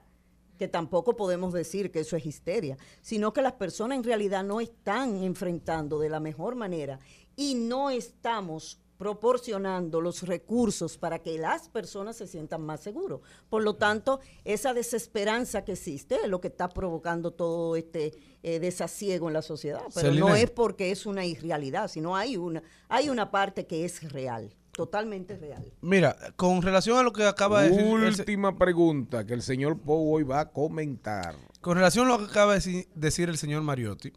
[0.59, 4.60] que tampoco podemos decir que eso es histeria, sino que las personas en realidad no
[4.60, 6.98] están enfrentando de la mejor manera
[7.36, 13.20] y no estamos proporcionando los recursos para que las personas se sientan más seguros.
[13.51, 18.12] Por lo tanto, esa desesperanza que existe es lo que está provocando todo este
[18.43, 19.82] eh, desasiego en la sociedad.
[19.94, 24.12] Pero no es porque es una irrealidad, sino hay una, hay una parte que es
[24.12, 25.65] real, totalmente real.
[25.81, 27.85] Mira, con relación a lo que acaba de decir...
[27.87, 31.35] el Última pregunta que el señor Pou hoy va a comentar.
[31.61, 34.13] Con relación a lo que acaba de deci- decir el señor Mariotti,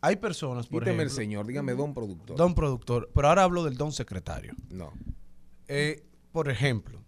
[0.00, 1.16] hay personas, por Quíteme el ejemplo...
[1.22, 2.36] señor, dígame don productor.
[2.36, 4.54] Don productor, pero ahora hablo del don secretario.
[4.70, 4.92] No.
[5.68, 7.02] Eh, por ejemplo,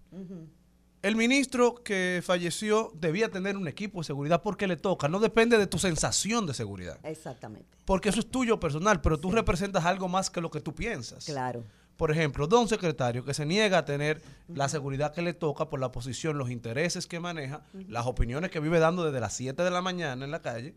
[1.02, 5.56] el ministro que falleció debía tener un equipo de seguridad porque le toca, no depende
[5.58, 6.98] de tu sensación de seguridad.
[7.04, 7.68] Exactamente.
[7.84, 11.24] Porque eso es tuyo personal, pero tú representas algo más que lo que tú piensas.
[11.26, 11.62] Claro.
[11.98, 15.80] Por ejemplo, don secretario que se niega a tener la seguridad que le toca por
[15.80, 19.70] la posición, los intereses que maneja, las opiniones que vive dando desde las 7 de
[19.72, 20.76] la mañana en la calle,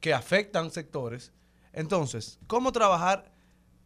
[0.00, 1.32] que afectan sectores.
[1.74, 3.30] Entonces, ¿cómo trabajar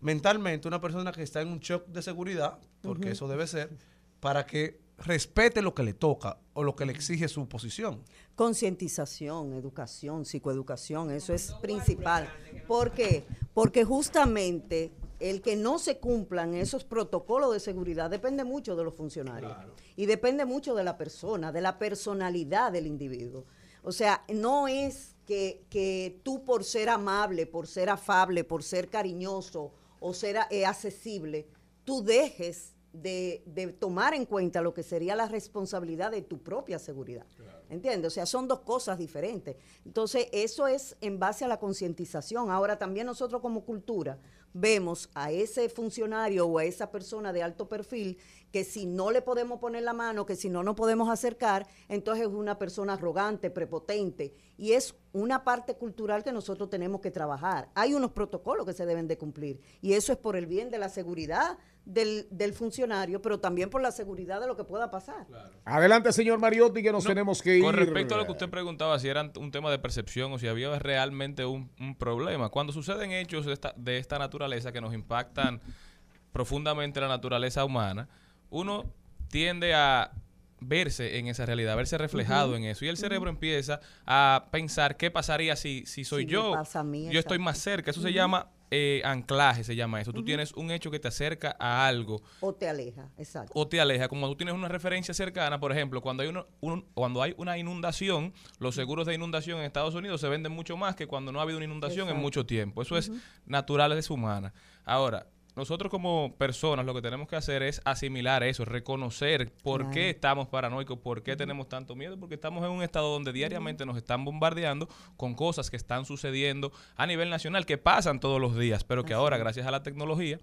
[0.00, 3.76] mentalmente una persona que está en un shock de seguridad, porque eso debe ser,
[4.20, 8.04] para que respete lo que le toca o lo que le exige su posición?
[8.36, 12.32] Concientización, educación, psicoeducación, eso es principal.
[12.68, 13.26] ¿Por qué?
[13.52, 18.94] Porque justamente el que no se cumplan esos protocolos de seguridad depende mucho de los
[18.94, 19.52] funcionarios
[19.96, 23.44] y depende mucho de la persona, de la personalidad del individuo.
[23.82, 28.88] O sea, no es que, que tú por ser amable, por ser afable, por ser
[28.88, 31.48] cariñoso o ser eh, accesible,
[31.84, 36.78] tú dejes de, de tomar en cuenta lo que sería la responsabilidad de tu propia
[36.78, 37.26] seguridad.
[37.70, 38.12] ¿Entiendes?
[38.12, 39.56] O sea, son dos cosas diferentes.
[39.84, 42.50] Entonces, eso es en base a la concientización.
[42.50, 44.18] Ahora, también nosotros como cultura
[44.60, 48.18] vemos a ese funcionario o a esa persona de alto perfil
[48.52, 52.26] que si no le podemos poner la mano, que si no nos podemos acercar, entonces
[52.26, 54.34] es una persona arrogante, prepotente.
[54.56, 57.68] Y es una parte cultural que nosotros tenemos que trabajar.
[57.74, 59.60] Hay unos protocolos que se deben de cumplir.
[59.82, 61.58] Y eso es por el bien de la seguridad
[61.88, 65.26] del, del funcionario, pero también por la seguridad de lo que pueda pasar.
[65.64, 67.64] Adelante, señor Mariotti, que nos No, tenemos que ir.
[67.64, 70.46] Con respecto a lo que usted preguntaba, si era un tema de percepción o si
[70.48, 72.50] había realmente un, un problema.
[72.50, 75.62] Cuando suceden hechos de esta, de esta naturaleza que nos impactan
[76.32, 78.06] profundamente la naturaleza humana,
[78.50, 78.92] uno
[79.30, 80.12] tiende a
[80.60, 82.84] verse en esa realidad, a verse reflejado en eso.
[82.84, 86.52] Y el cerebro empieza a pensar qué pasaría si, si soy Si yo.
[86.52, 87.92] pasa a mí, yo estoy más cerca.
[87.92, 90.12] Eso se llama eh, anclaje, se llama eso.
[90.12, 93.52] Tú tienes un hecho que te acerca a algo O te aleja, exacto.
[93.54, 94.08] o te aleja.
[94.08, 97.56] Como tú tienes una referencia cercana, por ejemplo, cuando hay, uno- un- cuando hay una
[97.58, 101.38] inundación, los seguros de inundación en Estados Unidos se venden mucho más que cuando no
[101.40, 102.82] ha habido una inundación en mucho tiempo.
[102.82, 103.18] Eso es Ujú.
[103.46, 104.52] natural, es humana.
[104.84, 105.26] Ahora,
[105.58, 109.94] nosotros como personas lo que tenemos que hacer es asimilar eso, reconocer por Claro.
[109.94, 113.84] qué estamos paranoicos, por qué tenemos tanto miedo, porque estamos en un estado donde diariamente
[113.84, 118.56] nos están bombardeando con cosas que están sucediendo a nivel nacional, que pasan todos los
[118.56, 120.38] días, pero que Así ahora, gracias a la tecnología,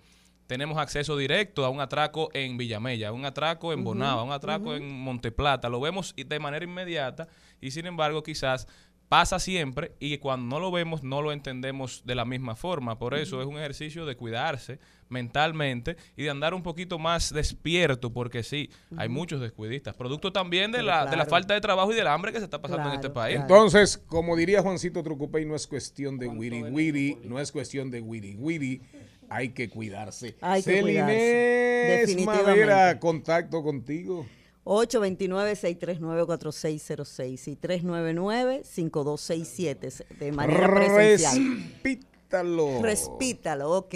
[0.48, 4.32] tenemos acceso directo a un atraco en Villamella, a un atraco en Bonao, a un
[4.32, 5.70] atraco en Monteplata.
[5.70, 7.28] Lo vemos de manera inmediata
[7.62, 8.68] y sin embargo quizás
[9.10, 12.98] pasa siempre y cuando no lo vemos no lo entendemos de la misma forma.
[12.98, 14.80] Por eso es un ejercicio de cuidarse
[15.10, 20.72] mentalmente y de andar un poquito más despierto, porque sí, hay muchos descuidistas, producto también
[20.72, 22.90] de Pero la, de la falta de trabajo y del hambre que se está pasando
[22.90, 23.38] en este país.
[23.40, 28.02] Entonces, como diría Juancito Trucupey, no es cuestión de wiri wiri, no es cuestión de
[28.02, 28.82] wiri wiri,
[29.30, 30.36] hay que cuidarse.
[30.42, 32.66] Hay que cuidarse, Celinés definitivamente.
[32.66, 34.26] Madera, contacto contigo.
[34.66, 41.38] 829-639-4606 y 399-5267 de manera presencial.
[41.84, 42.82] Respítalo.
[42.82, 43.94] Respítalo, ok.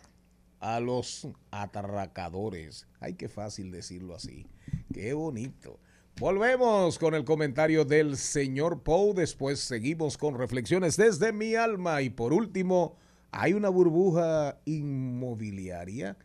[0.60, 2.86] a los atarracadores.
[3.00, 4.46] Ay, qué fácil decirlo así.
[4.92, 5.78] Qué bonito.
[6.20, 9.14] Volvemos con el comentario del señor Poe.
[9.14, 12.02] Después seguimos con reflexiones desde mi alma.
[12.02, 12.96] Y por último,
[13.30, 16.16] hay una burbuja inmobiliaria.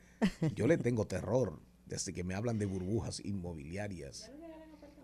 [0.55, 4.31] Yo le tengo terror desde que me hablan de burbujas inmobiliarias.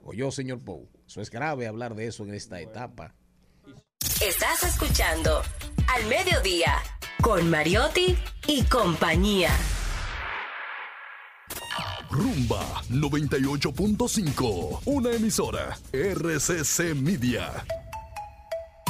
[0.03, 3.13] O yo, señor Poe, eso es grave hablar de eso en esta etapa.
[4.21, 5.41] Estás escuchando
[5.87, 6.75] Al Mediodía
[7.21, 8.17] con Mariotti
[8.47, 9.51] y compañía.
[12.09, 17.65] Rumba 98.5, una emisora RCC Media.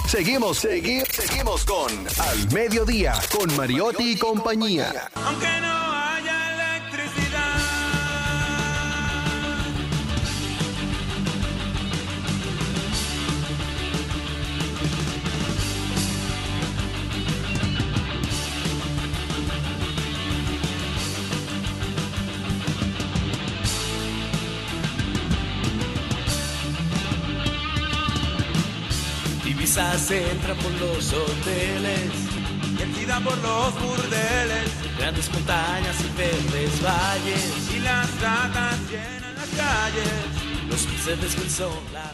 [0.07, 5.09] Seguimos, seguimos, seguimos con Al Mediodía con Mariotti y compañía.
[5.13, 5.88] Aunque no
[30.09, 32.09] se entra por los hoteles,
[32.79, 40.11] Vencida por los burdeles grandes montañas y verdes valles, y las ratas llenan las calles.
[40.67, 42.11] los peces del sol, la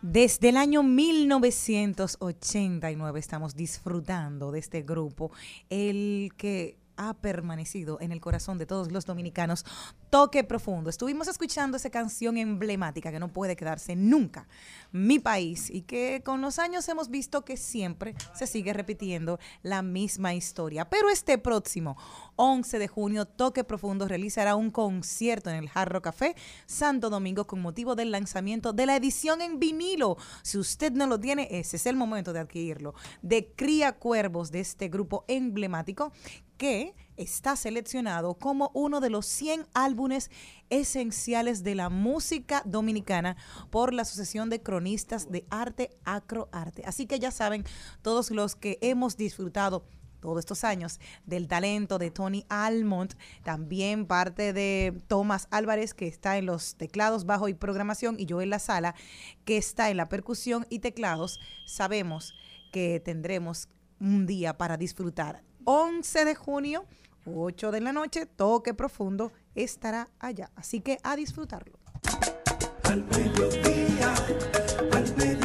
[0.00, 5.30] Desde el año 1989 estamos disfrutando de este grupo,
[5.68, 9.64] el que ha permanecido en el corazón de todos los dominicanos,
[10.10, 10.90] Toque Profundo.
[10.90, 14.48] Estuvimos escuchando esa canción emblemática que no puede quedarse nunca,
[14.92, 19.82] Mi País, y que con los años hemos visto que siempre se sigue repitiendo la
[19.82, 20.88] misma historia.
[20.88, 21.96] Pero este próximo
[22.36, 26.34] 11 de junio, Toque Profundo realizará un concierto en el Jarro Café
[26.66, 30.16] Santo Domingo con motivo del lanzamiento de la edición en vinilo.
[30.42, 32.94] Si usted no lo tiene, ese es el momento de adquirirlo.
[33.22, 36.12] De Cría Cuervos de este grupo emblemático
[36.56, 40.30] que está seleccionado como uno de los 100 álbumes
[40.70, 43.36] esenciales de la música dominicana
[43.70, 46.82] por la Asociación de Cronistas de Arte Acroarte.
[46.84, 47.64] Así que ya saben,
[48.02, 49.84] todos los que hemos disfrutado
[50.20, 53.14] todos estos años del talento de Tony Almond,
[53.44, 58.50] también parte de Tomás Álvarez, que está en los teclados, bajo y programación, y Joel
[58.50, 58.96] La Sala,
[59.44, 62.34] que está en la percusión y teclados, sabemos
[62.72, 63.68] que tendremos
[64.00, 65.42] un día para disfrutar.
[65.68, 66.84] 11 de junio,
[67.26, 70.50] 8 de la noche, toque profundo estará allá.
[70.54, 71.76] Así que a disfrutarlo.
[72.84, 74.14] Al mediodía,
[74.92, 75.35] al mediodía,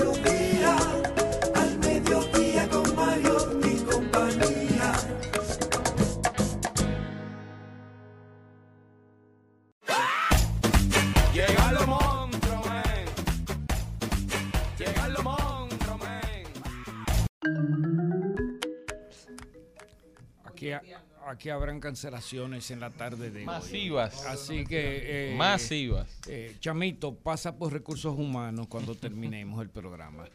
[21.32, 24.22] aquí habrán cancelaciones en la tarde de Masivas.
[24.22, 24.26] hoy.
[24.28, 25.32] Así que...
[25.32, 26.08] eh, Masivas.
[26.28, 30.26] eh, Chamito, pasa por recursos humanos cuando terminemos el programa.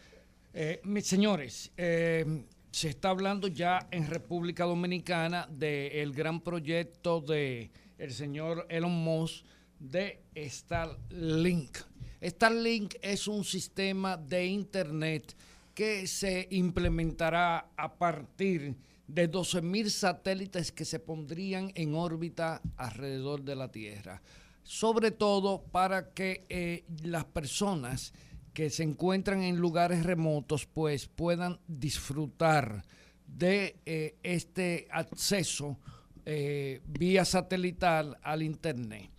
[0.52, 8.12] Eh, mis señores, se está hablando ya en República Dominicana del gran proyecto de el
[8.12, 9.44] señor Elon Musk
[9.78, 11.78] de Starlink.
[12.22, 15.34] Starlink es un sistema de internet
[15.74, 18.74] que se implementará a partir de
[19.08, 24.22] 12.000 satélites que se pondrían en órbita alrededor de la Tierra.
[24.62, 28.12] Sobre todo para que eh, las personas
[28.52, 32.84] que se encuentran en lugares remotos pues puedan disfrutar
[33.26, 35.78] de eh, este acceso
[36.24, 39.10] eh, vía satelital al Internet.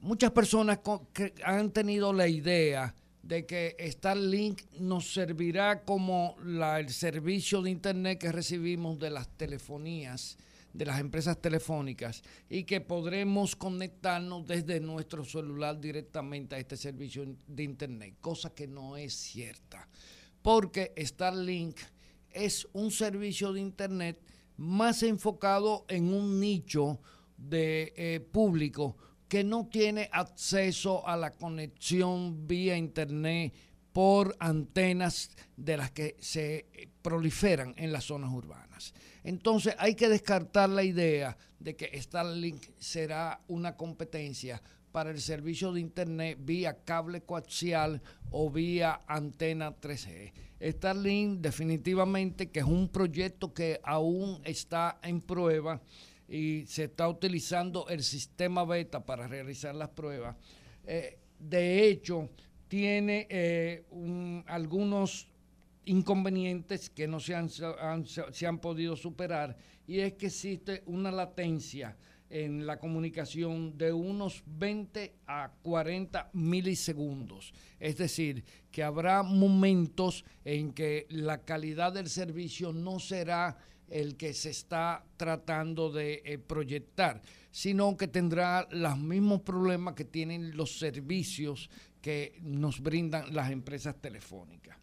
[0.00, 0.80] Muchas personas
[1.12, 7.70] que han tenido la idea de que Starlink nos servirá como la- el servicio de
[7.70, 10.36] Internet que recibimos de las telefonías,
[10.72, 17.24] de las empresas telefónicas, y que podremos conectarnos desde nuestro celular directamente a este servicio
[17.46, 19.86] de Internet, cosa que no es cierta,
[20.40, 21.76] porque Starlink
[22.30, 24.18] es un servicio de Internet
[24.56, 27.00] más enfocado en un nicho
[27.36, 28.96] de eh, público
[29.32, 33.54] que no tiene acceso a la conexión vía internet
[33.90, 36.66] por antenas de las que se
[37.00, 38.92] proliferan en las zonas urbanas.
[39.24, 44.60] Entonces hay que descartar la idea de que Starlink será una competencia
[44.92, 50.30] para el servicio de internet vía cable coaxial o vía antena 3G.
[50.60, 55.80] Starlink definitivamente que es un proyecto que aún está en prueba
[56.32, 60.34] y se está utilizando el sistema beta para realizar las pruebas.
[60.86, 62.30] Eh, de hecho,
[62.68, 65.28] tiene eh, un- algunos
[65.84, 69.56] inconvenientes que no se han- se han podido superar
[69.86, 71.96] y es que existe una latencia
[72.30, 77.52] en la comunicación de unos 20 a 40 milisegundos.
[77.78, 83.58] Es decir, que habrá momentos en que la calidad del servicio no será
[83.92, 87.20] el que se está tratando de eh, proyectar,
[87.50, 91.68] sino que tendrá los mismos problemas que tienen los servicios
[92.00, 94.76] que nos brindan las empresas telefónicas.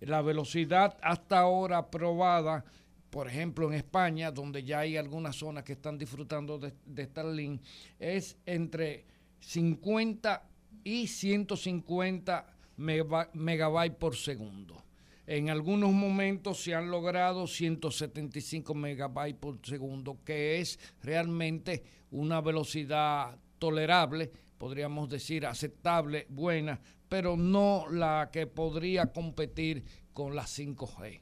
[0.00, 2.64] La velocidad hasta ahora probada,
[3.10, 7.62] por ejemplo en España, donde ya hay algunas zonas que están disfrutando de, de Starlink,
[7.98, 9.04] es entre
[9.40, 10.42] 50
[10.82, 12.46] y 150
[12.78, 14.82] mega- megabytes por segundo.
[15.26, 23.38] En algunos momentos se han logrado 175 megabytes por segundo, que es realmente una velocidad
[23.58, 31.20] tolerable, podríamos decir aceptable, buena, pero no la que podría competir con la 5G.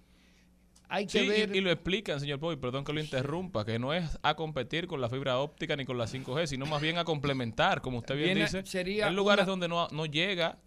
[0.89, 3.79] Hay que Sí, y- ver y, lo explican, señor Poy, perdón que lo interrumpa, que
[3.79, 6.99] no es a competir con la fibra óptica ni con la 5G, sino más bien
[6.99, 8.67] a complementar, como usted bien Viene- dice.
[8.67, 10.59] sería en lugares una- donde no, no llega.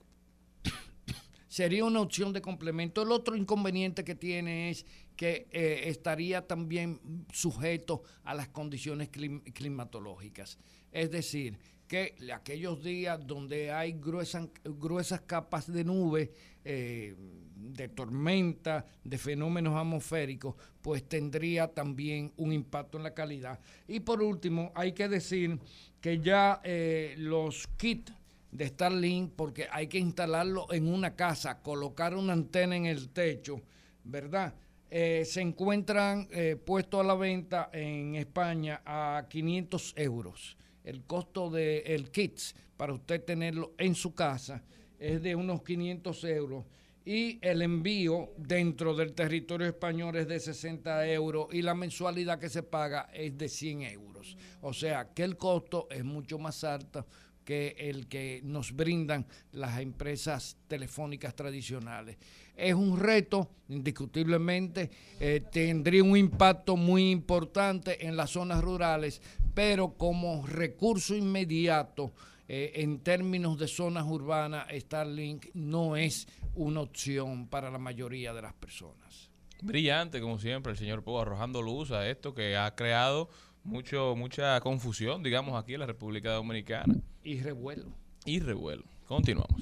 [1.55, 3.01] Sería una opción de complemento.
[3.01, 6.99] El otro inconveniente que tiene es que eh, estaría también
[7.31, 10.59] sujeto a las condiciones clim- climatológicas.
[10.91, 11.57] Es decir,
[11.87, 16.33] que aquellos días donde hay gruesas, gruesas capas de nube,
[16.65, 17.15] eh,
[17.55, 23.61] de tormenta, de fenómenos atmosféricos, pues tendría también un impacto en la calidad.
[23.87, 25.57] Y por último, hay que decir
[26.01, 28.11] que ya eh, los kits
[28.51, 33.61] de Starlink, porque hay que instalarlo en una casa, colocar una antena en el techo,
[34.03, 34.53] ¿verdad?
[34.89, 40.57] Eh, se encuentran eh, puestos a la venta en España a 500 euros.
[40.83, 42.39] El costo del kit
[42.77, 44.63] para usted tenerlo en su casa
[44.99, 46.65] es de unos 500 euros
[47.05, 52.49] y el envío dentro del territorio español es de 60 euros y la mensualidad que
[52.49, 54.37] se paga es de 100 euros.
[54.61, 57.05] O sea que el costo es mucho más alto
[57.45, 62.17] que el que nos brindan las empresas telefónicas tradicionales.
[62.57, 64.89] Es un reto, indiscutiblemente,
[65.19, 69.21] eh, tendría un impacto muy importante en las zonas rurales,
[69.53, 72.13] pero como recurso inmediato,
[72.47, 78.41] eh, en términos de zonas urbanas, Starlink no es una opción para la mayoría de
[78.41, 79.29] las personas.
[79.61, 83.29] Brillante, como siempre, el señor Poe arrojando luz a esto que ha creado
[83.63, 86.95] mucho mucha confusión, digamos, aquí en la República Dominicana.
[87.25, 87.85] Y revuelo.
[88.23, 88.83] Y revuelo.
[89.07, 89.59] Continuamos.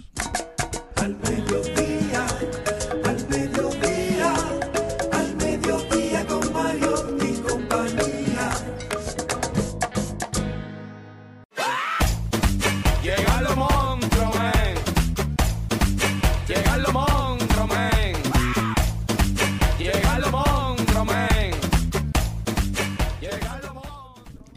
[0.98, 2.28] Al mediodía,
[3.06, 3.63] al mediodía,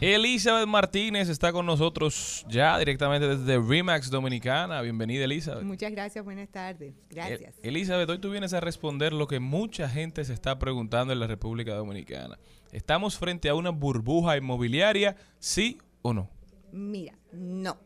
[0.00, 4.82] Elizabeth Martínez está con nosotros ya directamente desde Remax Dominicana.
[4.82, 5.64] Bienvenida, Elizabeth.
[5.64, 6.94] Muchas gracias, buenas tardes.
[7.08, 7.54] Gracias.
[7.62, 11.20] El- Elizabeth, hoy tú vienes a responder lo que mucha gente se está preguntando en
[11.20, 12.38] la República Dominicana.
[12.72, 16.28] ¿Estamos frente a una burbuja inmobiliaria, sí o no?
[16.72, 17.78] Mira, no.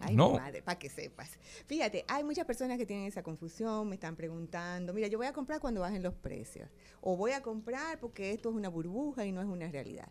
[0.00, 0.32] Ay, No.
[0.32, 1.38] mi madre, para que sepas.
[1.66, 5.32] Fíjate, hay muchas personas que tienen esa confusión, me están preguntando, mira, yo voy a
[5.32, 6.68] comprar cuando bajen los precios.
[7.00, 10.08] O voy a comprar porque esto es una burbuja y no es una realidad.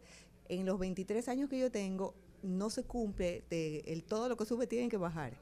[0.50, 4.46] En los 23 años que yo tengo, no se cumple, de- el, todo lo que
[4.46, 5.40] sube tiene que bajar.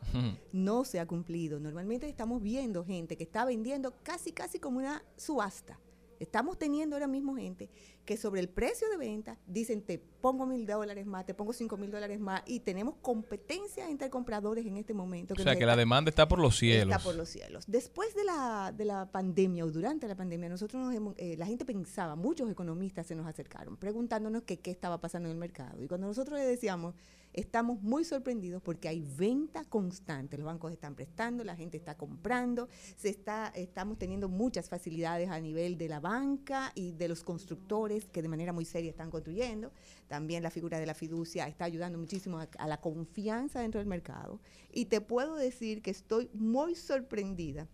[0.52, 1.60] no se ha cumplido.
[1.60, 5.80] Normalmente estamos viendo gente que está vendiendo casi, casi como una subasta.
[6.22, 7.69] Estamos teniendo ahora mismo gente
[8.06, 11.77] que sobre el precio de venta dicen te pongo mil dólares más, te pongo cinco
[11.77, 15.34] mil dólares más y tenemos competencia entre compradores en este momento.
[15.34, 16.93] O sea, que la demanda está por los cielos.
[16.93, 17.65] Está por los cielos.
[17.68, 21.45] Después de la, de la pandemia o durante la pandemia, nosotros nos hemos- eh, la
[21.45, 25.81] gente pensaba, muchos economistas se nos acercaron preguntándonos que qué estaba pasando en el mercado.
[25.84, 26.93] Y cuando nosotros le decíamos,
[27.34, 30.38] estamos muy sorprendidos porque hay venta constante.
[30.38, 35.40] Los bancos están prestando, la gente está comprando, se está, estamos teniendo muchas facilidades a
[35.40, 39.72] nivel de la banca y de los constructores que de manera muy seria están construyendo.
[40.08, 43.88] También la figura de la fiducia está ayudando muchísimo a, a la confianza dentro del
[43.88, 44.40] mercado.
[44.72, 47.68] Y te puedo decir que estoy muy sorprendida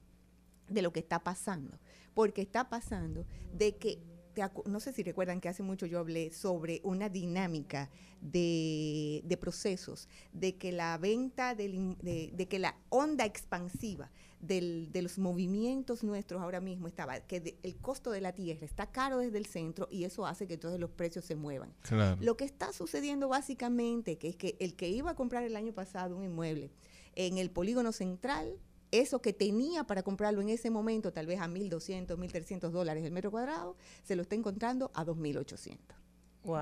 [0.70, 1.80] de lo que está pasando,
[2.14, 4.02] porque está pasando de que,
[4.66, 7.90] no sé si recuerdan que hace mucho yo hablé sobre una dinámica
[8.22, 14.92] de, de procesos, de que la venta, del de, de que la onda expansiva del-
[14.92, 18.92] de los movimientos nuestros ahora mismo estaba, que de- el costo de la tierra está
[18.92, 21.74] caro desde el centro y eso hace que entonces los precios se muevan.
[21.82, 22.18] Claro.
[22.22, 25.74] Lo que está sucediendo básicamente, que es que el que iba a comprar el año
[25.74, 26.70] pasado un inmueble
[27.16, 28.58] en el polígono central,
[28.92, 33.12] eso que tenía para comprarlo en ese momento, tal vez a 1.200, 1.300 dólares el
[33.12, 35.78] metro cuadrado, se lo está encontrando a 2.800.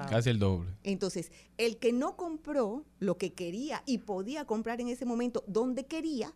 [0.10, 0.72] Casi el doble.
[0.84, 5.86] Entonces, el que no compró lo que quería y podía comprar en ese momento donde
[5.86, 6.34] quería,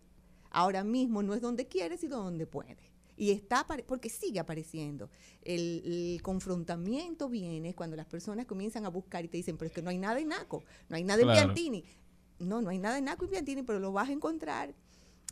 [0.51, 2.77] ahora mismo no es donde quiere, sino donde puede.
[3.17, 5.09] Y está, apare- porque sigue apareciendo.
[5.41, 5.81] El,
[6.13, 9.81] el confrontamiento viene cuando las personas comienzan a buscar y te dicen, pero es que
[9.81, 11.27] no hay nada en Naco, no hay nada en.
[11.53, 11.83] Piantini.
[12.39, 14.73] No, no hay nada en Naco y Piantini, pero lo vas a encontrar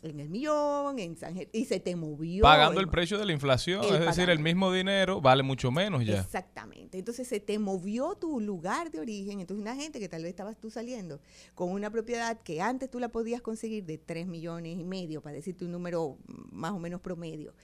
[0.02, 2.42] en el millón, en San y se te movió.
[2.42, 6.04] Pagando el precio de la inflación, El es decir, el mismo dinero vale mucho menos
[6.04, 6.20] ya.
[6.20, 6.98] Exactamente.
[6.98, 9.40] Entonces se te movió tu lugar de origen.
[9.40, 11.20] Entonces una gente que tal vez estabas tú saliendo
[11.54, 15.34] con una propiedad que antes tú la podías conseguir de 3 millones y medio, para
[15.34, 16.18] decirte un número
[16.52, 17.54] más o menos promedio,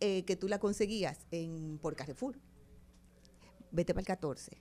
[0.00, 2.38] eh, que tú la conseguías en, por Carrefour.
[3.72, 4.56] Vete para el 14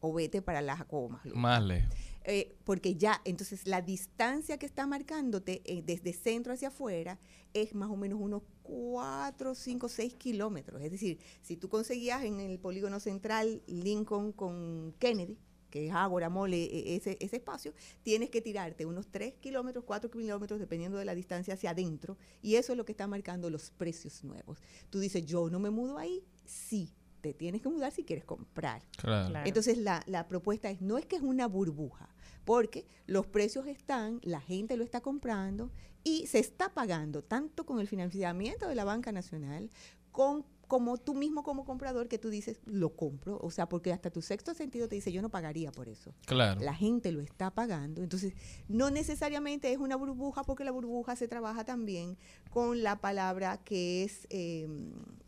[0.00, 1.18] o vete para la Jacobo.
[1.34, 1.94] Más lejos.
[2.24, 7.18] Eh, porque ya, entonces la distancia que está marcándote eh, desde centro hacia afuera
[7.54, 10.82] es más o menos unos 4, 5, 6 kilómetros.
[10.82, 15.38] Es decir, si tú conseguías en el polígono central Lincoln con Kennedy,
[15.70, 17.72] que es Ágora, Mole, e- ese, ese espacio,
[18.02, 22.56] tienes que tirarte unos 3 kilómetros, 4 kilómetros, dependiendo de la distancia hacia adentro, y
[22.56, 24.58] eso es lo que está marcando los precios nuevos.
[24.90, 26.90] Tú dices, yo no me mudo ahí, sí,
[27.20, 28.82] te tienes que mudar si quieres comprar.
[28.96, 29.30] Claro.
[29.30, 29.46] Claro.
[29.46, 32.08] Entonces la, la propuesta es, no es que es una burbuja,
[32.44, 35.70] porque los precios están, la gente lo está comprando
[36.04, 39.70] y se está pagando tanto con el financiamiento de la banca nacional,
[40.12, 44.10] con como tú mismo como comprador que tú dices, lo compro, o sea, porque hasta
[44.10, 46.12] tu sexto sentido te dice, yo no pagaría por eso.
[46.26, 46.60] Claro.
[46.60, 48.34] La gente lo está pagando, entonces
[48.68, 52.18] no necesariamente es una burbuja, porque la burbuja se trabaja también
[52.50, 54.68] con la palabra que es, eh,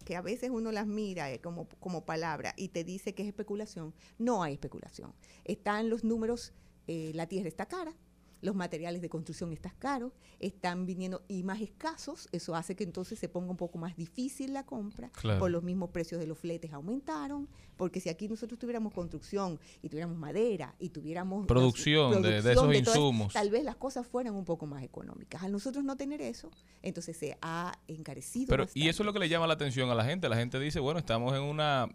[0.04, 3.28] que a veces uno las mira eh, como, como palabra y te dice que es
[3.28, 3.94] especulación.
[4.18, 5.14] No hay especulación.
[5.46, 6.52] Están los números,
[6.86, 7.94] eh, la tierra está cara,
[8.40, 13.18] los materiales de construcción están caros, están viniendo y más escasos, eso hace que entonces
[13.18, 15.38] se ponga un poco más difícil la compra, Claro.
[15.40, 19.88] por los mismos precios de los fletes aumentaron, porque si aquí nosotros tuviéramos construcción y
[19.88, 23.32] tuviéramos madera y tuviéramos Producción de- de esos insumos.
[23.32, 25.42] tal vez las cosas fueran un poco más económicas.
[25.42, 26.50] Al nosotros no tener eso,
[26.82, 28.80] entonces se ha encarecido Pero, bastante.
[28.80, 30.28] y eso es lo que le llama la atención a la gente.
[30.28, 31.88] La gente dice, bueno, estamos en una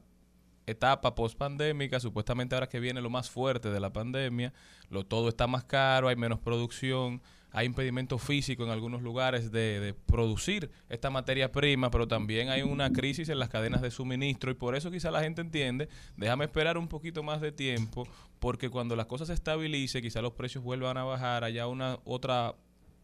[0.66, 4.54] etapa post pandémica, supuestamente ahora que viene lo más fuerte de la pandemia,
[4.90, 7.22] lo todo está más caro, hay menos producción,
[7.52, 12.64] hay impedimento físico en algunos lugares de, de producir esta materia prima, pero también hay
[12.64, 15.88] una crisis en las cadenas de suministro y por eso quizá la gente entiende,
[16.18, 18.08] déjame esperar un poquito más de tiempo,
[18.40, 22.56] porque cuando las cosas se estabilice, quizá los precios vuelvan a bajar, haya una otra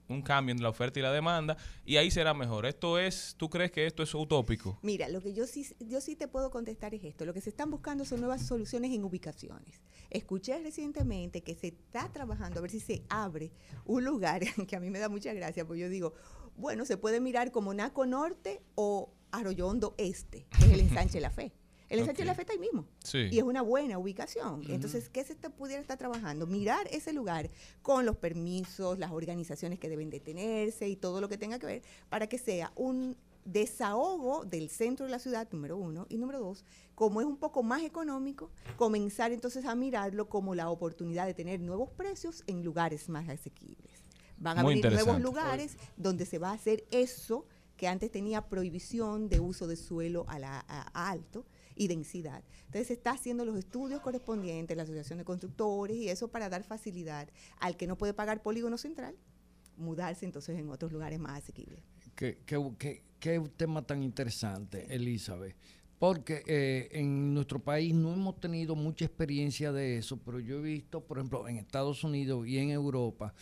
[0.08, 2.66] un cambio en la oferta y la demanda y ahí será mejor.
[2.66, 4.80] Esto es, ¿tú crees que esto es utópico?
[4.82, 7.26] Mira, lo que yo sí, yo sí te puedo contestar es esto.
[7.26, 9.82] Lo que se están buscando son nuevas soluciones en ubicaciones.
[10.10, 13.52] Escuché recientemente que se está trabajando a ver si se abre
[13.86, 16.14] un lugar que a mí me da mucha gracia, porque yo digo,
[16.56, 21.18] bueno, se puede mirar como Naco Norte o Arroyo Hondo Este, que es el ensanche
[21.18, 21.54] de la fe.
[21.92, 22.86] El ensanche de la fe está ahí mismo.
[23.04, 23.28] Sí.
[23.30, 24.64] Y es una buena ubicación.
[24.70, 26.48] Entonces, ¿qué se te pudiera estar trabajando?
[26.48, 27.50] Mirar ese lugar
[27.82, 31.82] con los permisos, las organizaciones que deben detenerse y todo lo que tenga que ver
[32.08, 36.64] para que sea un desahogo del centro de la ciudad, número uno, y número dos,
[36.96, 41.60] como es un poco más económico, comenzar entonces a mirarlo como la oportunidad de tener
[41.60, 43.92] nuevos precios en lugares más asequibles.
[44.38, 47.46] Van a abrir nuevos lugares donde se va a hacer eso
[47.76, 51.46] que antes tenía prohibición de uso de suelo a, la, a alto
[51.84, 52.44] y densidad.
[52.66, 56.64] Entonces se está haciendo los estudios correspondientes, la Asociación de Constructores y eso para dar
[56.64, 57.28] facilidad
[57.60, 59.16] al que no puede pagar polígono central,
[59.78, 61.80] mudarse entonces en otros lugares más asequibles.
[62.16, 65.56] Qué, qué- qué- qué tema tan interesante, Elizabeth.
[65.98, 70.62] porque eh, en nuestro país no hemos tenido mucha experiencia de eso, pero yo he
[70.62, 73.34] visto, por ejemplo, en Estados Unidos y en Europa,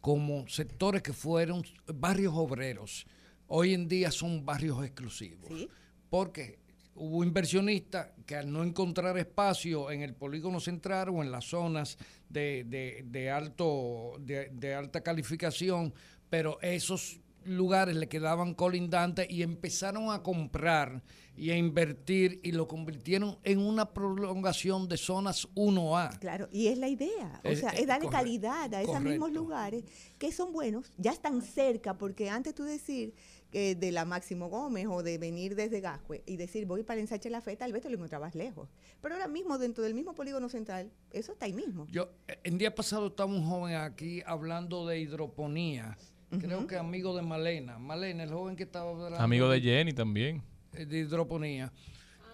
[0.00, 1.62] como sectores que fueron
[1.94, 3.06] barrios obreros,
[3.48, 5.68] hoy en día son barrios exclusivos.
[6.10, 6.58] Porque
[6.98, 11.96] hubo inversionistas que al no encontrar espacio en el polígono central o en las zonas
[12.28, 15.94] de, de- de alto, de, de alta calificación,
[16.28, 21.02] pero esos lugares le quedaban colindantes y empezaron a comprar
[21.34, 26.18] y a invertir y lo convirtieron en una prolongación de zonas 1A.
[26.18, 27.40] Claro, y es la idea.
[27.44, 29.84] O Es- sea, eh, es darle correcto, calidad a esos mismos lugares
[30.18, 33.14] que son buenos, ya están cerca, porque antes tú decir
[33.52, 37.30] de la Máximo Gómez o de venir desde Gascue y decir voy para el ensanche
[37.30, 38.68] La Fe, tal vez te lo encontrabas lejos.
[39.00, 41.86] Pero ahora mismo, dentro del mismo polígono central, eso está ahí mismo.
[41.90, 42.10] Yo,
[42.44, 45.96] el día pasado estaba un joven aquí hablando de hidroponía.
[46.30, 47.78] Creo que amigo de Malena.
[47.78, 50.42] Malena, el joven que estaba hablando Amigo de Jenny también.
[50.74, 51.72] eh, de hidroponía.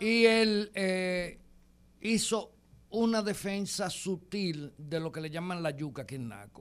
[0.01, 1.39] Y él eh,
[2.01, 2.51] hizo
[2.91, 6.61] una defensa sutil de lo que le llaman la yuca aquí en Naco.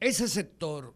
[0.00, 0.94] Ese sector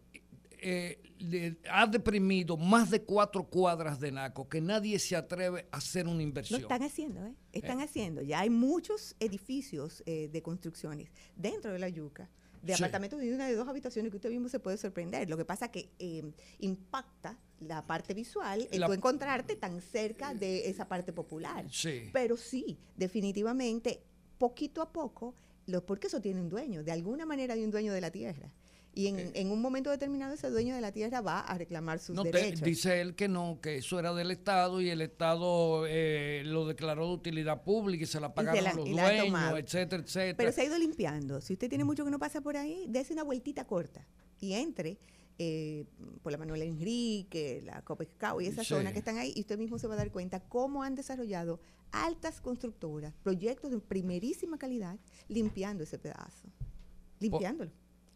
[0.59, 5.77] eh, le ha deprimido más de cuatro cuadras de Naco que nadie se atreve a
[5.77, 6.61] hacer una Lo inversión.
[6.61, 7.33] están haciendo, ¿eh?
[7.53, 8.21] Están haciendo.
[8.21, 12.29] Ya hay muchos edificios eh, de construcciones dentro de la yuca,
[12.61, 12.83] de Sí.
[12.83, 15.29] apartamentos de una de dos habitaciones que usted mismo se puede sorprender.
[15.29, 16.23] Lo que pasa que eh,
[16.59, 21.65] impacta la parte visual el La- tú encontrarte tan cerca de esa parte popular.
[21.71, 22.09] Sí.
[22.13, 24.01] Pero sí, definitivamente,
[24.37, 25.33] poquito a poco,
[25.65, 26.83] lo, porque eso tiene un dueño.
[26.83, 28.51] De alguna manera hay un dueño de la tierra.
[28.97, 32.15] Y en, en un momento determinado ese dueño de la tierra va a reclamar sus
[32.15, 32.61] No, te- derechos.
[32.61, 37.05] dice él que no, que eso era del Estado y el Estado eh, lo declaró
[37.07, 40.35] de utilidad pública y se la pagaron la- los dueños, etcétera, etcétera.
[40.37, 41.41] Pero se ha ido limpiando.
[41.41, 44.03] Si usted tiene mucho que no pasa por ahí, dése una vueltita corta
[44.39, 44.97] y entre
[45.37, 45.85] eh,
[46.23, 48.69] por la Manuela Enrique, la Copescao y esa Sí.
[48.69, 51.59] zona que están ahí, y usted mismo se va a dar cuenta cómo han desarrollado
[51.91, 54.97] altas constructoras, proyectos de primerísima calidad,
[55.27, 56.47] limpiando ese pedazo.
[57.19, 57.69] Limpiándolo.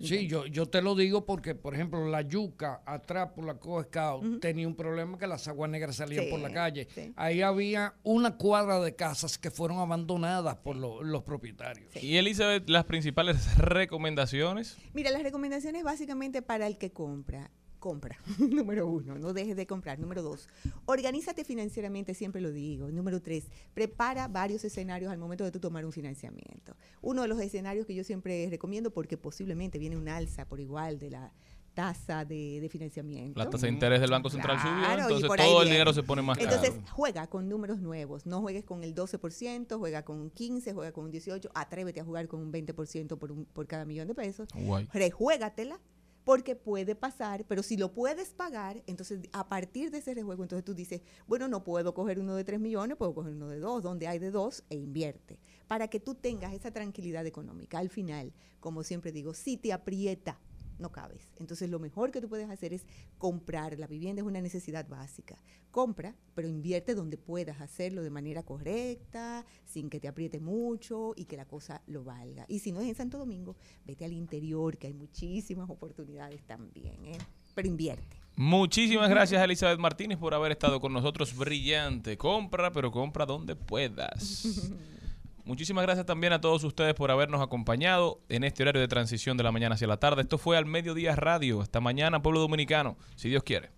[0.03, 3.84] Sí, yo, yo te lo digo porque, por ejemplo, la yuca atrás por la Coa
[3.84, 6.88] Scout tenía un problema que las aguas negras salían Sí, por la calle.
[6.94, 7.14] sí.
[7.15, 11.95] Ahí había una cuadra de casas que fueron abandonadas por lo- los propietarios.
[12.02, 14.78] Y Elizabeth, las principales recomendaciones.
[14.94, 17.52] Mira, las recomendaciones básicamente para el que compra.
[17.82, 19.98] Compra, número uno, no dejes de comprar.
[19.98, 20.48] Número dos,
[20.86, 22.91] organízate financieramente, siempre lo digo.
[22.91, 26.78] Número tres, prepara varios escenarios al momento de tú tomar un financiamiento.
[27.02, 30.99] Uno de los escenarios que yo siempre recomiendo, porque posiblemente viene un alza por igual
[30.99, 31.34] de la
[31.74, 33.40] tasa de, de financiamiento.
[33.40, 36.03] La tasa de interés del Banco Central subió, Claro, y entonces todo el dinero se
[36.03, 36.86] pone más Entonces, caro.
[36.91, 38.28] juega con números nuevos.
[38.28, 41.49] No juegues con el 12%, juega con un 15%, juega con un 18%.
[41.56, 44.48] Atrévete a jugar con un 20% por, un, por cada millón de pesos.
[44.53, 44.88] Guay.
[44.94, 45.80] Rejuégatela
[46.23, 50.64] porque puede pasar, pero si lo puedes pagar, entonces a partir de ese rejuego, entonces
[50.64, 53.84] tú dices, bueno, no puedo coger uno de 3 millones, puedo coger uno de 2,
[53.84, 57.80] donde hay de 2 e invierte, para que tú tengas esa tranquilidad económica.
[57.80, 60.39] Al final, como siempre digo, si te aprieta,
[60.82, 61.32] no cabes.
[61.40, 62.86] Entonces lo mejor que tú puedes hacer es
[63.18, 63.78] comprar.
[63.80, 65.38] La vivienda es una necesidad básica.
[65.72, 71.26] Compra, pero invierte donde puedas hacerlo de manera correcta, sin que te apriete mucho y
[71.26, 72.45] que la cosa lo valga.
[72.49, 73.56] Y si no es en Santo Domingo,
[73.86, 77.06] vete al interior, que hay muchísimas oportunidades también.
[77.06, 77.18] ¿eh?
[77.56, 78.18] Pero invierte.
[78.36, 81.36] Muchísimas gracias, Elizabeth Martínez, por haber estado con nosotros.
[81.36, 82.18] Brillante.
[82.18, 84.72] Compra, pero compra donde puedas.
[85.45, 89.43] Muchísimas gracias también a todos ustedes por habernos acompañado en este horario de transición de
[89.43, 90.22] la mañana hacia la tarde.
[90.22, 91.61] Esto fue al Mediodía Radio.
[91.61, 93.72] Hasta mañana, pueblo dominicano, si Dios quiere.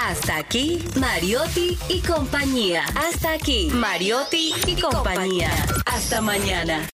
[0.00, 2.84] Hasta aquí, Mariotti y compañía.
[2.96, 5.50] Hasta aquí, Mariotti y compañía.
[5.86, 6.88] Hasta mañana.